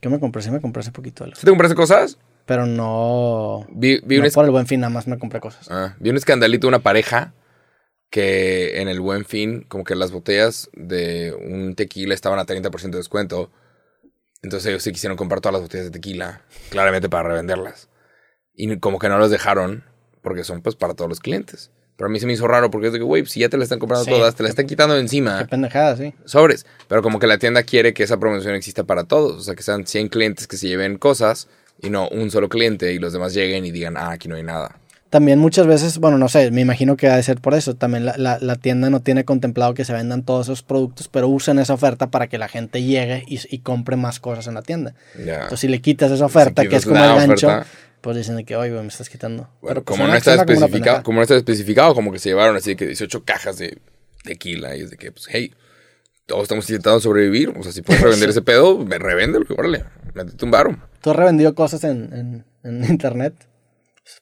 [0.00, 0.42] ¿Qué me compré?
[0.42, 1.36] Sí, me compré hace poquito algo.
[1.36, 2.18] ¿Sí te compraste cosas?
[2.44, 3.66] Pero no.
[3.70, 5.68] Vi, vi no un, por el buen fin, nada más me compré cosas.
[5.70, 7.34] ah, vi un escandalito de una pareja
[8.10, 12.90] que en el buen fin, como que las botellas de un tequila estaban a 30%
[12.90, 13.50] de descuento.
[14.42, 17.88] Entonces ellos sí quisieron comprar todas las botellas de tequila, claramente para revenderlas.
[18.54, 19.84] Y como que no los dejaron,
[20.28, 21.70] porque son pues para todos los clientes.
[21.96, 23.56] Pero a mí se me hizo raro porque es de que, güey, si ya te
[23.56, 24.10] la están comprando Sí.
[24.12, 25.38] todas, te la están quitando de encima.
[25.40, 26.14] Qué pendejada, sí.
[26.26, 26.64] sobres.
[26.86, 29.32] Pero como que la tienda quiere que esa promoción exista para todos.
[29.36, 31.48] O sea, que sean 100 clientes que se lleven cosas
[31.82, 34.44] y no un solo cliente y los demás lleguen y digan, ah, aquí no hay
[34.44, 34.78] nada.
[35.10, 37.74] También muchas veces, bueno, no sé, me imagino que ha de ser por eso.
[37.74, 41.28] También la, la- la tienda no tiene contemplado que se vendan todos esos productos, pero
[41.28, 44.60] usan esa oferta para que la gente llegue y, y compre más cosas en la
[44.62, 44.92] tienda.
[45.16, 45.34] Ya.
[45.34, 47.66] Entonces, si le quitas esa oferta, que quitas es como el gancho, oferta.
[48.00, 49.48] Pues dicen que, oye, me estás quitando.
[49.60, 52.76] Bueno, pues, como, no está especificado, como no está especificado, como que se llevaron así
[52.76, 53.78] que 18 cajas de
[54.24, 55.54] tequila y es de que, pues, hey,
[56.26, 57.54] todos estamos intentando sobrevivir.
[57.58, 59.84] O sea, si puedes revender ese pedo, me revende, órale,
[60.14, 60.76] métete un varo.
[61.00, 63.34] ¿Tú has revendido cosas en, en- en internet?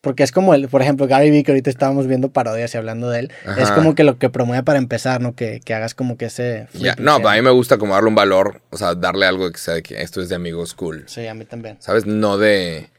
[0.00, 3.08] Porque es como el, por ejemplo, Gary Vee, que ahorita estábamos viendo parodias y hablando
[3.08, 3.62] de él, Ajá.
[3.62, 5.36] es como que lo que promueve para empezar, ¿no?
[5.36, 6.66] Que, que hagas como que ese...
[6.72, 9.48] Flip No, and a mí me gusta como darle un valor, o sea, darle algo
[9.52, 11.04] que sea de que esto es de amigos cool.
[11.06, 11.76] Sí, a mí también.
[11.78, 12.04] ¿Sabes?
[12.04, 12.90] No de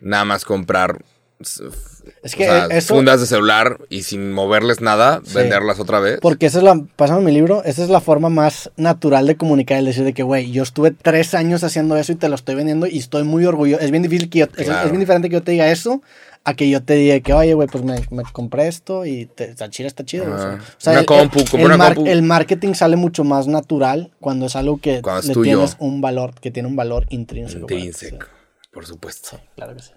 [0.00, 1.02] nada más comprar
[1.40, 2.94] o sea, eso...
[2.94, 5.34] fundas de celular y sin moverles nada, Sí.
[5.36, 6.18] venderlas otra vez.
[6.20, 9.78] Porque esa es la, pasando mi libro, esa es la forma más natural de comunicar,
[9.78, 12.56] el decir de que, güey, yo estuve tres años haciendo eso y te lo estoy
[12.56, 13.82] vendiendo y estoy muy orgulloso.
[13.82, 14.84] Es bien difícil que yo, es- Claro.
[14.86, 16.02] es, bien diferente que yo te diga eso
[16.44, 19.44] a que yo te diga que, oye, güey, pues me, me compré esto y te,
[19.44, 20.24] está chido, está chido.
[20.34, 20.58] Ajá.
[20.60, 22.10] O sea, Una el, compu, el- una mar- compu.
[22.10, 25.42] el marketing sale mucho más natural cuando es algo que le tuyo.
[25.42, 27.60] tienes un valor, que tiene un valor intrínseco.
[27.62, 28.26] Intrínseco,
[28.70, 29.28] por supuesto.
[29.30, 29.36] sí.
[29.56, 29.90] Claro que sí.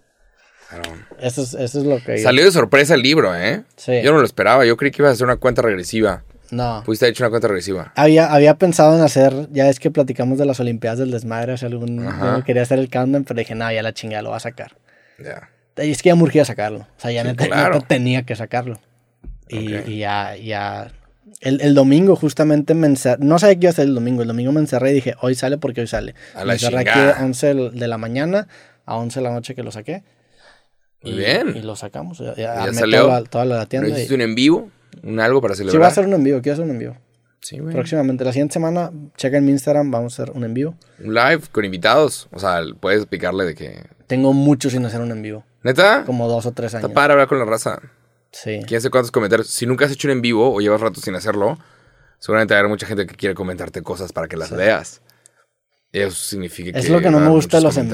[1.19, 3.63] Eso es, eso es lo que yo- Salió de sorpresa el libro, ¿eh?
[3.75, 4.01] Sí.
[4.03, 4.65] Yo no lo esperaba.
[4.65, 6.23] Yo creí que ibas a hacer una cuenta regresiva.
[6.49, 6.81] No.
[6.85, 7.91] Pudiste haber hecho una cuenta regresiva.
[7.95, 11.65] Había, había pensado en hacer, ya es que platicamos de las Olimpiadas del Desmadre, hace
[11.67, 14.39] algún, yo quería hacer el countdown, pero dije, no, ya la chingada lo va a
[14.39, 14.75] sacar.
[15.19, 15.49] Ya.
[15.83, 17.75] Y es que ya me urgía sacarlo, o sea, ya Sí, neta, claro.
[17.75, 18.79] neta tenía que sacarlo.
[19.47, 20.91] Y, y ya, ya,
[21.41, 24.27] el, el domingo justamente me encerré, no sabía qué iba a hacer el domingo, el
[24.27, 26.15] domingo me encerré y dije, hoy sale porque hoy sale.
[26.35, 28.47] A me la encerré aquí a 11 de la mañana,
[28.85, 30.03] a 11 de la noche que lo saqué.
[31.01, 31.53] Muy y, bien.
[31.55, 33.01] Y lo sacamos, ya, ya ¿Ya armé salió?
[33.01, 33.89] Toda, la, toda la ¿No tienda.
[33.89, 34.69] y- hiciste un en vivo?
[35.03, 35.71] ¿Un algo para celebrar?
[35.71, 36.97] Sí, voy a hacer un en vivo, quiero hacer un en vivo.
[37.41, 37.73] Sí, güey.
[37.73, 40.75] Próximamente, la siguiente semana, checa en mi Instagram, vamos a hacer un en vivo.
[41.03, 42.29] Un live con invitados.
[42.31, 43.83] O sea, puedes picarle de que...
[44.07, 45.43] Tengo mucho sin hacer un en vivo.
[45.61, 46.03] ¿Neta?
[46.05, 46.85] Como dos o tres años.
[46.85, 47.81] Está para hablar con la raza.
[48.33, 48.59] Sí.
[48.67, 49.47] Quién sabe cuántos comentarios.
[49.47, 51.57] Si nunca has hecho un en vivo o llevas rato sin hacerlo,
[52.19, 55.01] seguramente va a haber mucha gente que quiere comentarte cosas para que las veas.
[55.91, 56.79] Y eso significa que.
[56.79, 57.89] Es lo que no me gusta de los en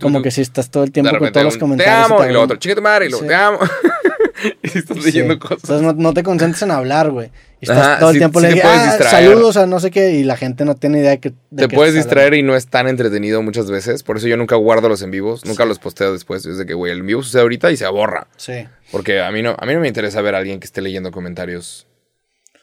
[0.00, 2.06] Como que si estás todo el tiempo con todos los comentarios.
[2.06, 2.24] Te amo.
[2.24, 3.06] Y lo otro, chinga tu madre.
[3.06, 3.26] Y Sí.
[3.26, 3.58] te amo.
[4.62, 5.02] estás Sí.
[5.04, 5.58] leyendo cosas.
[5.64, 7.30] Entonces no, no te concentres en hablar, güey.
[7.60, 9.90] Y estás Ajá, todo el sí- tiempo sí le dices, ah, saludos a no sé
[9.90, 11.32] qué, y la gente no tiene idea de que.
[11.50, 14.02] de Te puedes distraer y no es tan entretenido muchas veces.
[14.02, 15.44] Por eso yo nunca guardo los en vivos.
[15.46, 16.44] Nunca los posteo después.
[16.46, 18.26] Es de que, güey, el en vivo sucede ahorita y se borra.
[18.36, 18.66] Sí.
[18.92, 21.10] Porque a mí no, a mí no me interesa ver a alguien que esté leyendo
[21.12, 21.86] comentarios.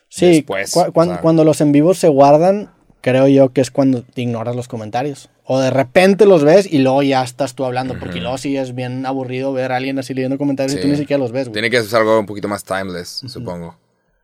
[0.10, 1.22] Sí, Después, cu- o cuan- sea.
[1.22, 2.70] cuando los en vivos se guardan,
[3.02, 5.30] creo yo que es cuando te ignoras los comentarios.
[5.46, 8.74] O de repente los ves y luego ya estás tú hablando, porque luego sí es
[8.74, 11.54] bien aburrido ver a alguien así leyendo comentarios y tú ni siquiera los ves, güey.
[11.54, 13.78] Tiene que ser algo un poquito más timeless, supongo.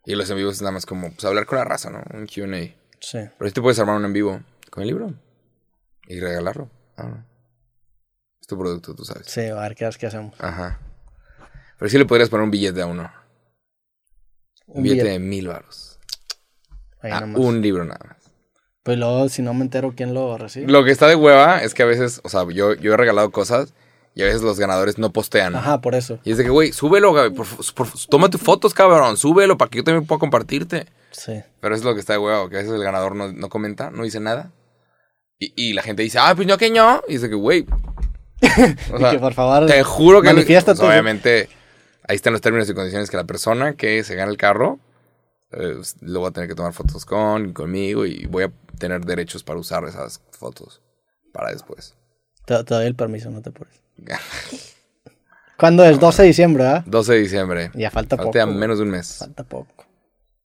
[0.06, 2.02] Y los en vivos es nada más como pues, hablar con la raza, ¿no?
[2.14, 2.74] Un QA.
[3.02, 3.20] Sí.
[3.38, 4.40] Pero si te puedes armar un en vivo
[4.70, 5.14] con el libro
[6.08, 6.70] y regalarlo.
[6.98, 7.26] Ah,
[8.42, 9.28] es tu producto, tú sabes.
[9.28, 10.34] Sí, a ver qué, qué hacemos.
[10.40, 10.80] Ajá.
[11.78, 13.12] Pero sí le podrías poner un billete a uno.
[14.68, 15.20] Un, Un billete, billete.
[15.20, 16.00] de mil baros.
[17.02, 17.40] A nomás.
[17.40, 18.19] un libro nada más.
[18.90, 20.66] Pues luego, si no me entero quién lo recibe.
[20.66, 23.30] Lo que está de hueva es que a veces, o sea, yo, yo he regalado
[23.30, 23.76] cosas
[24.16, 25.56] y a veces los ganadores no postean.
[25.56, 26.18] Ajá, por eso.
[26.24, 27.46] Y es de que, güey, súbelo, güey, por,
[27.76, 30.88] por, toma tus fotos, cabrón, súbelo para que yo también pueda compartirte.
[31.12, 31.40] Sí.
[31.60, 33.92] Pero es lo que está de huevo, que a veces el ganador no, no comenta,
[33.92, 34.50] no dice nada.
[35.38, 37.04] Y, y la gente dice, ah, pues yo que no.
[37.08, 37.68] Y dice que, güey.
[38.92, 39.68] O Y sea, que por favor.
[39.68, 40.30] te juro que.
[40.34, 40.80] manifiéstate.
[40.80, 41.48] pues, obviamente,
[42.08, 44.80] ahí están los términos y condiciones que la persona que se gana el carro
[45.52, 49.44] eh, lo va a tener que tomar fotos con, conmigo y voy a tener derechos
[49.44, 50.82] para usar esas fotos
[51.34, 51.96] para después.
[52.46, 53.82] Te, te doy el permiso, no te apures.
[55.58, 56.00] ¿Cuándo es?
[56.00, 56.84] 12 de diciembre, ¿verdad?
[56.86, 57.72] 12 de diciembre.
[57.74, 58.58] Ya falta Falta poco.
[58.58, 59.18] menos de un mes.
[59.18, 59.86] Falta poco.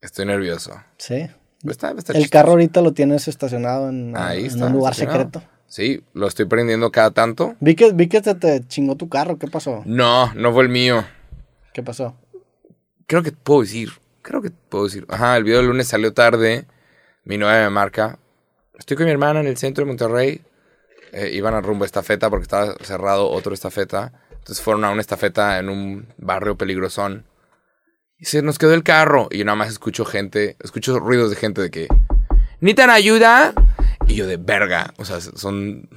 [0.00, 0.72] Estoy nervioso.
[0.98, 1.28] Sí.
[1.62, 5.42] Está, está El carro ahorita lo tienes estacionado en, Ahí en está, un lugar secreto.
[5.66, 7.54] Sí, lo estoy prendiendo cada tanto.
[7.60, 9.38] Vi que, vi que te, te chingó tu carro.
[9.38, 9.82] ¿Qué pasó?
[9.86, 11.04] No, no fue el mío.
[11.72, 12.16] ¿Qué pasó?
[13.06, 13.90] Creo que puedo decir.
[14.24, 15.04] Creo que puedo decir.
[15.10, 16.66] Ajá, el video del lunes salió tarde.
[17.24, 18.18] Mi novia me marca.
[18.78, 20.40] Estoy con mi hermana en el centro de Monterrey.
[21.12, 24.12] Eh, iban a rumbo a estafeta porque estaba cerrado otro estafeta.
[24.30, 27.26] Entonces fueron a una estafeta en un barrio peligrosón.
[28.16, 29.28] Y se nos quedó el carro.
[29.30, 31.88] Y yo nada más escucho gente, escucho ruidos de gente de que,
[32.60, 33.52] ¿necesitan ayuda?
[34.06, 34.94] Y yo de verga.
[34.96, 35.90] O sea, son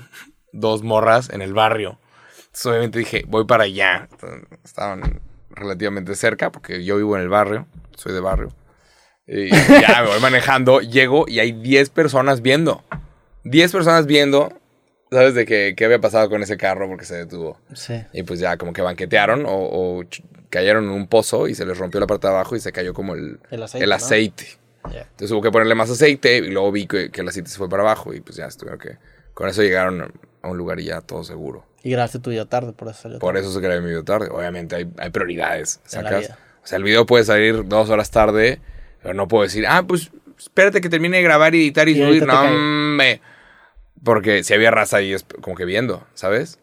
[0.51, 1.97] dos morras en el barrio.
[2.39, 4.09] Entonces, obviamente dije, voy para allá.
[4.65, 7.67] Estaban relativamente cerca porque yo vivo en el barrio,
[7.97, 8.49] soy de barrio.
[9.27, 12.83] Y ya me voy manejando, llego y hay 10 personas viendo.
[13.43, 14.53] 10 personas viendo,
[15.11, 17.59] ¿sabes de qué, qué había pasado con ese carro porque se detuvo?
[17.73, 18.01] Sí.
[18.13, 20.03] Y pues ya como que banquetearon o,
[20.49, 22.93] cayeron en un pozo y se les rompió la parte de abajo y se cayó
[22.93, 24.47] como el, El aceite, el aceite.
[24.85, 27.67] Entonces hubo que ponerle más aceite y luego vi que, que el aceite se fue
[27.67, 28.97] para abajo y pues ya estuvieron que...
[29.33, 30.11] Con eso llegaron
[30.41, 31.65] a un lugar y ya todo seguro.
[31.83, 33.45] Y grabaste tu video tarde, por eso salió Por tarde.
[33.45, 34.29] eso se grabó mi video tarde.
[34.31, 36.31] Obviamente hay, hay prioridades, ¿sacas?
[36.67, 38.59] O sea, el video puede salir dos horas tarde,
[39.01, 42.27] pero no puedo decir, ah, pues espérate que termine de grabar, editar y, Y subir.
[42.27, 43.21] No, me...
[44.03, 46.59] Porque si había raza ahí es como que viendo, ¿sabes?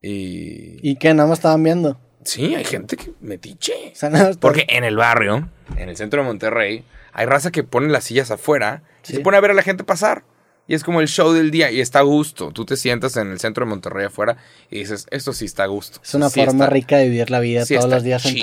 [0.00, 0.78] Y...
[0.80, 1.12] ¿Y qué?
[1.12, 1.98] Nada más estaban viendo.
[2.22, 3.90] Sí, hay gente que metiche.
[3.92, 7.50] O sea, nada más Porque en el barrio, en el centro de Monterrey, hay raza
[7.50, 10.22] que pone las sillas afuera y se pone a ver a la gente pasar.
[10.68, 12.50] Y es como el show del día y está a gusto.
[12.50, 14.36] Tú te sientas en el centro de Monterrey afuera
[14.70, 16.00] y dices, esto sí está a gusto.
[16.02, 18.22] Es una Sí forma está- rica de vivir la vida sí todos los días.
[18.22, 18.34] Pues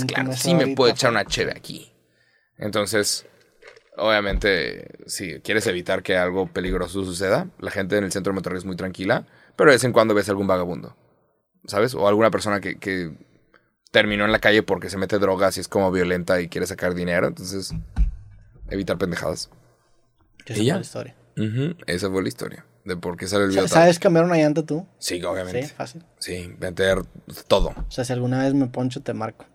[0.00, 1.22] en claro, tu sí me puedo echar pues.
[1.22, 1.92] una cheve aquí.
[2.58, 3.26] Entonces,
[3.96, 8.58] obviamente, si quieres evitar que algo peligroso suceda, la gente en el centro de Monterrey
[8.58, 9.26] es muy tranquila,
[9.56, 10.96] pero de vez en cuando ves algún vagabundo,
[11.66, 11.94] ¿sabes?
[11.94, 13.12] O alguna persona que, que
[13.90, 16.94] terminó en la calle porque se mete drogas y es como violenta y quiere sacar
[16.94, 17.72] dinero, entonces,
[18.68, 19.50] evitar pendejadas.
[20.46, 20.74] Esa ¿Y ya?
[20.74, 20.80] la
[21.86, 23.68] Esa fue la historia de por qué sale el video.
[23.68, 24.86] ¿Sabes cambiar una llanta tú?
[24.98, 25.66] Sí, Sí, obviamente.
[25.68, 26.02] fácil.
[26.18, 26.98] Sí, meter
[27.48, 27.68] todo.
[27.68, 29.46] O sea, si alguna vez me poncho, te marco.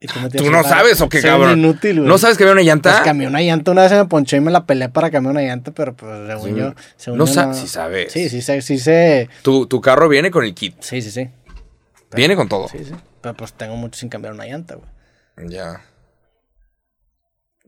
[0.00, 1.58] Y tú, me ¿Tú no sabes o qué, cabrón?
[1.60, 2.08] inútil, güey.
[2.08, 2.90] ¿No sabes que veo una llanta?
[2.90, 5.30] Pues cambié una llanta, una vez se me ponchó y me la peleé para cambiar
[5.32, 6.56] una llanta, pero pues según Sí.
[6.56, 6.74] yo...
[6.96, 8.12] Según No yo sa- sí sabes.
[8.12, 9.30] Sí, sí sí sé.
[9.42, 10.74] Tu, tu carro viene con el kit.
[10.80, 11.30] Sí, sí, sí.
[12.14, 12.68] Viene con todo.
[12.68, 12.92] Sí, sí.
[13.22, 15.48] Pero pues tengo mucho sin cambiar una llanta, güey.
[15.48, 15.80] Ya.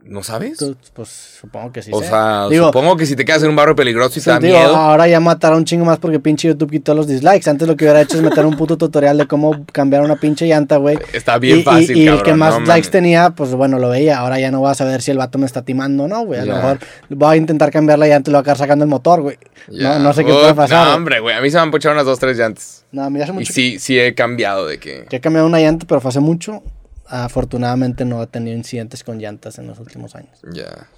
[0.04, 0.58] ¿No sabes?
[0.58, 1.08] Tú, pues
[1.40, 2.06] supongo que sí o sé.
[2.10, 4.46] sea, Digo, supongo que si te quedas en un barrio peligroso y te da Sí,
[4.46, 4.76] digo, miedo.
[4.76, 7.50] ahora ya mataron un chingo más porque pinche YouTube quitó los dislikes.
[7.50, 10.46] Antes lo que hubiera hecho es meter un puto tutorial de cómo cambiar una pinche
[10.46, 10.96] llanta, güey.
[11.12, 13.80] Está bien y, y- fácil, y, el cabrón, que más no likes tenía, pues bueno,
[13.80, 14.18] lo veía.
[14.18, 16.38] Ahora ya no vas a ver si el vato me está timando o no, güey.
[16.38, 16.78] A lo mejor
[17.08, 19.38] voy a intentar cambiar la llanta y lo voy a acabar sacando el motor, güey.
[19.72, 20.86] No, no sé qué puede pasar.
[20.86, 21.34] No, hombre, güey.
[21.34, 22.84] A mí se me han pochado unas dos, tres llantas.
[22.92, 25.06] No, a mí hace Y mucho sí, sí he cambiado de que.
[25.10, 26.62] que he cambiado una llanta, pero fue hace mucho.
[27.08, 30.40] Afortunadamente no he tenido incidentes con llantas en los últimos años.
[30.52, 30.88] Ya.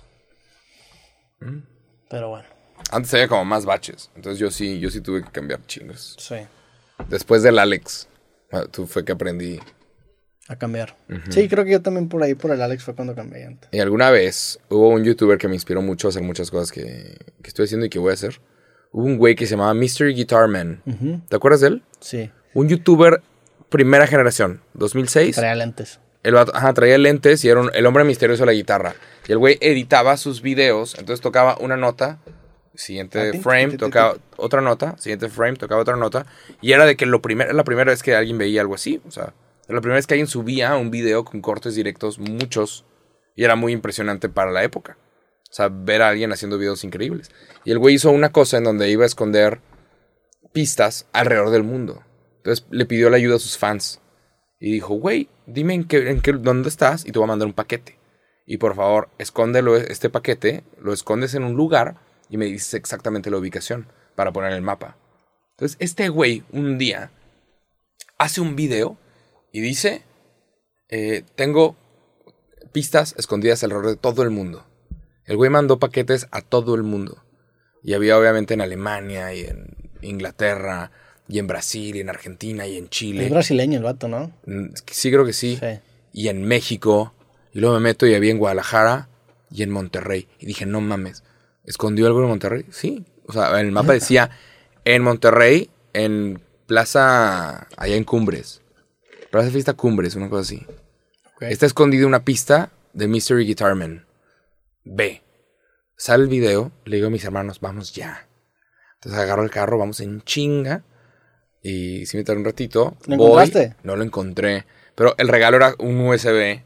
[2.11, 2.45] Pero bueno,
[2.91, 4.11] Antes había como más baches.
[4.17, 6.17] Entonces yo sí, yo sí tuve que cambiar chingos.
[6.19, 6.37] sí,
[7.09, 8.09] Después del Alex.
[8.53, 9.61] ah, Tú fue que aprendí.
[10.49, 10.97] a cambiar.
[11.31, 13.69] Sí, creo que yo también por ahí, por el Alex, fue cuando cambié llanta.
[13.71, 17.19] Y alguna vez hubo un youtuber que me inspiró mucho a hacer muchas cosas que,
[17.43, 18.41] que estoy haciendo y que voy a hacer.
[18.91, 20.15] Hubo un güey que se llamaba Mr.
[20.15, 20.83] Guitar Man.
[21.29, 21.83] ¿Te acuerdas de él?
[22.01, 23.23] Sí, Un youtuber
[23.69, 25.37] primera generación, 2006.
[25.37, 26.01] traía lentes.
[26.23, 28.95] El vato, ajá, traía lentes y era un- el hombre misterioso de la guitarra.
[29.29, 32.19] Y el güey editaba sus videos, entonces tocaba una nota,
[32.75, 36.27] siguiente Ah, frame, tocaba otra nota, siguiente frame, tocaba otra nota.
[36.61, 39.11] Y era de que lo primer, la primera vez que alguien veía algo así, o
[39.11, 39.35] sea,
[39.67, 42.85] era la primera vez que alguien subía un video con cortes directos, muchos,
[43.37, 44.97] y era muy impresionante para la época.
[45.51, 47.31] O sea, ver a alguien haciendo videos increíbles.
[47.65, 49.61] Y el güey hizo una cosa en donde iba a esconder
[50.53, 52.03] pistas alrededor del mundo.
[52.49, 54.01] Entonces le pidió la ayuda a sus fans.
[54.59, 57.47] Y dijo, güey, dime en qué, en qué, dónde estás y te voy a mandar
[57.47, 57.99] un paquete.
[58.47, 61.97] Y por favor, escóndelo, este paquete, lo escondes en un lugar
[62.31, 64.97] y me dices exactamente la ubicación para poner el mapa.
[65.51, 67.11] Entonces, este güey un día
[68.17, 68.97] hace un video
[69.53, 70.05] y dice,
[70.89, 71.77] eh, tengo
[72.73, 74.65] pistas escondidas alrededor de todo el mundo.
[75.27, 77.23] El güey mandó paquetes a todo el mundo.
[77.83, 80.91] Y había obviamente en Alemania y en Inglaterra
[81.29, 83.25] y en Brasil y en Argentina y en Chile.
[83.27, 84.33] Es brasileño el vato, ¿no?
[84.47, 85.59] Mm, Sí, creo que sí.
[85.61, 85.79] Sí.
[86.13, 87.13] Y en México.
[87.53, 89.09] Y luego me meto y había en Guadalajara
[89.51, 90.29] y en Monterrey.
[90.39, 91.23] Y dije, no mames.
[91.65, 92.65] ¿Escondió algo en Monterrey?
[92.71, 93.05] Sí.
[93.27, 94.31] O sea, en el mapa decía
[94.85, 97.67] en Monterrey, en Plaza.
[97.77, 98.63] Allá en Cumbres.
[99.31, 100.67] Plaza Fiesta Cumbres, una cosa así.
[101.41, 104.07] Está escondida una pista de Mystery Guitarman.
[104.85, 105.23] Ve.
[105.97, 106.73] Sale el video.
[106.87, 108.27] Le digo a mis hermanos, vamos ya.
[108.95, 110.83] Entonces agarro el carro, vamos en chinga.
[111.69, 112.97] Y si me tardé un ratito.
[113.07, 113.27] ¿Lo voy.
[113.27, 113.75] encontraste?
[113.83, 114.65] No lo encontré.
[114.95, 116.63] Pero el regalo era un USB.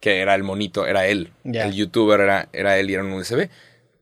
[0.00, 1.32] Que era el monito, era él.
[1.44, 1.64] Ya.
[1.64, 3.48] El youtuber era, era él y era un USB.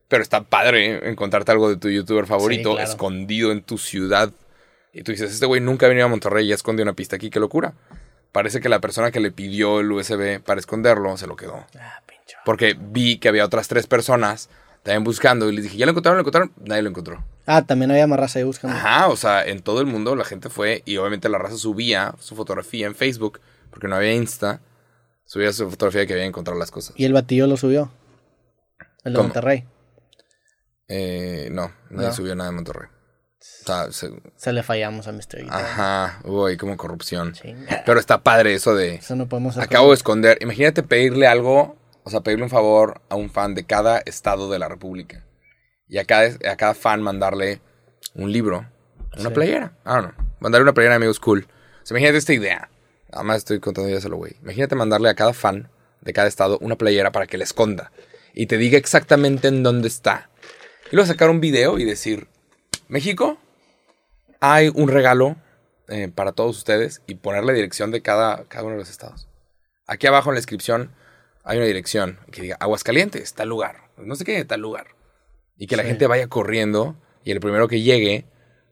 [0.09, 1.09] Pero está padre ¿eh?
[1.09, 2.89] encontrarte algo de tu youtuber favorito Sí, claro.
[2.91, 4.31] escondido en tu ciudad.
[4.91, 7.15] Y tú dices, este güey nunca ha venido a Monterrey y ya escondió una pista
[7.15, 7.73] aquí, qué locura.
[8.33, 11.65] Parece que la persona que le pidió el USB para esconderlo se lo quedó.
[11.79, 12.01] Ah.
[12.45, 14.49] Porque vi que había otras tres personas
[14.83, 16.17] también buscando y les dije, ¿ya lo encontraron?
[16.17, 16.51] ¿Lo encontraron?
[16.65, 17.23] Nadie lo encontró.
[17.45, 18.75] Ah, también había más raza ahí buscando.
[18.77, 22.15] Ajá, o sea, en todo el mundo la gente fue y obviamente la raza subía
[22.19, 24.61] su fotografía en Facebook porque no había Insta.
[25.25, 26.93] Subía su fotografía que había encontrado las cosas.
[26.97, 27.91] Y el batillo lo subió.
[29.03, 29.29] El de ¿Cómo?
[29.29, 29.65] Monterrey.
[30.87, 32.13] Eh, no, nadie No.
[32.13, 32.87] subió nada de Monterrey.
[32.89, 35.41] O sea, se- Se le fallamos a Mr.
[35.43, 35.61] Guitar.
[35.65, 37.33] ajá, ahí como corrupción.
[37.33, 37.83] Chinga.
[37.85, 38.95] Pero está padre eso de...
[38.95, 39.63] Eso no podemos hacer.
[39.63, 40.37] Acabo de esconder.
[40.41, 44.59] Imagínate pedirle algo, o sea, pedirle un favor a un fan de cada estado de
[44.59, 45.25] la República.
[45.87, 47.61] Y a cada, a cada fan mandarle
[48.15, 48.65] un libro,
[49.17, 49.35] una Sí.
[49.35, 49.73] playera.
[49.83, 50.13] Ah, no.
[50.39, 51.47] Mandarle una playera a amigos cool.
[51.81, 52.69] O sea, imagínate esta idea.
[53.11, 54.35] Además estoy contando ya solo, güey.
[54.41, 55.69] Imagínate mandarle a cada fan
[56.01, 57.91] de cada estado una playera para que le esconda.
[58.33, 60.29] Y te diga exactamente en dónde está.
[60.91, 62.27] Y luego sacar un video y decir,
[62.87, 63.37] México,
[64.39, 65.35] hay un regalo
[65.89, 69.27] eh, para todos ustedes y poner la dirección de cada, cada uno de los estados.
[69.85, 70.91] Aquí abajo en la descripción
[71.43, 73.81] hay una dirección que diga Aguascalientes, tal lugar.
[73.97, 74.87] No sé qué, tal lugar.
[75.57, 75.89] Y que la Sí.
[75.89, 78.25] gente vaya corriendo y el primero que llegue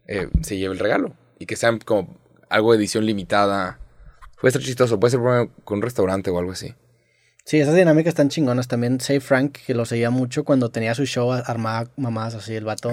[0.07, 1.15] eh, se lleve el regalo.
[1.39, 2.17] Y que sea como
[2.49, 3.79] algo de edición limitada.
[4.41, 5.19] Puede ser chistoso, puede ser
[5.63, 6.73] con un restaurante o algo así.
[7.45, 8.67] Sí, esas dinámicas están chingonas.
[8.67, 12.65] También Say Frank, que lo seguía mucho cuando tenía su show, armaba mamadas así, el
[12.65, 12.91] vato.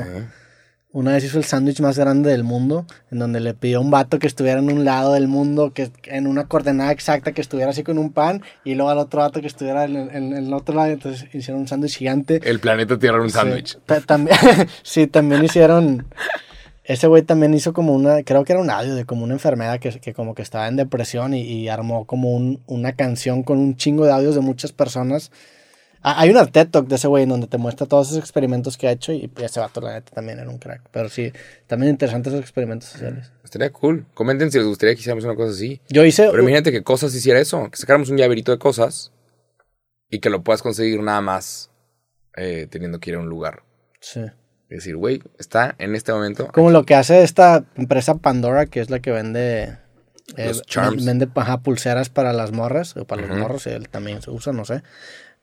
[0.91, 3.91] Una vez hizo el sándwich más grande del mundo, en donde le pidió a un
[3.91, 7.71] vato que estuviera en un lado del mundo, que en una coordenada exacta, que estuviera
[7.71, 10.53] así con un pan, y luego al otro vato que estuviera en el, en el
[10.55, 10.89] otro lado.
[10.91, 12.41] Entonces hicieron un sándwich gigante.
[12.43, 13.73] El planeta Tierra un sándwich.
[13.75, 14.37] Sí, ta- también,
[14.83, 16.07] sí, también hicieron.
[16.85, 19.79] Ese güey también hizo como una, creo que era un audio de como una enfermedad
[19.79, 23.59] que, que como que estaba en depresión y, y armó como un- una canción con
[23.59, 25.31] un chingo de audios de muchas personas.
[26.03, 28.77] Ah, hay un TED Talk de ese güey en donde te muestra todos esos experimentos
[28.77, 30.83] que ha hecho y ese vato la neta también era un crack.
[30.93, 31.33] Pero sí,
[31.67, 33.33] también interesantes esos experimentos sociales.
[33.43, 34.07] Estaría cool.
[34.15, 35.81] Comenten si les gustaría que hiciéramos una cosa así.
[35.89, 36.29] Yo hice...
[36.31, 37.69] Pero imagínate que cosas hiciera eso.
[37.71, 39.13] Que sacáramos un llaverito de cosas
[40.09, 41.71] y que lo puedas conseguir nada más
[42.37, 43.63] eh, teniendo que ir a un lugar.
[44.01, 44.21] Sí.
[44.71, 46.49] Y decir, güey, está en este momento.
[46.53, 49.79] Como lo que hace esta empresa Pandora, que es la que vende.
[50.37, 51.05] eh, Los charms.
[51.05, 54.65] Vende ajá, pulseras para las morras, o para los morros, él también se usa, no
[54.67, 54.83] sé.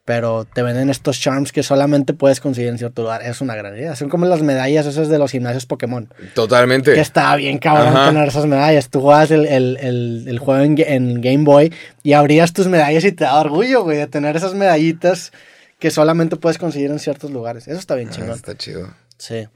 [0.06, 3.24] Pero te venden estos charms que solamente puedes conseguir en cierto lugar.
[3.24, 3.96] Es una gran idea.
[3.96, 6.08] Son como las medallas esas de los gimnasios Pokémon.
[6.36, 6.94] Totalmente.
[6.94, 8.10] Que estaba bien cabrón Ajá.
[8.10, 8.90] tener esas medallas.
[8.90, 11.74] Tú jugabas el, el, el, el juego en, Ga- en Game Boy
[12.04, 15.32] y abrías tus medallas y te daba orgullo, güey, de tener esas medallitas
[15.80, 17.68] que solamente puedes conseguir en ciertos lugares.
[17.68, 18.36] Eso está bien Ah, chingón.
[18.36, 18.94] está chido.
[19.18, 19.48] Sí.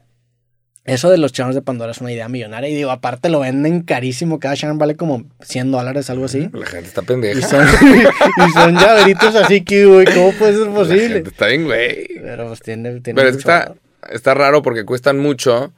[0.85, 2.69] Eso de los charms de Pandora es una idea millonaria.
[2.69, 4.39] Y digo, aparte lo venden carísimo.
[4.39, 6.49] Cada charm vale como 100 dólares, algo así.
[6.53, 7.47] La gente está Y pendeja.
[7.47, 7.65] son,
[8.47, 11.10] y son llaveritos así que, güey, ¿cómo puede ser La posible?
[11.10, 12.07] gente está bien, güey.
[12.22, 13.73] Pero pues tiene, tiene Pero es que está,
[14.10, 15.73] está raro porque cuestan mucho,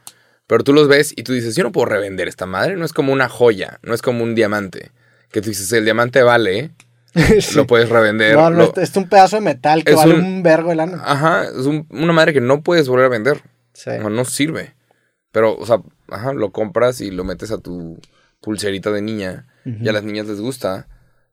[0.47, 2.77] pero tú los ves y tú dices, yo no puedo revender esta madre.
[2.77, 4.91] No es como una joya, no es como un diamante.
[5.31, 6.71] Que tú dices, el diamante vale,
[7.41, 7.55] Sí.
[7.55, 8.35] lo puedes revender.
[8.35, 11.01] No, no, lo- es, un pedazo de metal que vale un- un, vergo de lana.
[11.03, 13.41] Ajá, es un- una madre que no puedes volver a vender.
[13.73, 13.89] Sí.
[13.99, 14.73] No, no sirve.
[15.31, 17.99] Pero, o sea, ajá, lo compras y lo metes a tu
[18.41, 20.87] pulserita de niña y a las niñas les gusta.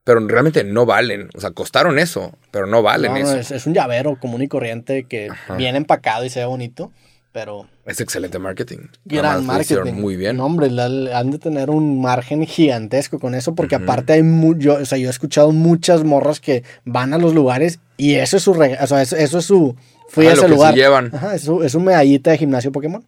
[0.05, 1.29] Pero realmente no valen.
[1.37, 3.37] O sea, costaron eso, pero no valen No, no, eso.
[3.37, 6.93] es, es un llavero común y corriente que viene empacado y se ve bonito,
[7.33, 8.79] pero Es excelente marketing.
[9.05, 9.93] gran marketing.
[9.93, 10.39] Muy bien.
[10.39, 14.57] No, hombre, la- han de tener un margen gigantesco con eso, porque aparte hay mu-
[14.57, 18.39] yo, o sea, yo he escuchado muchas morras que van a los lugares y eso
[18.39, 19.77] es su o sea, eso, eso es su
[20.09, 20.75] fui Ah, a lo ese que se lugar.
[20.75, 21.11] llevan.
[21.15, 23.05] Ajá, es su, es su medallita de gimnasio Pokémon.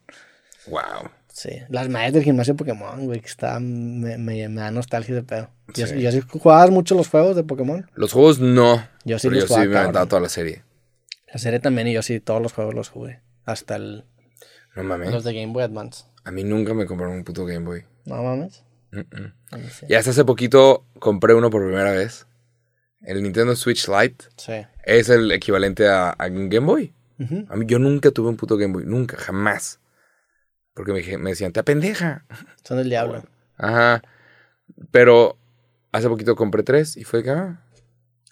[0.67, 1.11] Wow.
[1.33, 5.23] Sí, las medallas del gimnasio Pokémon, güey, que está me, me, me da nostalgia de
[5.23, 5.49] pedo.
[5.75, 6.01] Yo, Sí.
[6.01, 7.89] yo sí jugabas mucho los juegos de Pokémon.
[7.95, 8.85] Los juegos no.
[9.05, 10.09] Yo sí pero los yo sí jugaba, me he aventado cabrón.
[10.09, 10.65] toda la serie.
[11.33, 14.05] La serie también y yo sí todos los juegos los jugué, hasta el,
[14.75, 15.13] No mames.
[15.13, 16.05] los de Game Boy Advance.
[16.25, 17.85] A mí nunca me compraron un puto Game Boy.
[18.05, 18.65] No mames.
[18.91, 19.05] Mí
[19.71, 19.87] sí.
[19.89, 22.27] Y hasta hace poquito compré uno por primera vez.
[23.03, 24.53] El Nintendo Switch Lite Sí.
[24.85, 26.93] es el equivalente a, a un Game Boy.
[27.49, 28.85] A mí yo nunca tuve un puto Game Boy.
[28.85, 29.79] Nunca, jamás.
[30.85, 32.25] Porque me, decían, te pendeja.
[32.65, 33.23] Son del diablo.
[33.57, 34.03] Ajá.
[34.91, 35.37] Pero
[35.93, 37.31] hace poquito compré tres y fue que...
[37.31, 37.61] ah,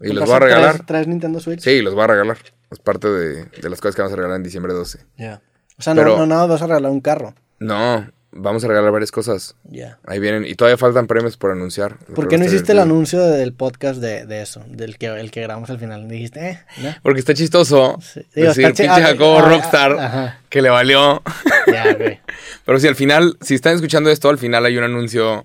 [0.00, 0.74] y los ¿Compraste voy a regalar.
[0.76, 1.60] Tres, tres Nintendo Switch.
[1.60, 2.38] Sí, los voy a regalar.
[2.70, 5.04] Es parte de, de las cosas que vamos a regalar en diciembre 12.
[5.16, 5.42] Ya.
[5.78, 7.34] O sea, Pero- no, no, nada, vas a regalar un carro.
[7.58, 8.08] No,
[8.39, 9.56] vamos a regalar varias cosas.
[9.65, 9.98] Ya.
[10.06, 10.47] Ahí vienen.
[10.47, 11.97] Y todavía faltan premios por anunciar.
[12.15, 14.62] ¿Por qué no hiciste el anuncio del podcast de, de eso?
[14.69, 16.09] Del que, el que grabamos al final.
[16.09, 16.94] Dijiste, eh, ¿no?
[17.02, 18.20] Porque está chistoso Sí.
[18.35, 20.40] Digo, decir, está pinche ah, Jacobo ah, Rockstar, ah, ajá.
[20.48, 21.23] que le valió.
[21.66, 22.20] Ya, güey.
[22.65, 25.44] Pero si al final, si están escuchando esto, al final hay un anuncio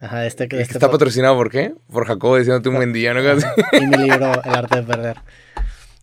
[0.00, 1.74] Ajá, este que que este está patrocinado por qué?
[1.90, 3.20] Por Jacobo diciéndote un buen día, ¿no?
[3.72, 5.16] y mi libro El arte de perder.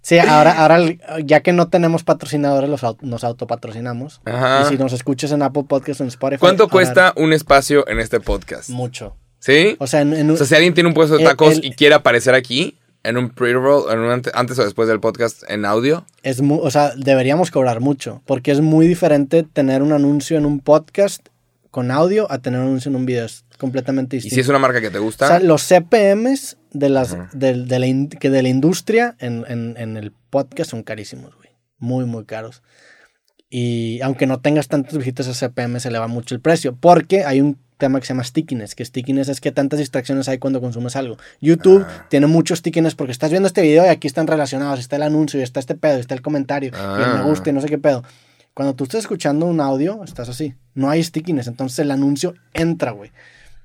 [0.02, 0.80] Sí, ahora, ahora
[1.24, 4.22] ya que no tenemos patrocinadores, los nos autopatrocinamos.
[4.26, 4.64] Ajá.
[4.64, 6.40] Y si nos escuchas en Apple Podcast o en Spotify.
[6.40, 8.70] ¿Cuánto cuesta un espacio en este podcast?
[8.70, 9.16] Mucho.
[9.40, 9.76] ¿Sí?
[9.80, 11.66] O sea, en, en un- O sea, si alguien tiene un puesto de tacos el-
[11.66, 15.42] y quiere aparecer aquí, en un pre-roll, en un ante- antes o después del podcast
[15.50, 19.92] en audio, es mu- o sea, deberíamos cobrar mucho, porque es muy diferente tener un
[19.92, 21.28] anuncio en un podcast
[21.72, 23.26] con audio a tener un anuncio en un video.
[23.26, 24.36] Es completamente Y distinto.
[24.36, 27.30] si es una marca que te O gusta, sea, los CPMs de, las, Ajá.
[27.34, 31.36] del- de, la, in- que de la industria en, en- en el podcast son carísimos,
[31.36, 31.50] güey.
[31.80, 32.62] Muy, muy caros.
[33.50, 36.76] Y aunque no tengas tantos visitas a CPM, se le va mucho el precio.
[36.80, 38.76] Porque hay un tema que se llama stickiness.
[38.76, 41.18] Que stickiness es que tantas distracciones hay cuando consumes algo.
[41.42, 42.06] YouTube Ah.
[42.10, 44.80] tiene muchos stickiness porque estás viendo este video y aquí están relacionados.
[44.80, 47.16] Está el anuncio y está este pedo, y está el comentario y el Ah.
[47.18, 48.04] me gusta y no sé qué pedo.
[48.54, 50.56] Cuando tú estás escuchando un audio, estás así.
[50.74, 51.48] No hay stickiness.
[51.48, 53.12] Entonces el anuncio entra, güey.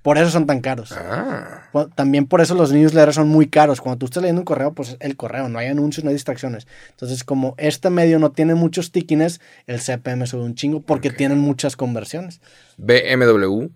[0.03, 0.93] Por eso son tan caros.
[0.93, 3.81] ah, También por eso los newsletters son muy caros.
[3.81, 6.69] Cuando tú estás leyendo un correo, pues el correo, no hay anuncios, no hay distracciones.
[6.91, 11.41] Entonces, como este medio no tiene muchos stickiness, el CPM sube un chingo porque tienen
[11.41, 12.41] muchas conversiones.
[12.79, 13.67] BMW,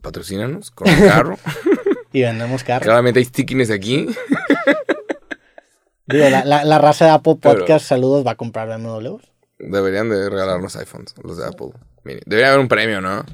[0.00, 1.38] patrocínanos con un carro.
[2.14, 2.84] Y vendemos carros.
[2.84, 4.06] Claramente hay stickiness aquí.
[6.06, 9.24] Digo, la, la- la raza de Apple Pero- Podcast, saludos, va a comprar BMWs.
[9.58, 11.68] Deberían de regalarnos iPhones, los de Apple.
[12.04, 12.20] Mini.
[12.26, 13.24] Debería haber un premio, ¿no?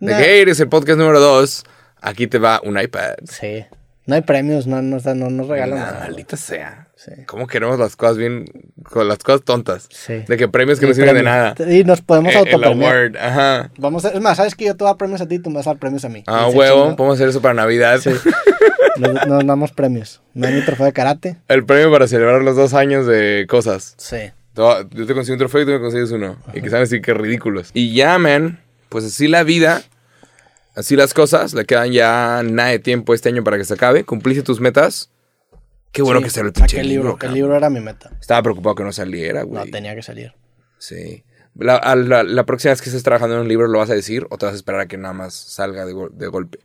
[0.00, 0.18] De Nah.
[0.18, 1.64] que eres el podcast número 2,
[2.00, 3.14] aquí te va un iPad.
[3.24, 3.64] Sí.
[4.06, 6.00] No hay premios, no, no, no nos regalan nada.
[6.00, 6.88] maldita sea.
[6.96, 7.12] Sí.
[7.26, 8.46] ¿Cómo queremos las cosas bien,
[8.82, 9.86] con las cosas tontas?
[9.90, 10.24] Sí.
[10.26, 11.54] De que premios que Ni no sirven de nada.
[11.70, 13.12] Y nos podemos Eh, autopremiar.
[13.18, 13.70] ajá.
[13.78, 15.50] Vamos a, es más, ¿sabes que Yo te voy a dar premios a ti, tú
[15.50, 16.24] me vas a dar premios a mí.
[16.26, 17.98] Ah, huevo, podemos hacer eso para Navidad.
[18.00, 18.10] Sí.
[18.98, 20.20] Nos, nos damos premios.
[20.34, 21.36] Me dan mi trofeo de karate.
[21.46, 23.94] El premio para celebrar los dos años de cosas.
[23.96, 24.16] Sí.
[24.90, 26.36] Yo te consigo un trofeo y tú me consigues uno.
[26.52, 27.70] Y que saben decir que ridículos.
[27.74, 29.82] Y ya, man, pues así la vida,
[30.74, 31.54] así las cosas.
[31.54, 34.04] Le quedan ya nada de tiempo este año para que se acabe.
[34.04, 35.10] Cumpliste tus metas.
[35.92, 37.10] Qué bueno Sí, que salió el pinche libro.
[37.12, 37.26] libro.
[37.26, 38.10] El libro era mi meta.
[38.20, 39.64] Estaba preocupado que no saliera, güey.
[39.64, 40.32] No, tenía que salir.
[40.78, 41.24] Sí.
[41.56, 44.26] La, la, la próxima vez que estés trabajando en un libro, ¿lo vas a decir
[44.30, 46.58] o te vas a esperar a que nada más salga de, gol- de golpe?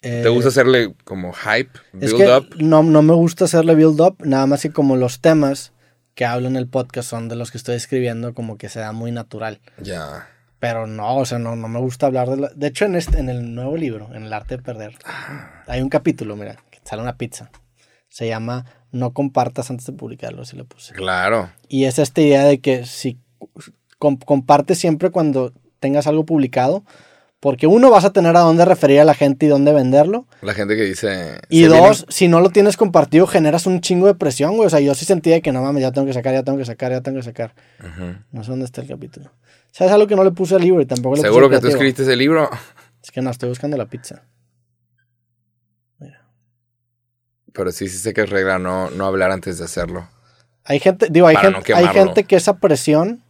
[0.00, 2.46] ¿Te Eh, gusta hacerle como hype, Es build que up?
[2.58, 5.72] no, no me gusta hacerle build up, nada más que como los temas
[6.14, 8.92] que hablo en el podcast son de los que estoy escribiendo, como que se da
[8.92, 9.60] muy natural.
[9.80, 10.28] Ya.
[10.58, 12.48] Pero no, o sea, no, no me gusta hablar de la...
[12.54, 15.64] De hecho, en, este, en el nuevo libro, en El Arte de Perder, Ah.
[15.66, 17.50] hay un capítulo, mira, que sale una pizza.
[18.08, 20.92] Se llama No compartas antes de publicarlo, así le puse.
[20.94, 21.50] Claro.
[21.68, 23.18] Y es esta idea de que si
[23.98, 26.84] com- comparte siempre cuando tengas algo publicado,
[27.42, 30.26] porque uno vas a tener a dónde referir a la gente y dónde venderlo.
[30.42, 31.40] La gente que dice...
[31.48, 34.68] Y "Se viene- dos, si no lo tienes compartido, generas un chingo de presión, güey.
[34.68, 36.64] O sea, yo sí sentía que no mames, ya tengo que sacar, ya tengo que
[36.64, 37.52] sacar, ya tengo que sacar.
[38.30, 39.32] No sé dónde está el capítulo.
[39.72, 41.62] ¿Sabes algo que no le puse al libro y tampoco le Seguro puse que al
[41.62, 42.48] tú escribiste ese libro.
[43.02, 44.22] Es que no, estoy buscando la pizza.
[47.52, 50.08] Pero sí, sí sé que es regla no, no hablar antes de hacerlo.
[50.64, 53.21] Hay gente, digo, hay no gente, hay gente que esa presión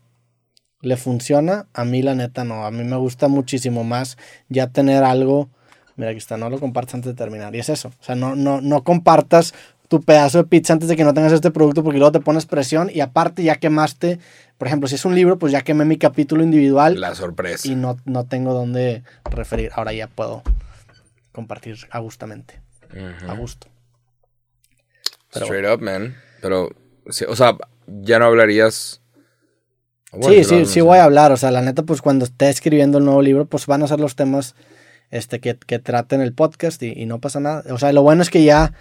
[0.82, 1.66] le funciona.
[1.72, 2.66] A mí, la neta, no.
[2.66, 4.18] A mí me gusta muchísimo más
[4.48, 5.48] ya tener algo.
[5.96, 7.54] Mira, aquí está, no lo compartas antes de terminar.
[7.54, 7.88] Y es eso.
[7.88, 9.54] O sea, no, no, no compartas
[9.92, 12.46] tu pedazo de pizza antes de que no tengas este producto porque luego te pones
[12.46, 14.18] presión y aparte ya quemaste,
[14.56, 17.68] por ejemplo, si es un libro, pues ya quemé mi capítulo individual La sorpresa.
[17.68, 19.70] y no, no tengo dónde referir.
[19.74, 20.42] Ahora ya puedo
[21.32, 22.62] compartir a gustamente,
[23.28, 23.66] a gusto.
[25.30, 26.16] Pero Straight up, man.
[26.40, 26.70] Pero,
[27.28, 29.01] o sea, ya no hablarías...
[30.20, 31.32] Sí, sí, sí voy a hablar.
[31.32, 33.98] O sea, la neta, pues cuando esté escribiendo el nuevo libro, pues van a ser
[34.01, 34.55] los temas
[35.10, 37.62] este, que, que traten el podcast y, y no pasa nada.
[37.70, 38.74] O sea, lo bueno es que ya,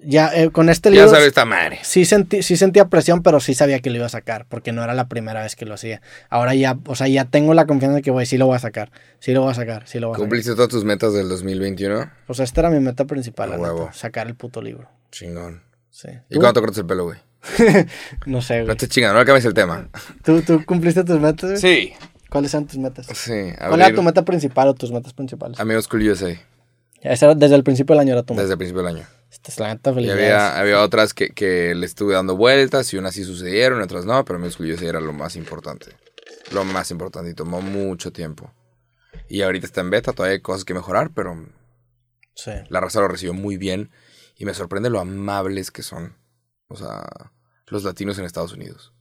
[0.00, 1.78] ya eh, con este Ya libro sabes esta madre.
[1.82, 4.82] sí, sentí, sí sentía presión, pero sí sabía que lo iba a sacar, porque no
[4.82, 6.02] era la primera vez que lo hacía.
[6.28, 8.58] Ahora ya, o sea, ya tengo la confianza de que, güey, sí lo voy a
[8.58, 8.90] sacar,
[9.20, 10.22] sí lo voy a sacar, sí lo voy a sacar.
[10.28, 12.10] ¿Cumpliste todas tus metas del 2021?
[12.26, 13.80] Pues esta era mi meta principal, la huevo.
[13.80, 14.88] neta, sacar el puto libro.
[15.12, 15.62] Chingón.
[15.90, 16.08] Sí.
[16.30, 17.18] ¿Y cuándo te cortas el pelo, güey?
[18.26, 18.76] No sé, No güey.
[18.76, 19.88] te chingas, no le cambies el tema.
[20.24, 21.50] ¿Tú, ¿Tú cumpliste tus metas?
[21.50, 21.60] güey?
[21.60, 21.92] Sí.
[22.30, 23.06] ¿Cuáles son tus metas?
[23.14, 23.52] Sí.
[23.58, 25.60] ¿Cuál era tu meta principal o tus metas principales?
[25.60, 26.30] Amigos Cool USA.
[27.02, 28.42] Esa era- desde el principio del año era tu meta.
[28.42, 29.06] Desde el principio del año.
[29.30, 30.24] Esta es la neta Y felicidades.
[30.32, 34.04] había, había otras que, que le estuve dando vueltas y unas sí sucedieron y otras
[34.04, 35.86] no, pero Amigos Cool USA era lo más importante.
[36.52, 38.52] Lo más importante y tomó mucho tiempo.
[39.28, 41.34] Y ahorita está en beta, todavía hay cosas que mejorar, pero
[42.34, 42.52] Sí.
[42.68, 43.90] la raza lo recibió muy bien
[44.36, 46.14] y me sorprende lo amables que son.
[46.72, 47.02] O sea,
[47.68, 48.92] los latinos en Estados Unidos.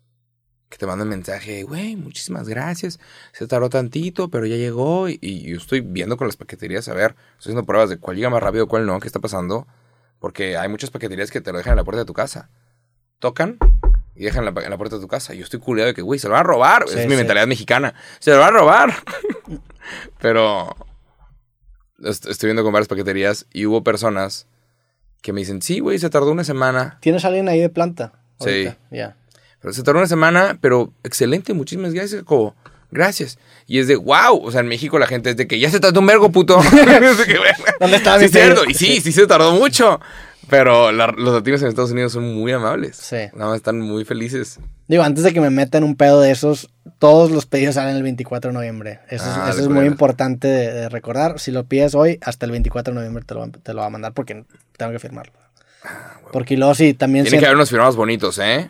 [0.69, 2.97] Que te mandan mensaje, güey, muchísimas gracias.
[3.33, 5.09] Se tardó tantito, pero ya llegó.
[5.09, 8.15] Y, y yo estoy viendo con las paqueterías, a ver, estoy haciendo pruebas de cuál
[8.15, 9.67] llega más rápido, cuál no, qué está pasando.
[10.19, 12.49] Porque hay muchas paqueterías que te lo dejan en la puerta de tu casa.
[13.19, 13.57] Tocan
[14.15, 15.33] y dejan en la, en la puerta de tu casa.
[15.33, 16.85] Y yo estoy culiado de que, güey, se lo van a robar.
[16.87, 17.93] Sí, es mi mentalidad mexicana.
[18.19, 18.93] Se lo van a robar.
[20.19, 20.75] pero
[22.03, 24.47] est- estoy viendo con varias paqueterías y hubo personas
[25.21, 26.97] que me dicen, sí, güey, se tardó una semana.
[27.01, 28.13] ¿Tienes alguien ahí de planta?
[28.39, 28.49] Sí.
[28.49, 28.77] Ahorita?
[28.89, 29.15] Ya.
[29.61, 32.23] Pero se tardó una semana, pero excelente, muchísimas gracias.
[32.23, 32.55] Como,
[32.89, 33.37] gracias.
[33.67, 35.79] Y es de, wow, o sea, en México la gente es de que ya se
[35.79, 36.59] tardó un vergo, puto.
[37.79, 38.65] ¿Dónde está sí, mi pedido?
[38.67, 39.99] Y sí, sí se tardó mucho.
[40.51, 42.97] Pero la- los latinos en Estados Unidos son muy amables.
[42.97, 43.15] Sí.
[43.33, 44.59] Nada más están muy felices.
[44.87, 46.69] Digo, antes de que me metan un pedo de esos,
[46.99, 48.99] todos los pedidos salen el 24 de noviembre.
[49.09, 51.39] Eso, es- Ah, eso de es muy importante de, de recordar.
[51.39, 53.89] Si lo pides hoy, hasta el 24 de noviembre te lo, te lo va a
[53.89, 54.43] mandar porque
[54.77, 55.33] tengo que firmarlo.
[56.31, 58.69] porque luego sí, también Ah, Tiene que siento- haber unos firmados bonitos, ¿eh?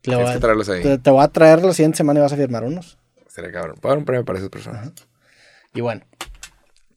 [0.00, 0.82] tienes voy que traerlos ahí.
[0.82, 2.96] Te, te voy a traer la siguiente semana y vas a firmar unos.
[3.26, 3.76] Sería cabrón.
[3.80, 4.92] Puedo dar un premio para esas personas.
[5.74, 6.02] Y bueno,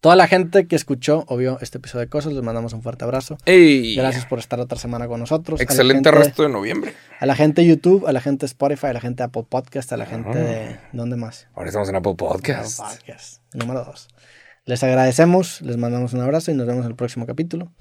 [0.01, 3.37] toda la gente que escuchó, obvio, este episodio de Cosas, les mandamos un fuerte abrazo.
[3.45, 3.95] ¡Ey!
[3.95, 5.59] Gracias por estar otra semana con nosotros.
[5.59, 6.93] A Excelente gente- resto de noviembre.
[7.19, 9.45] A la gente de YouTube, a la gente de Spotify, a la gente de Apple
[9.47, 10.77] Podcast, a la gente de...
[10.91, 11.47] ¿Dónde más?
[11.53, 12.79] Ahora estamos en Apple Podcast.
[12.79, 14.07] Apple Podcast, número dos.
[14.65, 17.71] Les agradecemos, les mandamos un abrazo y nos vemos en el próximo capítulo.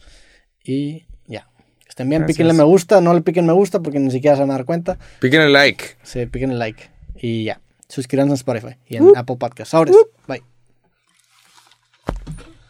[0.63, 1.49] Y ya.
[1.89, 2.37] Estén bien, Gracias.
[2.37, 4.65] píquenle me gusta, no le piquen me gusta porque ni siquiera se van a dar
[4.67, 4.99] cuenta.
[5.21, 5.85] Piquen el like.
[6.03, 6.91] Sí, piquen el like.
[7.17, 7.61] Y ya.
[7.89, 9.71] Suscríbanse en Spotify y en Apple Podcast.
[9.73, 9.97] Sobres.
[10.29, 10.43] Bye.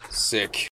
[0.09, 0.70] Sick.